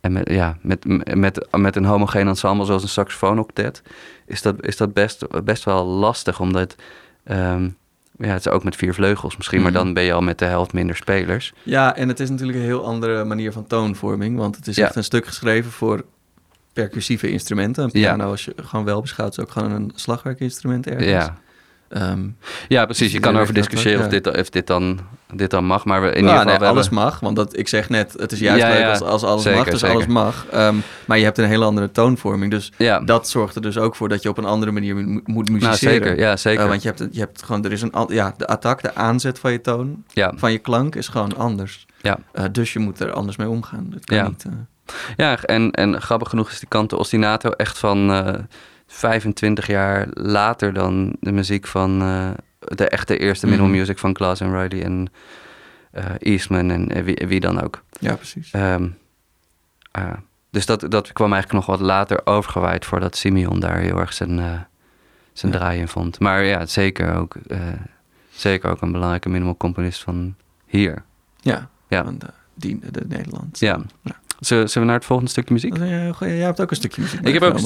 en 0.00 0.12
met, 0.12 0.28
ja, 0.30 0.56
met, 0.60 0.84
met, 1.16 1.46
met 1.56 1.76
een 1.76 1.84
homogeen 1.84 2.28
ensemble 2.28 2.64
zoals 2.66 2.82
een 2.82 2.88
saxofoonoctet 2.88 3.82
is 4.26 4.42
dat, 4.42 4.66
is 4.66 4.76
dat 4.76 4.92
best, 4.92 5.44
best 5.44 5.64
wel 5.64 5.84
lastig. 5.86 6.40
Omdat 6.40 6.74
ehm, 7.24 7.68
ja, 8.18 8.26
het 8.28 8.46
is 8.46 8.48
ook 8.52 8.64
met 8.64 8.76
vier 8.76 8.94
vleugels 8.94 9.36
misschien, 9.36 9.60
Mhm. 9.62 9.72
maar 9.72 9.82
dan 9.82 9.92
ben 9.94 10.02
je 10.02 10.12
al 10.12 10.20
met 10.22 10.38
de 10.38 10.44
helft 10.44 10.72
minder 10.72 10.96
spelers. 10.96 11.52
Ja, 11.62 11.96
en 11.96 12.08
het 12.08 12.20
is 12.20 12.30
natuurlijk 12.30 12.58
een 12.58 12.64
heel 12.64 12.84
andere 12.84 13.24
manier 13.24 13.52
van 13.52 13.66
toonvorming. 13.66 14.38
Want 14.38 14.56
het 14.56 14.66
is 14.66 14.76
Ja. 14.76 14.84
echt 14.86 14.96
een 14.96 15.04
stuk 15.04 15.26
geschreven 15.26 15.70
voor 15.70 16.04
percussieve 16.82 17.28
instrumenten. 17.30 17.82
Een 17.84 17.90
Ja. 17.92 18.00
piano, 18.14 18.30
als 18.30 18.44
je 18.44 18.52
gewoon 18.62 18.84
wel 18.84 19.00
beschouwt, 19.00 19.30
is 19.30 19.40
ook 19.40 19.50
gewoon 19.50 19.70
een 19.72 19.92
slagwerkinstrument 19.94 20.86
ergens. 20.86 21.06
Ja, 21.10 21.36
Ehm, 21.88 22.28
Ja, 22.68 22.84
precies. 22.84 23.12
Je 23.12 23.20
Dus 23.20 23.30
kan 23.30 23.34
dat 23.44 23.54
discussiëren 23.54 24.00
of, 24.04 24.08
dit, 24.08 24.38
of 24.38 24.50
dit, 24.50 24.66
dan, 24.66 25.00
dit 25.34 25.50
dan 25.50 25.64
mag. 25.64 25.84
Maar 25.84 26.00
we, 26.02 26.08
in 26.08 26.14
ieder 26.16 26.30
geval... 26.30 26.44
nee, 26.46 26.58
we 26.58 26.64
alles 26.66 26.84
hebben- 26.86 27.04
mag. 27.04 27.20
Want 27.20 27.36
dat, 27.36 27.58
ik 27.58 27.68
zeg 27.68 27.88
net, 27.88 28.14
het 28.18 28.32
is 28.32 28.38
juist 28.38 28.62
Ja, 28.62 28.68
leuk 28.68 28.84
als, 28.84 29.00
als 29.00 29.22
alles 29.22 29.42
Zeker, 29.42 29.58
mag, 29.58 29.68
dus 29.68 29.80
zeker. 29.80 29.94
alles 29.94 30.06
mag. 30.06 30.46
Ehm, 30.50 30.74
maar 31.06 31.18
je 31.18 31.24
hebt 31.24 31.38
een 31.38 31.44
hele 31.44 31.64
andere 31.64 31.90
toonvorming. 31.92 32.50
Dus 32.50 32.72
Ja, 32.78 33.00
dat 33.00 33.28
zorgt 33.28 33.54
er 33.54 33.62
dus 33.62 33.78
ook 33.78 33.96
voor 33.96 34.08
dat 34.08 34.22
je 34.22 34.28
op 34.28 34.38
een 34.38 34.44
andere 34.44 34.72
manier 34.72 34.96
mu- 34.96 35.20
moet 35.24 35.48
nou, 35.48 35.52
musiceren. 35.60 35.94
zeker. 35.94 36.18
Ja, 36.18 36.36
zeker. 36.36 36.62
Eh, 36.62 36.68
want 36.68 36.82
je 36.82 36.88
hebt, 36.88 37.08
je 37.14 37.20
hebt 37.20 37.42
gewoon, 37.42 37.64
er 37.64 37.72
is 37.72 37.82
een, 37.82 37.92
ja, 38.08 38.34
de 38.36 38.46
attack, 38.46 38.82
de 38.82 38.94
aanzet 38.94 39.38
van 39.38 39.52
je 39.52 39.60
toon, 39.60 40.04
ja. 40.12 40.32
van 40.36 40.52
je 40.52 40.58
klank 40.58 40.94
is 40.94 41.08
gewoon 41.08 41.36
anders. 41.36 41.86
Ja. 42.00 42.18
Eh, 42.32 42.44
dus 42.52 42.72
je 42.72 42.78
moet 42.78 43.00
er 43.00 43.12
anders 43.12 43.36
mee 43.36 43.48
omgaan. 43.48 43.86
Dat 43.90 44.04
kan 44.04 44.16
Ja. 44.16 44.28
niet. 44.28 44.44
eh, 44.44 44.52
Ja, 45.16 45.42
en, 45.42 45.70
en 45.70 46.00
grappig 46.02 46.28
genoeg 46.28 46.50
is 46.50 46.58
die 46.60 46.68
Canto 46.68 46.96
ostinato 46.96 47.50
echt 47.50 47.78
van 47.78 48.10
eh 48.12 48.34
25 48.88 49.66
jaar 49.66 50.06
later 50.12 50.72
dan 50.72 51.16
de 51.20 51.32
muziek 51.32 51.66
van 51.66 52.02
eh, 52.02 52.30
de 52.58 52.88
echte 52.88 53.18
eerste 53.18 53.46
minimal 53.46 53.68
Mhm. 53.68 53.78
music 53.78 53.98
van 53.98 54.16
Glass 54.16 54.40
en 54.40 54.60
Riley 54.62 54.84
en 54.84 55.10
eh, 55.90 56.04
Eastman 56.18 56.70
en 56.70 57.04
wie, 57.04 57.24
wie 57.26 57.40
dan 57.40 57.62
ook. 57.62 57.82
ja, 58.00 58.14
precies. 58.14 58.50
Ehm, 58.50 58.88
eh, 59.92 60.12
dus 60.50 60.66
dat, 60.66 60.80
dat 60.90 61.12
kwam 61.12 61.32
eigenlijk 61.32 61.66
nog 61.66 61.78
wat 61.78 61.86
later 61.86 62.20
overgewaaid 62.26 62.84
voordat 62.84 63.16
Simeon 63.16 63.60
daar 63.60 63.76
heel 63.78 63.98
erg 63.98 64.12
zijn, 64.12 64.36
zijn 65.32 65.52
Ja. 65.52 65.58
draai 65.58 65.78
in 65.78 65.88
vond. 65.88 66.20
Maar 66.20 66.44
ja, 66.44 66.66
zeker 66.66 67.14
ook, 67.14 67.34
zeker 68.30 68.70
ook 68.70 68.80
een 68.80 68.92
belangrijke 68.92 69.28
minimal 69.28 69.56
componist 69.56 70.02
van 70.02 70.34
hier. 70.66 71.02
Ja, 71.40 71.68
Ja. 71.88 72.04
van 72.04 72.18
de, 72.18 72.26
die, 72.54 72.78
de 72.90 73.02
Nederland. 73.08 73.58
Ja. 73.58 73.72
Zullen, 73.74 73.90
zullen 74.38 74.68
we 74.72 74.80
naar 74.80 74.94
het 74.94 75.04
volgende 75.04 75.30
stukje 75.30 75.54
muziek? 75.54 75.78
Dat 75.78 76.16
goeie- 76.16 76.36
jij 76.36 76.44
hebt 76.44 76.60
ook 76.60 76.70
een 76.70 76.76
stukje 76.76 77.02
muziek 77.02 77.20
Ik 77.20 77.32
heb 77.32 77.42
ook 77.42 77.54
een 77.54 77.58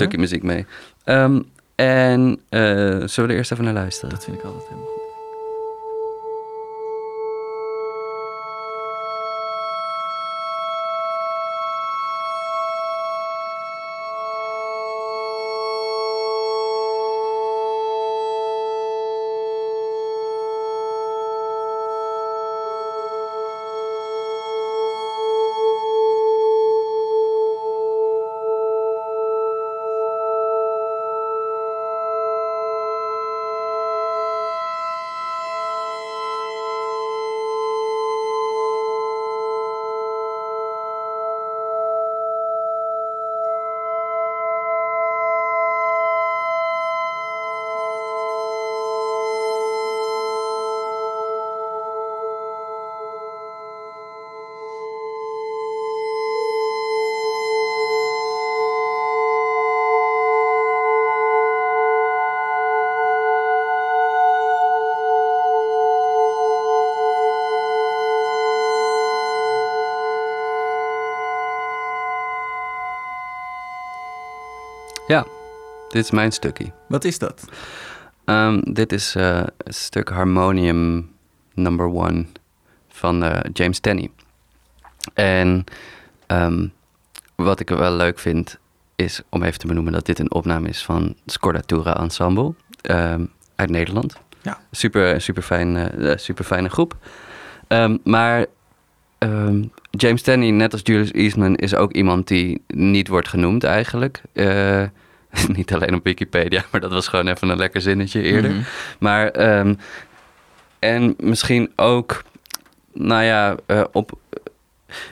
Dit 75.90 76.04
is 76.04 76.10
mijn 76.10 76.32
stukje. 76.32 76.72
Wat 76.88 77.04
is 77.04 77.18
dat? 77.18 77.44
Ehm, 78.24 78.60
dit 78.72 78.92
is 78.92 79.14
eh, 79.14 79.42
het 79.64 79.74
stuk 79.74 80.08
Harmonium 80.08 81.10
Number 81.54 81.86
One 81.86 82.26
van 82.88 83.24
eh, 83.24 83.50
James 83.52 83.78
Tenney. 83.78 84.10
En 85.14 85.64
ehm, 86.26 86.66
wat 87.34 87.60
ik 87.60 87.68
wel 87.68 87.92
leuk 87.92 88.18
vind, 88.18 88.58
is 88.96 89.22
om 89.28 89.42
even 89.42 89.58
te 89.58 89.66
benoemen 89.66 89.92
dat 89.92 90.06
dit 90.06 90.18
een 90.18 90.32
opname 90.32 90.68
is 90.68 90.84
van 90.84 91.14
Scordatura 91.26 91.96
Ensemble 91.96 92.54
ehm, 92.80 93.24
uit 93.54 93.70
Nederland. 93.70 94.16
Ja. 94.42 94.60
Super, 94.70 95.20
super, 95.20 95.42
fijn, 95.42 95.76
eh, 95.76 96.16
super 96.16 96.44
fijne 96.44 96.68
groep. 96.68 96.96
Maar 98.04 98.46
James 99.90 100.22
Tenney, 100.22 100.50
net 100.50 100.72
als 100.72 100.80
Julius 100.84 101.10
Eastman, 101.10 101.56
is 101.56 101.74
ook 101.74 101.92
iemand 101.92 102.28
die 102.28 102.62
niet 102.66 103.08
wordt 103.08 103.28
genoemd 103.28 103.64
eigenlijk. 103.64 104.22
niet 105.56 105.74
alleen 105.74 105.94
op 105.94 106.04
Wikipedia, 106.04 106.64
maar 106.70 106.80
dat 106.80 106.92
was 106.92 107.08
gewoon 107.08 107.28
even 107.28 107.48
een 107.48 107.58
lekker 107.58 107.80
zinnetje 107.80 108.22
eerder. 108.22 108.50
Mhm. 108.50 108.60
Maar, 108.98 109.28
ehm, 109.28 109.74
en 110.78 111.14
misschien 111.18 111.72
ook, 111.76 112.22
nou 112.92 113.22
ja, 113.22 113.56
eh, 113.66 113.84
op 113.92 114.18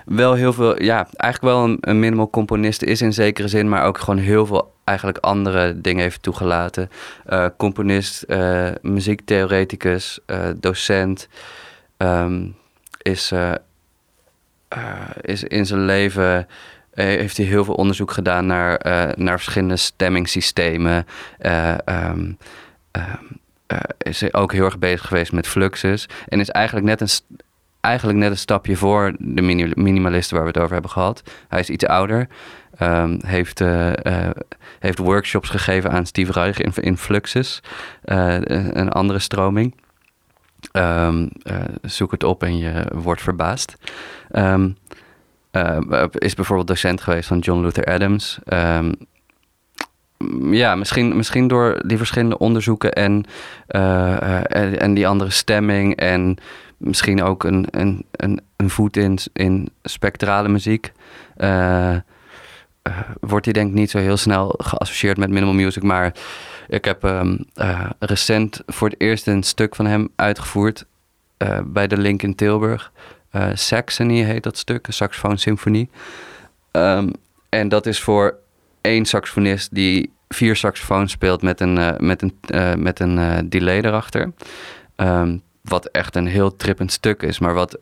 wel 0.04 0.35
heel 0.35 0.52
veel, 0.52 0.83
ja, 0.83 1.09
eigenlijk 1.16 1.54
wel 1.54 1.64
een, 1.64 1.78
een 1.81 1.98
minimal 1.98 2.31
componist 2.31 2.83
is 2.83 3.02
in 3.02 3.12
zekere 3.12 3.48
zin, 3.48 3.68
maar 3.68 3.85
ook 3.85 3.98
gewoon 3.98 4.18
heel 4.18 4.46
veel 4.46 4.72
eigenlijk 4.85 5.18
andere 5.18 5.81
dingen 5.81 6.02
heeft 6.02 6.22
toegelaten. 6.22 6.90
Eh, 7.26 7.46
componist, 7.57 8.22
eh, 8.22 8.70
muziektheoreticus, 8.83 10.18
eh, 10.26 10.48
docent, 10.57 11.28
ehm, 11.96 12.46
is, 13.02 13.31
eh, 13.33 13.52
eh, 14.68 15.11
is 15.20 15.42
in 15.44 15.66
zijn 15.66 15.85
leven 15.85 16.37
eh, 16.38 16.44
heeft 17.05 17.37
hij 17.37 17.47
heel 17.47 17.65
veel 17.65 17.75
onderzoek 17.75 18.11
gedaan 18.11 18.47
naar, 18.47 18.77
eh, 18.77 19.17
naar 19.17 19.39
verschillende 19.41 19.77
stemmingssystemen. 19.77 21.07
Eh, 21.39 21.71
ehm, 21.85 22.33
ehm, 22.91 23.17
eh, 23.67 23.79
is 23.99 24.21
hij 24.21 24.33
ook 24.33 24.53
heel 24.53 24.65
erg 24.65 24.79
bezig 24.79 25.07
geweest 25.07 25.33
met 25.33 25.47
fluxus. 25.47 26.09
En 26.29 26.41
is 26.41 26.51
eigenlijk 26.51 26.87
net 26.87 27.01
een, 27.01 27.09
eigenlijk 27.81 28.19
net 28.19 28.31
een 28.31 28.37
stapje 28.39 28.77
voor 28.77 29.15
de 29.19 29.43
mini- 29.43 29.73
minimalisten 29.75 30.35
waar 30.37 30.45
we 30.45 30.51
het 30.53 30.61
over 30.61 30.73
hebben 30.73 30.91
gehad. 30.91 31.23
Hij 31.49 31.61
is 31.61 31.71
iets 31.71 31.87
ouder. 31.87 32.29
ehm, 32.79 33.19
heeft, 33.27 33.61
eh, 33.61 34.05
eh, 34.07 34.31
heeft 34.79 34.99
workshops 34.99 35.49
gegeven 35.49 35.91
aan 35.91 36.07
Steve 36.07 36.33
Reich 36.33 36.59
in, 36.61 36.73
in 36.75 36.97
Fluxus. 36.97 37.63
eh, 38.03 38.35
een 38.73 38.91
andere 38.91 39.19
stroming. 39.19 39.75
Eh, 40.73 41.15
zoek 41.83 42.11
het 42.11 42.25
op 42.25 42.43
en 42.43 42.59
je 42.59 42.85
wordt 42.95 43.23
verbaasd. 43.23 43.77
Eh, 44.29 44.65
is 46.12 46.35
bijvoorbeeld 46.35 46.68
docent 46.68 47.01
geweest 47.01 47.29
van 47.29 47.38
John 47.38 47.61
Luther 47.61 47.85
Adams. 47.85 48.38
Ehm, 48.44 48.92
ja, 50.51 50.75
misschien, 50.75 51.16
misschien 51.16 51.49
door 51.49 51.83
die 51.87 51.97
verschillende 51.97 52.38
onderzoeken 52.38 52.92
en, 52.92 53.25
eh, 53.66 54.23
eh, 54.23 54.42
en, 54.49 54.81
en 54.81 54.94
die 54.94 55.07
andere 55.09 55.31
stemming 55.31 55.97
en 55.97 56.37
misschien 56.77 57.23
ook 57.23 57.44
een, 57.44 57.66
een, 57.71 58.05
een, 58.11 58.40
een 58.57 58.71
voet 58.71 58.97
in, 58.97 59.18
in 59.33 59.68
spectrale 59.83 60.49
muziek. 60.49 60.92
eh, 61.37 61.97
eh, 62.88 62.99
wordt 63.21 63.44
hij 63.44 63.55
denk 63.55 63.68
ik 63.68 63.75
niet 63.75 63.90
zo 63.90 63.99
heel 63.99 64.16
snel 64.16 64.55
geassocieerd 64.59 65.16
met 65.16 65.31
minimal 65.31 65.55
music, 65.55 65.83
maar 65.83 66.12
ik 66.68 66.85
heb 66.85 67.05
ehm, 67.05 67.37
eh, 67.55 67.90
recent 67.99 68.62
voor 68.66 68.88
het 68.88 69.01
eerst 69.01 69.27
een 69.27 69.42
stuk 69.42 69.75
van 69.77 69.87
hem 69.87 70.09
uitgevoerd 70.16 70.87
eh, 71.37 71.59
bij 71.64 71.87
de 71.87 71.97
Link 71.97 72.23
in 72.23 72.35
Tilburg. 72.35 72.92
Eh, 73.31 73.49
Saxony 73.55 74.23
heet 74.23 74.43
dat 74.43 74.59
stuk, 74.59 74.87
een 74.87 74.93
saxofoonsymfonie. 74.93 75.91
Ehm, 76.71 77.09
en 77.48 77.69
dat 77.69 77.87
is 77.87 78.00
voor 78.00 78.38
één 78.81 79.05
saxofonist 79.05 79.75
die 79.75 80.13
vier 80.29 80.57
saxofoons 80.57 81.13
speelt 81.13 81.42
met 81.42 81.61
een, 81.61 81.79
eh, 81.79 81.96
met 81.98 82.23
een, 82.23 82.35
eh, 82.46 82.75
met 82.75 83.00
een 83.00 83.48
delay 83.48 83.81
erachter. 83.81 84.33
Ehm, 84.96 85.37
wat 85.63 85.87
echt 85.87 86.17
een 86.17 86.27
heel 86.27 86.57
trippend 86.57 86.92
stuk 86.92 87.23
is, 87.23 87.38
maar 87.38 87.55
wat, 87.55 87.79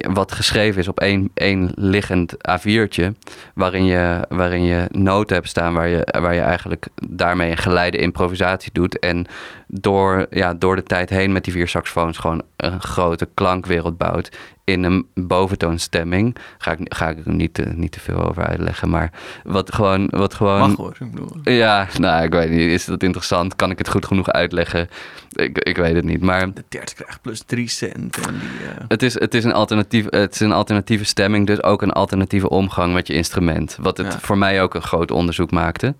wat 0.00 0.32
geschreven 0.32 0.80
is 0.80 0.88
op 0.88 1.00
één, 1.00 1.30
één 1.34 1.70
liggend 1.74 2.34
A4'tje. 2.50 3.14
Waarin 3.54 3.84
je, 3.84 4.24
waarin 4.28 4.62
je 4.62 4.86
noten 4.90 5.36
hebt 5.36 5.48
staan 5.48 5.74
waar 5.74 5.88
je, 5.88 6.14
waar 6.20 6.34
je 6.34 6.40
eigenlijk 6.40 6.86
daarmee 7.08 7.50
een 7.50 7.56
geleide 7.56 7.98
improvisatie 7.98 8.72
doet. 8.72 8.98
En 8.98 9.26
door, 9.70 10.26
ja, 10.30 10.54
door 10.54 10.76
de 10.76 10.82
tijd 10.82 11.10
heen 11.10 11.32
met 11.32 11.44
die 11.44 11.52
vier 11.52 11.68
saxofoons 11.68 12.18
gewoon 12.18 12.42
een 12.56 12.80
grote 12.80 13.28
klankwereld 13.34 13.96
bouwt. 13.98 14.36
In 14.64 14.82
een 14.82 15.06
boventoonstemming. 15.14 16.36
Ga 16.58 16.72
ik, 16.72 16.78
ga 16.94 17.08
ik 17.08 17.26
er 17.26 17.32
niet, 17.34 17.54
te- 17.54 17.72
niet 17.74 17.92
te 17.92 18.00
veel 18.00 18.28
over 18.28 18.46
uitleggen. 18.46 18.88
Maar 18.90 19.12
wat 19.44 19.74
gewoon. 19.74 20.06
Wat 20.10 20.34
gewoon 20.34 20.58
Mag 20.60 20.76
hoor, 20.76 20.96
ik 21.00 21.10
bedoel. 21.10 21.36
ja, 21.42 21.86
nou, 21.98 22.24
ik 22.24 22.32
weet 22.32 22.50
niet. 22.50 22.70
Is 22.70 22.84
dat 22.84 23.02
interessant? 23.02 23.56
Kan 23.56 23.70
ik 23.70 23.78
het 23.78 23.88
goed 23.88 24.06
genoeg 24.06 24.28
uitleggen? 24.30 24.88
Ik, 25.32 25.58
ik 25.58 25.76
weet 25.76 25.94
het 25.94 26.04
niet. 26.04 26.20
Maar 26.20 26.52
De 26.54 26.64
derde 26.68 26.94
krijgt 26.94 27.20
plus 27.22 27.42
3 27.46 27.68
cent. 27.68 28.16
En 28.26 28.34
die, 28.38 28.68
eh, 28.78 28.84
het 28.88 29.02
is, 29.02 29.14
het, 29.20 29.34
is 29.34 29.44
een 29.44 29.52
alternatief, 29.52 30.06
het 30.10 30.34
is 30.34 30.40
een 30.40 30.52
alternatieve 30.52 31.04
stemming, 31.04 31.46
dus 31.46 31.62
ook 31.62 31.82
een 31.82 31.92
alternatieve 31.92 32.48
omgang 32.48 32.92
met 32.94 33.06
je 33.06 33.14
instrument. 33.14 33.76
Wat 33.80 33.96
het 33.96 34.12
Ja. 34.12 34.18
voor 34.18 34.38
mij 34.38 34.62
ook 34.62 34.74
een 34.74 34.82
groot 34.82 35.10
onderzoek 35.10 35.50
maakte. 35.50 35.94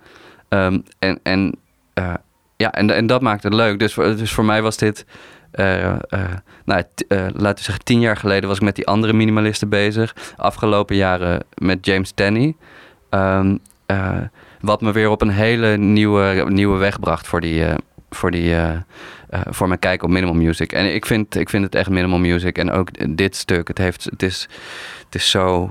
Ehm, 0.48 0.78
en 0.98 1.20
en 1.22 1.54
eh, 1.94 2.14
ja, 2.58 2.72
en, 2.72 2.90
en 2.90 3.06
dat 3.06 3.20
maakt 3.22 3.42
het 3.42 3.54
leuk. 3.54 3.78
Dus, 3.78 3.94
dus 3.94 4.32
voor 4.32 4.44
mij 4.44 4.62
was 4.62 4.76
dit... 4.76 5.06
eh, 5.50 5.84
eh, 5.84 5.98
nou, 6.64 6.82
eh, 7.08 7.18
laten 7.18 7.56
we 7.56 7.62
zeggen, 7.62 7.84
tien 7.84 8.00
jaar 8.00 8.16
geleden 8.16 8.48
was 8.48 8.58
ik 8.58 8.64
met 8.64 8.76
die 8.76 8.86
andere 8.86 9.12
minimalisten 9.12 9.68
bezig. 9.68 10.16
Afgelopen 10.36 10.96
jaren 10.96 11.44
met 11.54 11.86
James 11.86 12.10
Tenney. 12.10 12.56
Ehm, 13.10 13.56
eh, 13.86 14.16
wat 14.60 14.80
me 14.80 14.92
weer 14.92 15.10
op 15.10 15.22
een 15.22 15.30
hele 15.30 15.76
nieuwe, 15.76 16.44
nieuwe 16.48 16.78
weg 16.78 17.00
bracht 17.00 17.26
voor, 17.26 17.40
die, 17.40 17.64
voor, 18.10 18.30
die, 18.30 18.54
voor 19.30 19.68
mijn 19.68 19.80
kijk 19.80 20.02
op 20.02 20.10
minimal 20.10 20.34
music. 20.34 20.72
En 20.72 20.94
ik 20.94 21.06
vind, 21.06 21.36
ik 21.36 21.48
vind 21.48 21.64
het 21.64 21.74
echt 21.74 21.90
minimal 21.90 22.18
music. 22.18 22.58
En 22.58 22.70
ook 22.70 23.16
dit 23.16 23.36
stuk, 23.36 23.68
het, 23.68 23.78
heeft, 23.78 24.04
het, 24.04 24.22
is, 24.22 24.48
het 25.04 25.14
is 25.14 25.30
zo 25.30 25.70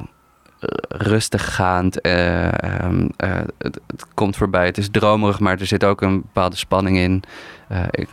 rustig 0.87 1.55
gaand. 1.55 2.01
eh, 2.01 2.63
ehm, 2.63 3.07
eh, 3.17 3.35
het, 3.57 3.79
het 3.87 4.05
komt 4.13 4.35
voorbij. 4.37 4.65
Het 4.65 4.77
is 4.77 4.89
dromerig, 4.89 5.39
maar 5.39 5.59
er 5.59 5.65
zit 5.65 5.83
ook 5.83 6.01
een 6.01 6.21
bepaalde 6.21 6.55
spanning 6.55 6.97
in. 6.97 7.23
Eh, 7.67 7.83
ik, 7.91 8.09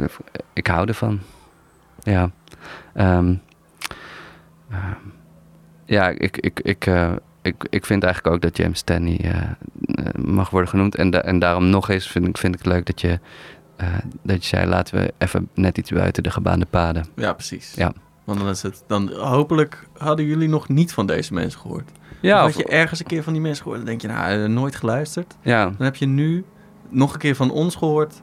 ik 0.52 0.66
hou 0.66 0.88
ervan. 0.88 1.20
Ja. 2.02 2.30
Ehm, 2.94 3.34
ehm, 4.70 4.92
ja, 5.84 6.08
ik, 6.08 6.36
ik, 6.36 6.60
ik, 6.60 6.86
ik, 7.42 7.66
ik 7.70 7.86
vind 7.86 8.02
eigenlijk 8.04 8.34
ook 8.34 8.42
dat 8.42 8.56
James 8.56 8.78
Stanley 8.78 9.32
mag 10.18 10.50
worden 10.50 10.68
genoemd. 10.70 10.94
En, 10.94 11.10
da- 11.10 11.22
en 11.22 11.38
daarom 11.38 11.70
nog 11.70 11.88
eens 11.88 12.06
vind 12.08 12.26
ik, 12.28 12.38
vind 12.38 12.54
ik 12.54 12.62
het 12.64 12.72
leuk 12.72 12.86
dat 12.86 13.00
je, 13.00 13.18
dat 14.22 14.42
je 14.42 14.56
zei... 14.56 14.66
laten 14.66 14.98
we 14.98 15.14
even 15.18 15.48
net 15.54 15.78
iets 15.78 15.90
buiten 15.90 16.22
de 16.22 16.30
gebaande 16.30 16.66
paden. 16.66 17.04
Ja, 17.16 17.32
precies. 17.32 17.74
Ja. 17.74 17.92
Want 18.24 18.38
dan 18.38 18.48
is 18.48 18.62
het, 18.62 18.84
dan 18.86 19.12
hopelijk 19.12 19.86
hadden 19.98 20.24
jullie 20.24 20.48
nog 20.48 20.68
niet 20.68 20.92
van 20.92 21.06
deze 21.06 21.34
mensen 21.34 21.60
gehoord. 21.60 21.90
Ja, 22.20 22.44
of 22.44 22.54
had 22.54 22.66
je 22.66 22.72
ergens 22.72 23.00
een 23.00 23.06
keer 23.06 23.22
van 23.22 23.32
die 23.32 23.42
mensen 23.42 23.62
gehoord, 23.62 23.78
dan 23.80 23.88
denk 23.88 24.00
je, 24.00 24.08
nou, 24.08 24.42
eh, 24.42 24.48
nooit 24.48 24.76
geluisterd. 24.76 25.36
ja, 25.42 25.64
Dan 25.64 25.74
heb 25.78 25.96
je 25.96 26.06
nu 26.06 26.44
nog 26.88 27.12
een 27.12 27.18
keer 27.18 27.34
van 27.36 27.50
ons 27.50 27.74
gehoord. 27.74 28.22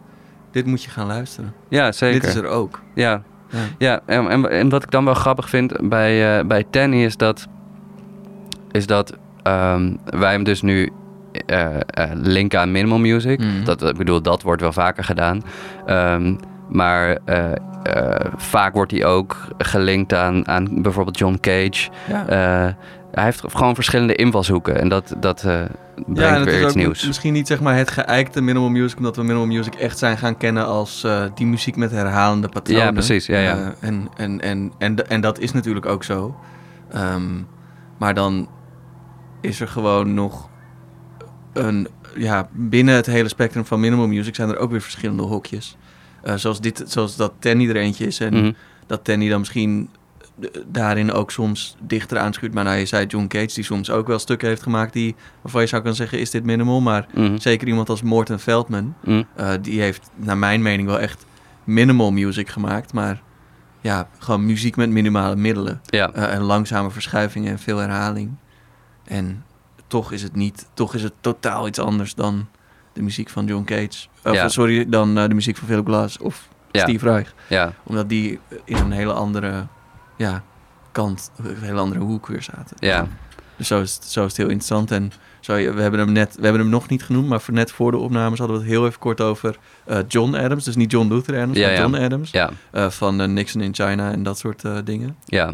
Dit 0.51 0.65
moet 0.65 0.83
je 0.83 0.89
gaan 0.89 1.07
luisteren. 1.07 1.53
ja, 1.67 1.91
zeker. 1.91 2.19
Dit 2.21 2.29
is 2.29 2.35
er 2.35 2.47
ook. 2.47 2.81
Ja, 2.95 3.23
Ja. 3.49 3.59
Ja, 3.77 4.01
en, 4.05 4.29
en, 4.29 4.49
en 4.49 4.69
wat 4.69 4.83
ik 4.83 4.91
dan 4.91 5.05
wel 5.05 5.13
grappig 5.13 5.49
vind 5.49 5.89
bij, 5.89 6.39
eh 6.39 6.45
bij 6.45 6.63
Tanny 6.69 7.03
is 7.03 7.17
dat, 7.17 7.47
is 8.71 8.87
dat 8.87 9.17
ehm, 9.43 9.95
wij 10.05 10.31
hem 10.31 10.43
dus 10.43 10.61
nu 10.61 10.91
eh, 11.45 11.77
linken 12.13 12.59
aan 12.59 12.71
minimal 12.71 12.99
music. 12.99 13.39
Mhm. 13.39 13.63
Dat, 13.63 13.83
ik 13.83 13.97
bedoel, 13.97 14.21
dat 14.21 14.41
wordt 14.41 14.61
wel 14.61 14.73
vaker 14.73 15.03
gedaan. 15.03 15.43
Ehm, 15.85 16.35
maar 16.71 17.17
eh, 17.25 17.51
eh, 17.83 18.31
vaak 18.35 18.73
wordt 18.73 18.91
hij 18.91 19.05
ook 19.05 19.47
gelinkt 19.57 20.13
aan, 20.13 20.47
aan 20.47 20.81
bijvoorbeeld 20.81 21.17
John 21.17 21.37
Cage. 21.41 21.89
Ja. 22.07 22.27
Eh, 22.27 22.73
hij 23.11 23.23
heeft 23.23 23.43
gewoon 23.47 23.75
verschillende 23.75 24.15
invalshoeken 24.15 24.79
en 24.79 24.89
dat, 24.89 25.15
dat 25.19 25.41
brengt 25.41 25.71
ja, 26.13 26.27
en 26.27 26.35
het 26.35 26.43
weer 26.43 26.59
is 26.59 26.65
iets 26.65 26.75
nieuws. 26.75 27.07
misschien 27.07 27.33
niet 27.33 27.47
zeg 27.47 27.61
maar 27.61 27.75
het 27.75 27.91
geëikte 27.91 28.41
minimal 28.41 28.69
music, 28.69 28.97
omdat 28.97 29.15
we 29.15 29.21
minimal 29.21 29.45
music 29.45 29.75
echt 29.75 29.97
zijn 29.97 30.17
gaan 30.17 30.37
kennen 30.37 30.65
als 30.65 31.07
die 31.35 31.45
muziek 31.45 31.75
met 31.75 31.91
herhalende 31.91 32.47
patronen. 32.49 32.83
Ja, 32.83 32.91
precies, 32.91 33.25
ja, 33.25 33.39
ja. 33.39 33.73
En, 33.79 34.09
en, 34.15 34.41
en, 34.41 34.71
en, 34.77 35.09
en 35.09 35.21
dat 35.21 35.39
is 35.39 35.51
natuurlijk 35.51 35.85
ook 35.85 36.03
zo. 36.03 36.35
Ehm, 36.91 37.41
maar 37.97 38.13
dan 38.13 38.49
is 39.41 39.59
er 39.59 39.67
gewoon 39.67 40.13
nog 40.13 40.49
een, 41.53 41.87
ja, 42.15 42.47
binnen 42.51 42.95
het 42.95 43.05
hele 43.05 43.27
spectrum 43.27 43.65
van 43.65 43.79
minimal 43.79 44.07
music 44.07 44.35
zijn 44.35 44.49
er 44.49 44.57
ook 44.57 44.71
weer 44.71 44.81
verschillende 44.81 45.23
hokjes. 45.23 45.77
Eh, 46.23 46.35
zoals, 46.35 46.59
dit, 46.61 46.83
zoals 46.87 47.15
dat 47.15 47.33
Tenny 47.39 47.69
er 47.69 47.75
eentje 47.75 48.05
is 48.05 48.19
en 48.19 48.33
Mhm. 48.33 48.51
dat 48.87 49.03
Tenny 49.03 49.29
dan 49.29 49.39
misschien 49.39 49.89
eh, 50.41 50.47
daarin 50.67 51.11
ook 51.11 51.31
soms 51.31 51.75
dichter 51.79 52.17
aanschuurt. 52.17 52.53
Maar 52.53 52.63
nou, 52.63 52.77
je 52.77 52.85
zei 52.85 53.05
John 53.05 53.27
Cage, 53.27 53.53
die 53.53 53.63
soms 53.63 53.89
ook 53.89 54.07
wel 54.07 54.19
stukken 54.19 54.47
heeft 54.47 54.61
gemaakt 54.63 54.93
die, 54.93 55.15
waarvan 55.41 55.61
je 55.61 55.67
zou 55.67 55.81
kunnen 55.81 55.99
zeggen, 55.99 56.19
is 56.19 56.29
dit 56.29 56.43
minimal? 56.43 56.81
Maar 56.81 57.07
Mhm. 57.13 57.37
zeker 57.37 57.67
iemand 57.67 57.89
als 57.89 58.01
Morten 58.01 58.39
Veldman, 58.39 58.95
Mhm. 59.03 59.23
eh, 59.35 59.49
die 59.61 59.81
heeft 59.81 60.09
naar 60.15 60.37
mijn 60.37 60.61
mening 60.61 60.87
wel 60.87 60.99
echt 60.99 61.25
minimal 61.63 62.11
music 62.11 62.49
gemaakt. 62.49 62.93
Maar 62.93 63.21
ja, 63.81 64.07
gewoon 64.19 64.45
muziek 64.45 64.75
met 64.75 64.89
minimale 64.89 65.35
middelen. 65.35 65.81
Ja, 65.85 66.11
en 66.13 66.41
langzame 66.41 66.89
verschuivingen 66.91 67.51
en 67.51 67.59
veel 67.59 67.77
herhaling. 67.77 68.31
En 69.03 69.43
toch 69.87 70.11
is 70.11 70.23
het 70.23 70.35
niet, 70.35 70.67
toch 70.73 70.95
is 70.95 71.03
het 71.03 71.13
totaal 71.21 71.67
iets 71.67 71.79
anders 71.79 72.15
dan 72.15 72.47
de 72.93 73.01
muziek 73.01 73.29
van 73.29 73.45
John 73.45 73.63
Cage. 73.63 74.07
Of, 74.23 74.33
Ja. 74.33 74.47
sorry, 74.49 74.89
dan 74.89 75.17
eh, 75.17 75.27
de 75.27 75.33
muziek 75.33 75.57
van 75.57 75.67
Philip 75.67 75.85
Glass 75.85 76.17
of 76.17 76.47
Ja. 76.71 76.81
Steve 76.81 77.05
Reich 77.05 77.33
ja, 77.47 77.73
omdat 77.83 78.09
die 78.09 78.39
in 78.65 78.75
een 78.77 78.91
hele 78.91 79.13
andere 79.13 79.67
ja, 80.17 80.43
kant, 80.91 81.31
een 81.43 81.55
hele 81.61 81.79
andere 81.79 81.99
hoek 81.99 82.27
weer 82.27 82.43
zaten. 82.43 82.77
ja, 82.79 83.07
Dus 83.57 83.67
zo 83.67 83.81
is 83.81 83.93
het, 83.95 84.03
zo 84.05 84.19
is 84.21 84.27
het 84.27 84.37
heel 84.37 84.45
interessant. 84.49 84.91
En 84.91 85.11
zo, 85.39 85.53
we, 85.53 85.81
hebben 85.81 85.99
hem 85.99 86.11
net, 86.11 86.35
we 86.35 86.41
hebben 86.43 86.61
hem 86.61 86.69
nog 86.69 86.89
niet 86.89 87.03
genoemd, 87.03 87.27
maar 87.27 87.41
voor 87.41 87.53
net 87.53 87.71
voor 87.71 87.91
de 87.91 87.97
opnames 87.97 88.39
hadden 88.39 88.57
we 88.57 88.63
het 88.63 88.71
heel 88.71 88.85
even 88.85 88.99
kort 88.99 89.21
over 89.21 89.57
eh, 89.85 89.97
John 90.07 90.35
Adams. 90.35 90.63
Dus 90.63 90.75
niet 90.75 90.91
John 90.91 91.07
Luther 91.13 91.35
Adams, 91.35 91.57
Ja, 91.57 91.65
maar 91.67 91.75
ja. 91.75 91.81
John 91.81 91.95
Adams. 91.95 92.31
ja, 92.31 92.49
eh, 92.71 92.89
van 92.89 93.33
Nixon 93.33 93.61
in 93.61 93.73
China 93.73 94.11
en 94.11 94.23
dat 94.23 94.37
soort 94.37 94.63
dingen. 94.85 95.15
ja, 95.25 95.53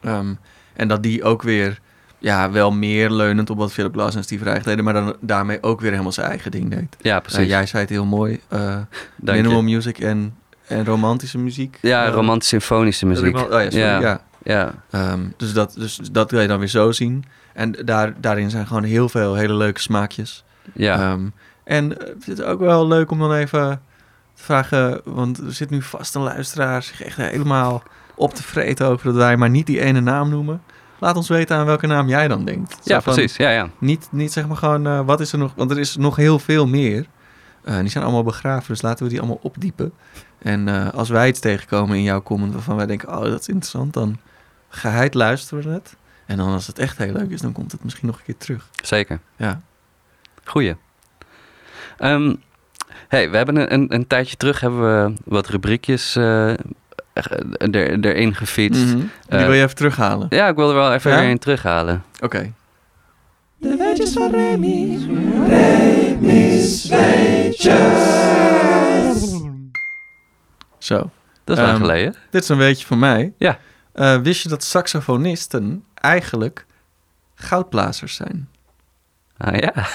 Ehm, 0.00 0.34
en 0.74 0.88
dat 0.88 1.02
die 1.02 1.24
ook 1.24 1.42
weer 1.42 1.80
ja, 2.18 2.50
wel 2.50 2.70
meer 2.72 3.10
leunend 3.10 3.50
op 3.50 3.58
wat 3.58 3.72
Philip 3.72 3.92
Glass 3.92 4.16
en 4.16 4.22
Steve 4.24 4.44
Reich 4.44 4.62
deden, 4.62 4.84
maar 4.84 4.92
dan 4.94 5.16
daarmee 5.20 5.62
ook 5.62 5.80
weer 5.80 5.90
helemaal 5.90 6.12
zijn 6.12 6.26
eigen 6.28 6.50
ding 6.50 6.70
deed. 6.70 6.96
ja, 7.00 7.16
Eh, 7.16 7.22
precies. 7.22 7.46
jij 7.48 7.66
zei 7.66 7.82
het 7.82 7.90
heel 7.90 8.04
mooi. 8.04 8.40
eh, 8.48 8.78
je. 9.16 9.32
minimal 9.32 9.62
music 9.62 9.98
en, 9.98 10.34
en 10.66 10.84
romantische 10.84 11.38
muziek. 11.38 11.78
Ja, 11.82 12.06
Eh, 12.06 12.12
romantische 12.12 12.58
symfonische 12.60 13.06
muziek. 13.06 13.36
oh 13.36 13.48
ja, 13.50 13.58
sorry, 13.62 13.78
Ja. 13.78 14.00
ja. 14.00 14.20
Ja, 14.42 14.74
Ehm, 14.90 15.20
dus, 15.36 15.52
dat, 15.52 15.74
dus 15.78 16.00
dat 16.12 16.30
wil 16.30 16.40
je 16.40 16.48
dan 16.48 16.58
weer 16.58 16.68
zo 16.68 16.92
zien. 16.92 17.24
En 17.54 17.72
daar, 17.84 18.14
daarin 18.20 18.50
zijn 18.50 18.66
gewoon 18.66 18.82
heel 18.82 19.08
veel 19.08 19.34
hele 19.34 19.54
leuke 19.54 19.80
smaakjes. 19.80 20.44
ja, 20.74 20.94
Ehm, 21.12 21.26
en 21.64 21.98
eh, 22.00 22.14
het 22.24 22.42
ook 22.42 22.60
wel 22.60 22.86
leuk 22.86 23.10
om 23.10 23.18
dan 23.18 23.32
even 23.32 23.80
te 24.34 24.42
vragen... 24.44 25.00
want 25.04 25.38
er 25.38 25.52
zit 25.52 25.70
nu 25.70 25.82
vast 25.82 26.14
een 26.14 26.22
luisteraar 26.22 26.82
zich 26.82 27.02
echt 27.02 27.16
helemaal 27.16 27.82
op 28.14 28.34
te 28.34 28.42
vreten 28.42 28.86
over... 28.86 29.04
dat 29.06 29.14
wij 29.16 29.36
maar 29.36 29.50
niet 29.50 29.66
die 29.66 29.80
ene 29.80 30.00
naam 30.00 30.28
noemen. 30.28 30.62
Laat 30.98 31.16
ons 31.16 31.28
weten 31.28 31.56
aan 31.56 31.66
welke 31.66 31.86
naam 31.86 32.08
jij 32.08 32.28
dan 32.28 32.44
denkt. 32.44 32.72
Zo 32.72 32.94
ja 32.94 33.00
precies. 33.00 33.36
Ja, 33.36 33.50
ja. 33.50 33.70
Niet, 33.78 34.08
niet 34.10 34.32
zeg 34.32 34.46
maar 34.46 34.56
gewoon, 34.56 34.86
eh, 34.86 35.00
wat 35.00 35.20
is 35.20 35.32
er 35.32 35.38
nog... 35.38 35.52
want 35.56 35.70
er 35.70 35.78
is 35.78 35.96
nog 35.96 36.16
heel 36.16 36.38
veel 36.38 36.66
meer. 36.66 37.06
Eh, 37.64 37.78
die 37.78 37.88
zijn 37.88 38.04
allemaal 38.04 38.22
begraven, 38.22 38.68
dus 38.68 38.82
laten 38.82 39.04
we 39.04 39.10
die 39.10 39.18
allemaal 39.18 39.40
opdiepen. 39.42 39.92
En 40.38 40.68
eh, 40.68 40.88
als 40.94 41.08
wij 41.08 41.28
iets 41.28 41.40
tegenkomen 41.40 41.96
in 41.96 42.02
jouw 42.02 42.22
comment 42.22 42.52
waarvan 42.52 42.76
wij 42.76 42.86
denken... 42.86 43.08
oh, 43.08 43.22
dat 43.22 43.40
is 43.40 43.48
interessant, 43.48 43.92
dan 43.92 44.18
geheid 44.68 45.14
luisteren 45.14 45.64
we 45.64 45.70
het. 45.70 45.96
En 46.26 46.36
dan 46.36 46.52
als 46.52 46.66
het 46.66 46.78
echt 46.78 46.98
heel 46.98 47.12
leuk 47.12 47.30
is, 47.30 47.40
dan 47.40 47.52
komt 47.52 47.72
het 47.72 47.84
misschien 47.84 48.06
nog 48.06 48.18
een 48.18 48.24
keer 48.24 48.36
terug. 48.36 48.68
Zeker. 48.82 49.20
Ja. 49.36 49.60
Goeie. 50.44 50.76
Ehm, 51.98 52.34
hey, 53.08 53.30
we 53.30 53.36
hebben 53.36 53.56
een, 53.56 53.72
een, 53.72 53.94
een 53.94 54.06
tijdje 54.06 54.36
terug 54.36 54.60
hebben 54.60 54.80
we 54.80 55.14
wat 55.24 55.48
rubriekjes 55.48 56.16
er, 57.56 58.04
erin 58.04 58.34
gefietst. 58.34 58.84
Mhm. 58.84 58.96
Die 58.96 59.08
Eh, 59.28 59.38
wil 59.44 59.52
je 59.52 59.62
even 59.62 59.74
terughalen. 59.76 60.26
Ja, 60.30 60.48
ik 60.48 60.56
wil 60.56 60.68
er 60.68 60.74
wel 60.74 60.92
even 60.92 61.10
Ja? 61.10 61.22
een 61.22 61.38
terughalen. 61.38 62.04
Oké. 62.20 62.52
De 63.56 63.76
weetjes 63.76 64.12
van 64.12 64.30
Remy. 64.30 64.98
Remy's 65.48 66.88
weetjes. 66.88 67.76
Zo. 70.78 71.10
Dat 71.44 71.56
is 71.56 71.62
lang 71.62 71.68
Ehm, 71.76 71.80
geleden. 71.80 72.14
Dit 72.30 72.42
is 72.42 72.48
een 72.48 72.56
weetje 72.56 72.86
van 72.86 72.98
mij. 72.98 73.32
Ja. 73.38 73.58
Eh, 73.92 74.16
wist 74.20 74.42
je 74.42 74.48
dat 74.48 74.64
saxofonisten 74.64 75.84
eigenlijk 75.94 76.66
goudblazers 77.34 78.14
zijn? 78.14 78.48
Ah 79.36 79.58
ja. 79.58 79.72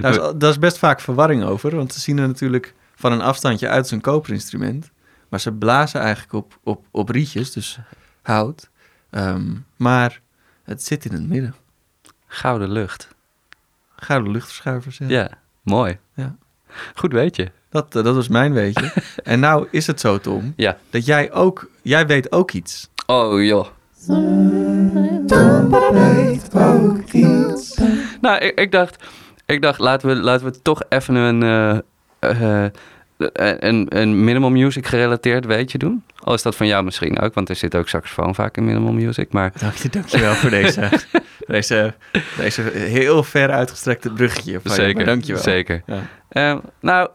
Daar 0.00 0.10
is, 0.12 0.18
daar 0.36 0.50
is 0.50 0.58
best 0.58 0.78
vaak 0.78 1.00
verwarring 1.00 1.44
over, 1.44 1.76
want 1.76 1.92
ze 1.92 2.00
zien 2.00 2.18
er 2.18 2.26
natuurlijk 2.26 2.74
van 3.04 3.12
een 3.12 3.20
afstandje 3.20 3.68
uit 3.68 3.90
een 3.90 4.00
koperinstrument. 4.00 4.90
Maar 5.28 5.40
ze 5.40 5.52
blazen 5.52 6.00
eigenlijk 6.00 6.32
op, 6.32 6.58
op, 6.62 6.84
op 6.90 7.08
rietjes, 7.08 7.52
dus 7.52 7.78
hout. 8.22 8.70
Ehm, 9.10 9.52
maar 9.76 10.20
het 10.62 10.82
zit 10.82 11.04
in 11.04 11.12
het 11.12 11.28
midden. 11.28 11.54
Gouden 12.26 12.70
lucht. 12.70 13.08
Gouden 13.96 14.32
luchtverschuivers. 14.32 14.98
Ja. 14.98 15.06
Ja, 15.08 15.30
mooi. 15.62 15.98
Ja. 16.14 16.36
Goed 16.94 17.12
weet 17.12 17.36
je. 17.36 17.50
Dat, 17.68 17.96
eh, 17.96 18.04
dat 18.04 18.14
was 18.14 18.28
mijn 18.28 18.52
weetje. 18.52 18.92
en 19.24 19.40
nou 19.40 19.66
is 19.70 19.86
het 19.86 20.00
zo, 20.00 20.18
Tom, 20.18 20.52
Ja. 20.56 20.78
dat 20.90 21.06
jij 21.06 21.32
ook, 21.32 21.70
jij 21.82 22.06
weet 22.06 22.32
ook 22.32 22.52
iets. 22.52 22.88
Oh 23.06 23.42
joh. 23.44 23.66
weet 25.92 26.54
ook 26.54 27.10
iets. 27.12 27.80
Nou, 28.20 28.38
ik, 28.38 28.58
ik 28.60 28.72
dacht, 28.72 29.04
ik 29.46 29.62
dacht 29.62 29.78
laten, 29.78 30.08
we, 30.08 30.14
laten 30.14 30.46
we 30.46 30.62
toch 30.62 30.82
even 30.88 31.14
een, 31.14 31.42
eh, 31.42 31.78
eh, 32.28 32.70
een, 33.58 33.86
een 33.88 34.24
minimal 34.24 34.50
music 34.50 34.86
gerelateerd 34.86 35.44
weetje 35.46 35.78
doen. 35.78 36.04
Al 36.18 36.34
is 36.34 36.42
dat 36.42 36.56
van 36.56 36.66
jou 36.66 36.84
misschien 36.84 37.20
ook, 37.20 37.34
want 37.34 37.48
er 37.48 37.56
zit 37.56 37.74
ook 37.74 37.88
saxofoon 37.88 38.34
vaak 38.34 38.56
in 38.56 38.64
minimal 38.64 38.92
music. 38.92 39.32
Maar 39.32 39.52
Dank 39.58 39.74
je, 39.74 39.88
dankjewel 39.88 40.34
voor 40.34 40.50
deze, 40.50 40.88
deze, 41.46 41.94
deze 42.36 42.62
heel 42.74 43.22
ver 43.22 43.50
uitgestrekte 43.50 44.10
bruggetje. 44.10 44.60
Van 44.60 44.70
je, 44.70 44.76
zeker, 44.76 44.96
maar 44.96 45.04
dankjewel. 45.04 45.42
zeker. 45.42 45.82
Ja. 45.86 46.02
Eh, 46.28 46.56
nou, 46.80 47.08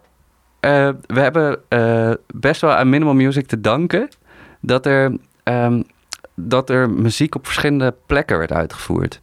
eh, 0.60 0.90
we 1.06 1.20
hebben 1.20 1.60
eh, 1.68 2.12
best 2.34 2.62
wel 2.62 2.72
aan 2.72 2.90
minimal 2.90 3.14
music 3.14 3.48
te 3.48 3.62
danken 3.62 4.10
dat 4.62 4.86
er, 4.86 5.18
ehm, 5.44 5.82
dat 6.36 6.70
er 6.70 6.90
muziek 6.90 7.36
op 7.36 7.46
verschillende 7.46 7.96
plekken 8.06 8.38
werd 8.38 8.52
uitgevoerd. 8.52 9.22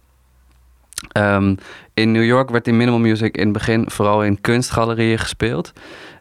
Ehm, 1.13 1.55
in 1.95 2.13
New 2.13 2.25
York 2.25 2.51
werd 2.51 2.65
die 2.65 2.75
minimal 2.75 3.01
music 3.01 3.37
in 3.37 3.45
het 3.45 3.53
begin 3.53 3.91
vooral 3.91 4.25
in 4.25 4.41
kunstgalerieën 4.41 5.19
gespeeld. 5.19 5.73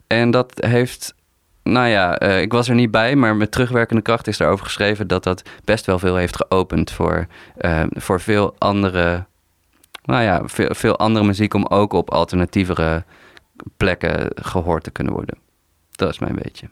En 0.07 0.31
dat 0.31 0.53
heeft, 0.65 1.15
nou 1.63 1.87
ja, 1.87 2.17
eh, 2.17 2.41
ik 2.41 2.51
was 2.51 2.69
er 2.69 2.75
niet 2.75 2.91
bij, 2.91 3.15
maar 3.15 3.35
met 3.35 3.51
terugwerkende 3.51 4.01
kracht 4.01 4.27
is 4.27 4.37
daarover 4.37 4.65
geschreven 4.65 5.07
dat 5.07 5.23
dat 5.23 5.43
best 5.63 5.85
wel 5.85 5.99
veel 5.99 6.15
heeft 6.15 6.35
geopend 6.35 6.91
voor, 6.91 7.27
eh, 7.57 7.83
voor 7.89 8.21
veel 8.21 8.55
andere, 8.57 9.25
nou 10.03 10.23
ja, 10.23 10.41
veel, 10.45 10.73
veel 10.73 10.97
andere 10.97 11.25
muziek 11.25 11.53
om 11.53 11.65
ook 11.65 11.93
op 11.93 12.11
alternatievere 12.11 13.03
plekken 13.77 14.27
gehoord 14.35 14.83
te 14.83 14.91
kunnen 14.91 15.13
worden. 15.13 15.37
Dat 15.91 16.09
is 16.09 16.19
mijn 16.19 16.35
beetje. 16.43 16.67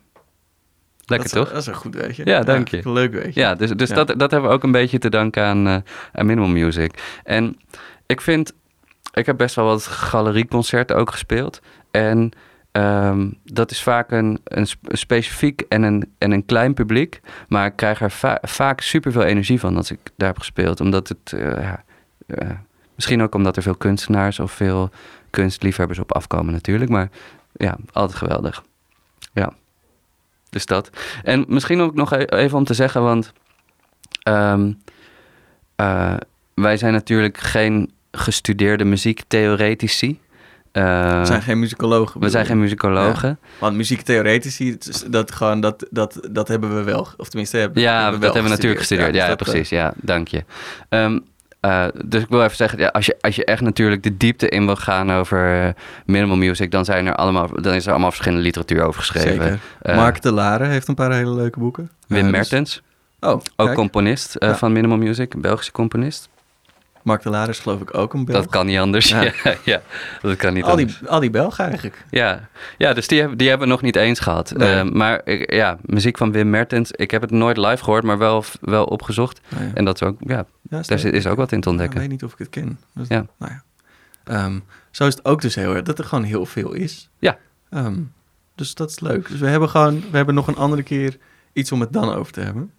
Lekker 1.06 1.30
dat 1.30 1.38
is, 1.38 1.44
toch? 1.44 1.54
Dat 1.54 1.62
is 1.62 1.68
een 1.68 1.82
goed 1.82 1.96
weetje. 1.96 2.26
Ja, 2.26 2.42
dank 2.42 2.68
je. 2.68 2.92
Leuk 2.92 3.14
weetje. 3.14 3.40
Ja, 3.40 3.56
dus, 3.56 3.70
dus 3.70 3.90
Ja. 3.90 3.96
Dat, 3.96 4.08
dat 4.08 4.32
hebben 4.32 4.50
we 4.50 4.56
ook 4.56 4.64
een 4.64 4.72
beetje 4.72 4.98
te 4.98 5.10
danken 5.10 5.44
aan, 5.44 5.68
eh, 5.68 5.78
aan 6.12 6.26
Minimal 6.26 6.50
Music. 6.50 7.20
En 7.24 7.58
ik 8.06 8.22
vind, 8.22 8.54
ik 9.14 9.26
heb 9.26 9.38
best 9.38 9.56
wel 9.56 9.66
wat 9.66 9.86
galerieconcerten 9.86 10.96
ook 10.96 11.12
gespeeld. 11.12 11.62
En 11.92 12.32
ehm, 12.72 13.30
dat 13.44 13.72
is 13.72 13.84
vaak 13.84 14.12
een, 14.12 14.40
een 14.44 14.68
sp- 14.68 14.92
een 14.92 14.98
specifiek 14.98 15.62
en 15.62 15.84
een, 15.84 16.14
en 16.18 16.32
een 16.32 16.46
klein 16.46 16.74
publiek. 16.74 17.22
Maar 17.48 17.66
ik 17.66 17.76
krijg 17.76 18.02
er 18.02 18.12
va- 18.12 18.40
vaak 18.42 18.82
superveel 18.82 19.24
energie 19.24 19.60
van 19.60 19.78
als 19.78 19.92
ik 19.92 20.00
daar 20.16 20.28
heb 20.28 20.38
gespeeld. 20.40 20.80
Omdat 20.80 21.08
het, 21.08 21.34
eh, 21.34 21.62
ja, 21.62 21.84
eh, 22.28 22.50
misschien 22.96 23.22
ook 23.22 23.36
omdat 23.36 23.56
er 23.56 23.64
veel 23.64 23.76
kunstenaars 23.76 24.40
of 24.40 24.52
veel 24.52 24.90
kunstliefhebbers 25.30 26.00
op 26.00 26.14
afkomen 26.14 26.54
natuurlijk. 26.54 26.90
Maar 26.92 27.10
ja, 27.54 27.78
altijd 27.92 28.18
geweldig. 28.18 28.64
Ja, 29.34 29.54
dus 30.50 30.66
dat. 30.66 30.90
En 31.24 31.46
misschien 31.48 31.82
ook 31.82 31.96
nog 31.96 32.12
e- 32.14 32.24
even 32.26 32.58
om 32.58 32.64
te 32.64 32.74
zeggen, 32.74 33.02
want 33.04 33.34
eh, 35.76 36.16
wij 36.56 36.78
zijn 36.78 36.94
natuurlijk 36.94 37.38
geen 37.38 37.92
gestudeerde 38.12 38.84
muziektheoretici. 38.84 40.20
Eh, 40.72 41.20
We 41.20 41.26
zijn 41.26 41.42
geen 41.42 41.60
muzikologen. 41.60 42.22
we 42.22 42.30
zijn 42.30 42.46
geen 42.46 42.60
muzikologen. 42.60 43.40
Want 43.60 43.76
muziektheoretici, 43.76 44.78
dat, 45.08 45.32
gewoon, 45.32 45.60
dat, 45.60 45.86
dat, 45.90 46.20
dat 46.32 46.48
hebben 46.48 46.76
we 46.76 46.84
wel. 46.84 47.08
Of 47.18 47.30
tenminste, 47.30 47.58
hebben, 47.58 47.82
Ja, 47.82 48.02
hebben 48.02 48.20
dat 48.22 48.34
hebben 48.34 48.44
we 48.44 48.56
natuurlijk 48.56 48.80
gestudeerd. 48.80 49.08
Ja, 49.08 49.14
dus 49.14 49.22
ja, 49.22 49.28
dat, 49.28 49.40
eh, 49.40 49.54
precies. 49.54 49.70
Ja, 49.70 49.94
dank 49.96 50.28
je. 50.28 50.44
Ehm, 50.90 51.20
eh, 51.60 51.86
dus 52.06 52.22
ik 52.22 52.30
wil 52.30 52.44
even 52.44 52.56
zeggen, 52.56 52.80
ja, 52.80 52.88
als, 52.88 53.06
je, 53.06 53.18
als 53.22 53.36
je 53.36 53.46
echt 53.46 53.62
natuurlijk 53.62 54.04
de 54.04 54.18
diepte 54.18 54.50
in 54.50 54.66
wil 54.66 54.76
gaan 54.76 55.12
over 55.12 55.74
minimal 56.06 56.38
music, 56.38 56.72
dan, 56.72 56.86
zijn 56.86 57.06
er 57.08 57.16
allemaal, 57.16 57.50
dan 57.62 57.74
is 57.74 57.86
er 57.86 57.92
allemaal 57.92 58.12
verschillende 58.12 58.44
literatuur 58.44 58.84
over 58.84 59.02
geschreven. 59.02 59.60
Zeker. 59.82 59.96
Mark 59.96 60.22
de 60.22 60.32
Lare 60.32 60.66
heeft 60.66 60.88
een 60.88 60.96
paar 60.96 61.14
hele 61.14 61.34
leuke 61.36 61.60
boeken. 61.60 61.90
Wim 62.08 62.22
dus- 62.22 62.32
Mertens, 62.32 62.82
oh, 63.20 63.30
ook 63.30 63.44
kijk. 63.56 63.74
componist 63.74 64.36
van 64.40 64.72
minimal 64.72 64.98
music, 64.98 65.34
een 65.34 65.42
Belgische 65.42 65.72
componist. 65.72 66.30
Mark 67.04 67.22
de 67.22 67.30
Lare 67.30 67.50
is 67.50 67.60
geloof 67.60 67.82
ik 67.82 67.98
ook 67.98 68.14
een 68.14 68.26
Belg. 68.26 68.40
Dat 68.40 68.50
kan 68.52 68.66
niet 68.66 68.78
anders. 68.80 69.10
Ja, 69.10 69.22
Ja. 69.44 69.56
ja, 69.64 69.82
dat 70.22 70.36
kan 70.38 70.54
niet 70.54 70.64
al, 70.64 70.70
anders. 70.70 71.00
die, 71.00 71.08
al 71.10 71.20
die 71.20 71.30
Belgen 71.30 71.64
eigenlijk. 71.66 72.06
Ja, 72.10 72.48
ja 72.78 72.94
dus 72.94 73.08
die, 73.08 73.20
hebben- 73.20 73.38
die 73.38 73.50
hebben 73.50 73.68
we 73.68 73.74
nog 73.74 73.82
niet 73.82 73.96
eens 73.96 74.20
gehad. 74.20 74.54
Nee. 74.58 74.74
Eh, 74.80 74.84
maar 74.84 75.22
ik- 75.26 75.54
ja, 75.54 75.78
muziek 75.82 76.18
van 76.18 76.32
Wim 76.32 76.50
Mertens, 76.50 76.92
ik 76.92 77.12
heb 77.12 77.22
het 77.22 77.32
nooit 77.32 77.58
live 77.58 77.84
gehoord, 77.84 78.04
maar 78.04 78.18
wel, 78.18 78.44
wel 78.62 78.86
opgezocht. 78.86 79.42
Nou 79.50 79.64
ja. 79.64 79.72
En 79.74 79.86
dat 79.86 80.02
is 80.02 80.08
ook, 80.08 80.18
ja, 80.20 80.46
Ja, 80.70 80.82
daar 80.82 81.00
zit- 81.00 81.14
is 81.14 81.28
ook 81.28 81.38
wat 81.38 81.52
in 81.52 81.62
te 81.62 81.70
ontdekken. 81.70 81.96
ik 81.96 82.02
weet 82.02 82.12
niet 82.12 82.24
of 82.24 82.32
ik 82.32 82.38
het 82.40 82.50
ken. 82.50 82.80
Dus, 82.94 83.08
Ja. 83.08 83.26
Nou 83.38 83.52
ja. 83.52 83.64
Ehm, 84.24 84.60
zo 84.92 85.08
is 85.08 85.16
het 85.16 85.26
ook 85.26 85.42
dus 85.42 85.56
heel 85.56 85.74
erg, 85.76 85.84
dat 85.84 86.00
er 86.00 86.06
gewoon 86.06 86.24
heel 86.24 86.46
veel 86.46 86.74
is. 86.74 87.10
Ja. 87.20 87.38
Ehm, 87.70 88.00
dus 88.56 88.76
dat 88.76 88.90
is 88.90 89.00
leuk. 89.00 89.30
Dus 89.30 89.40
we 89.40 89.48
hebben 89.48 89.70
gewoon, 89.70 90.04
we 90.12 90.18
hebben 90.18 90.36
nog 90.36 90.48
een 90.48 90.56
andere 90.56 90.84
keer 90.84 91.18
iets 91.54 91.72
om 91.72 91.80
het 91.80 91.94
dan 91.94 92.14
over 92.14 92.34
te 92.34 92.42
hebben. 92.42 92.72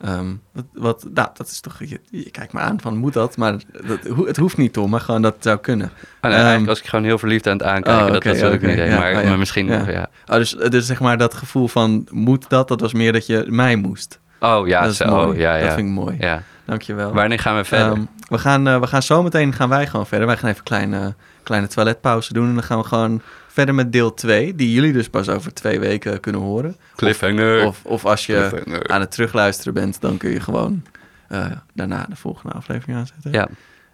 Ehm, 0.00 0.26
wat, 0.72 1.06
nou, 1.14 1.28
dat 1.34 1.46
is 1.46 1.60
toch, 1.60 1.78
je, 1.78 2.00
je 2.10 2.30
kijkt 2.30 2.52
me 2.52 2.60
aan 2.60 2.80
van, 2.80 2.96
moet 2.96 3.12
dat? 3.12 3.36
Maar 3.36 3.56
dat, 3.86 3.98
het 4.26 4.36
hoeft 4.36 4.56
niet, 4.56 4.72
Tom, 4.72 4.90
maar 4.90 5.00
gewoon 5.00 5.22
dat 5.22 5.36
zou 5.40 5.58
kunnen. 5.58 5.86
Oh, 5.86 5.92
nee, 6.22 6.32
Ehm, 6.32 6.32
eigenlijk 6.32 6.66
was 6.66 6.78
ik 6.80 6.86
gewoon 6.86 7.04
heel 7.04 7.18
verliefd 7.18 7.46
aan 7.46 7.52
het 7.56 7.62
aankijken. 7.66 8.06
Oh, 8.06 8.12
dat 8.12 8.24
was 8.24 8.36
ik 8.38 8.52
oké, 8.54 8.66
niet 8.66 8.76
ja, 8.76 8.98
maar, 8.98 9.14
oh, 9.14 9.22
ja. 9.22 9.28
maar 9.28 9.38
misschien 9.38 9.66
Ja. 9.66 9.78
nog, 9.78 9.90
ja. 9.90 10.08
Oh, 10.26 10.36
dus, 10.36 10.50
dus 10.50 10.86
zeg 10.86 11.00
maar 11.00 11.18
dat 11.18 11.34
gevoel 11.34 11.68
van, 11.68 12.06
moet 12.10 12.48
dat? 12.48 12.68
Dat 12.68 12.80
was 12.80 12.92
meer 12.92 13.12
dat 13.12 13.26
je 13.26 13.44
mij 13.48 13.76
moest. 13.76 14.20
Oh 14.40 14.66
ja, 14.68 14.84
dat 14.84 14.94
zo. 14.94 15.34
Ja, 15.34 15.54
ja. 15.56 15.64
Dat 15.64 15.74
vind 15.74 15.86
ik 15.88 15.94
mooi. 15.94 16.16
ja. 16.20 16.42
Dankjewel. 16.64 17.12
Wanneer 17.12 17.38
gaan 17.38 17.56
we 17.56 17.64
verder? 17.64 17.92
Ehm, 17.92 18.04
we, 18.28 18.38
gaan, 18.38 18.66
eh, 18.68 18.80
we 18.80 18.86
gaan 18.86 19.02
zometeen 19.02 19.52
gaan 19.52 19.68
wij 19.68 19.86
gewoon 19.86 20.06
verder. 20.06 20.26
Wij 20.26 20.36
gaan 20.36 20.48
even 20.48 20.58
een 20.58 20.64
kleine, 20.64 21.14
kleine 21.46 21.66
toiletpauze 21.66 22.32
doen. 22.32 22.48
En 22.48 22.54
dan 22.54 22.62
gaan 22.62 22.78
we 22.78 22.84
gewoon 22.84 23.20
verder 23.48 23.74
met 23.74 23.92
deel 23.92 24.14
2. 24.14 24.54
Die 24.54 24.72
jullie 24.72 24.92
dus 24.92 25.08
pas 25.08 25.28
over 25.28 25.54
twee 25.54 25.80
weken 25.80 26.20
kunnen 26.20 26.40
horen. 26.40 26.76
Cliffhanger. 26.96 27.66
Of, 27.66 27.84
of 27.84 28.04
als 28.04 28.26
je 28.26 28.62
aan 28.86 29.00
het 29.00 29.10
terugluisteren 29.10 29.74
bent, 29.74 30.00
dan 30.00 30.16
kun 30.16 30.30
je 30.30 30.40
gewoon 30.40 30.82
eh, 31.28 31.46
daarna 31.74 32.06
de 32.08 32.16
volgende 32.16 32.54
aflevering 32.54 32.98
aanzetten. 32.98 33.32
Ja, 33.32 33.48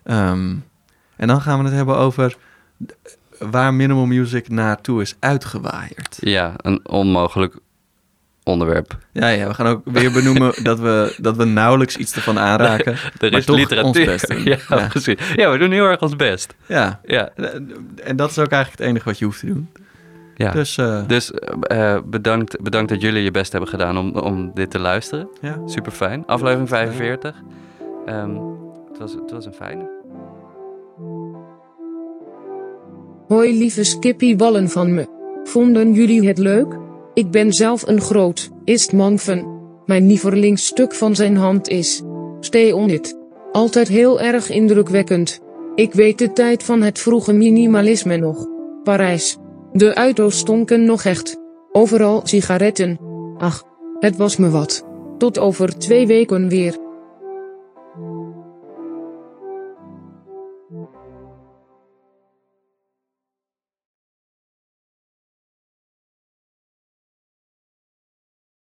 Ehm, 0.05 0.55
en 1.17 1.27
dan 1.29 1.41
gaan 1.41 1.59
we 1.59 1.65
het 1.65 1.75
hebben 1.75 1.97
over 1.97 2.37
waar 3.39 3.75
Minimal 3.75 4.07
Music 4.07 4.49
naartoe 4.49 5.01
is 5.03 5.17
uitgewaaid. 5.19 6.19
ja, 6.21 6.53
een 6.57 6.89
onmogelijk 6.89 7.57
onderwerp. 8.45 8.97
Ja, 9.13 9.29
ja, 9.29 9.47
we 9.49 9.55
gaan 9.55 9.67
ook 9.67 9.81
weer 9.85 10.13
benoemen 10.13 10.53
dat 10.63 10.79
we, 10.81 11.15
dat 11.19 11.37
we 11.37 11.45
nauwelijks 11.45 11.97
iets 11.97 12.15
ervan 12.15 12.39
aanraken. 12.39 12.93
Er 13.21 13.31
maar 13.31 13.39
is 13.39 13.45
toch 13.45 13.57
literatuur. 13.57 13.85
ons 13.85 14.05
best 14.05 14.29
doen. 14.29 14.43
Ja, 14.53 14.57
Ja. 14.69 14.87
precies. 14.89 15.17
Ja, 15.35 15.51
we 15.51 15.59
doen 15.59 15.71
heel 15.71 15.85
erg 15.87 16.01
ons 16.01 16.17
best. 16.17 16.55
Ja, 16.67 17.01
Ja, 17.05 17.31
en 18.05 18.17
dat 18.17 18.31
is 18.31 18.39
ook 18.39 18.51
eigenlijk 18.51 18.81
het 18.83 18.89
enige 18.91 19.05
wat 19.05 19.19
je 19.19 19.25
hoeft 19.25 19.41
te 19.41 19.47
doen. 19.47 19.69
ja. 20.35 20.51
Dus 20.53 20.77
uh, 20.79 21.01
Dus 21.07 21.33
eh, 21.63 21.99
bedankt, 22.05 22.61
bedankt 22.63 22.89
dat 22.91 23.01
jullie 23.01 23.23
je 23.23 23.31
best 23.31 23.53
hebben 23.53 23.71
gedaan 23.71 23.99
om, 23.99 24.11
om 24.17 24.51
dit 24.55 24.71
te 24.71 24.79
luisteren. 24.79 25.29
ja. 25.41 25.57
Super 25.67 25.93
fijn. 25.93 26.27
Aflevering 26.27 26.69
45. 26.69 27.35
Ehm, 28.07 28.37
het, 28.89 28.99
was, 28.99 29.13
het 29.13 29.31
was 29.31 29.47
een 29.47 29.53
fijne. 29.55 30.01
Hoi 33.29 33.59
lieve 33.59 33.85
skippieballen 33.85 34.69
van 34.69 34.95
me. 34.95 35.09
Vonden 35.45 35.93
jullie 35.93 36.27
het 36.29 36.39
leuk? 36.39 36.77
Ik 37.15 37.31
ben 37.31 37.53
zelf 37.53 37.87
een 37.87 38.01
groot, 38.01 38.51
ist 38.65 38.93
man 38.93 39.19
fan. 39.19 39.61
Mijn 39.87 40.07
lievelingsstuk 40.07 40.95
van 40.95 41.15
zijn 41.15 41.37
hand 41.37 41.69
is 41.69 42.03
Stay 42.41 42.71
on 42.71 42.91
it. 42.91 43.19
Altijd 43.53 43.89
heel 43.89 44.21
erg 44.21 44.51
indrukwekkend. 44.51 45.41
Ik 45.75 45.93
weet 45.93 46.19
de 46.19 46.33
tijd 46.33 46.63
van 46.63 46.83
het 46.83 46.99
vroege 46.99 47.33
minimalisme 47.33 48.17
nog. 48.17 48.47
Parijs. 48.83 49.37
De 49.73 49.95
auto's 49.95 50.39
stonken 50.39 50.85
nog 50.85 51.05
echt. 51.05 51.37
Overal 51.73 52.21
sigaretten. 52.25 52.99
Ach, 53.39 53.65
het 53.99 54.17
was 54.17 54.37
me 54.37 54.51
wat. 54.51 54.87
Tot 55.19 55.39
over 55.39 55.79
twee 55.79 56.07
weken 56.07 56.49
weer. 56.49 56.77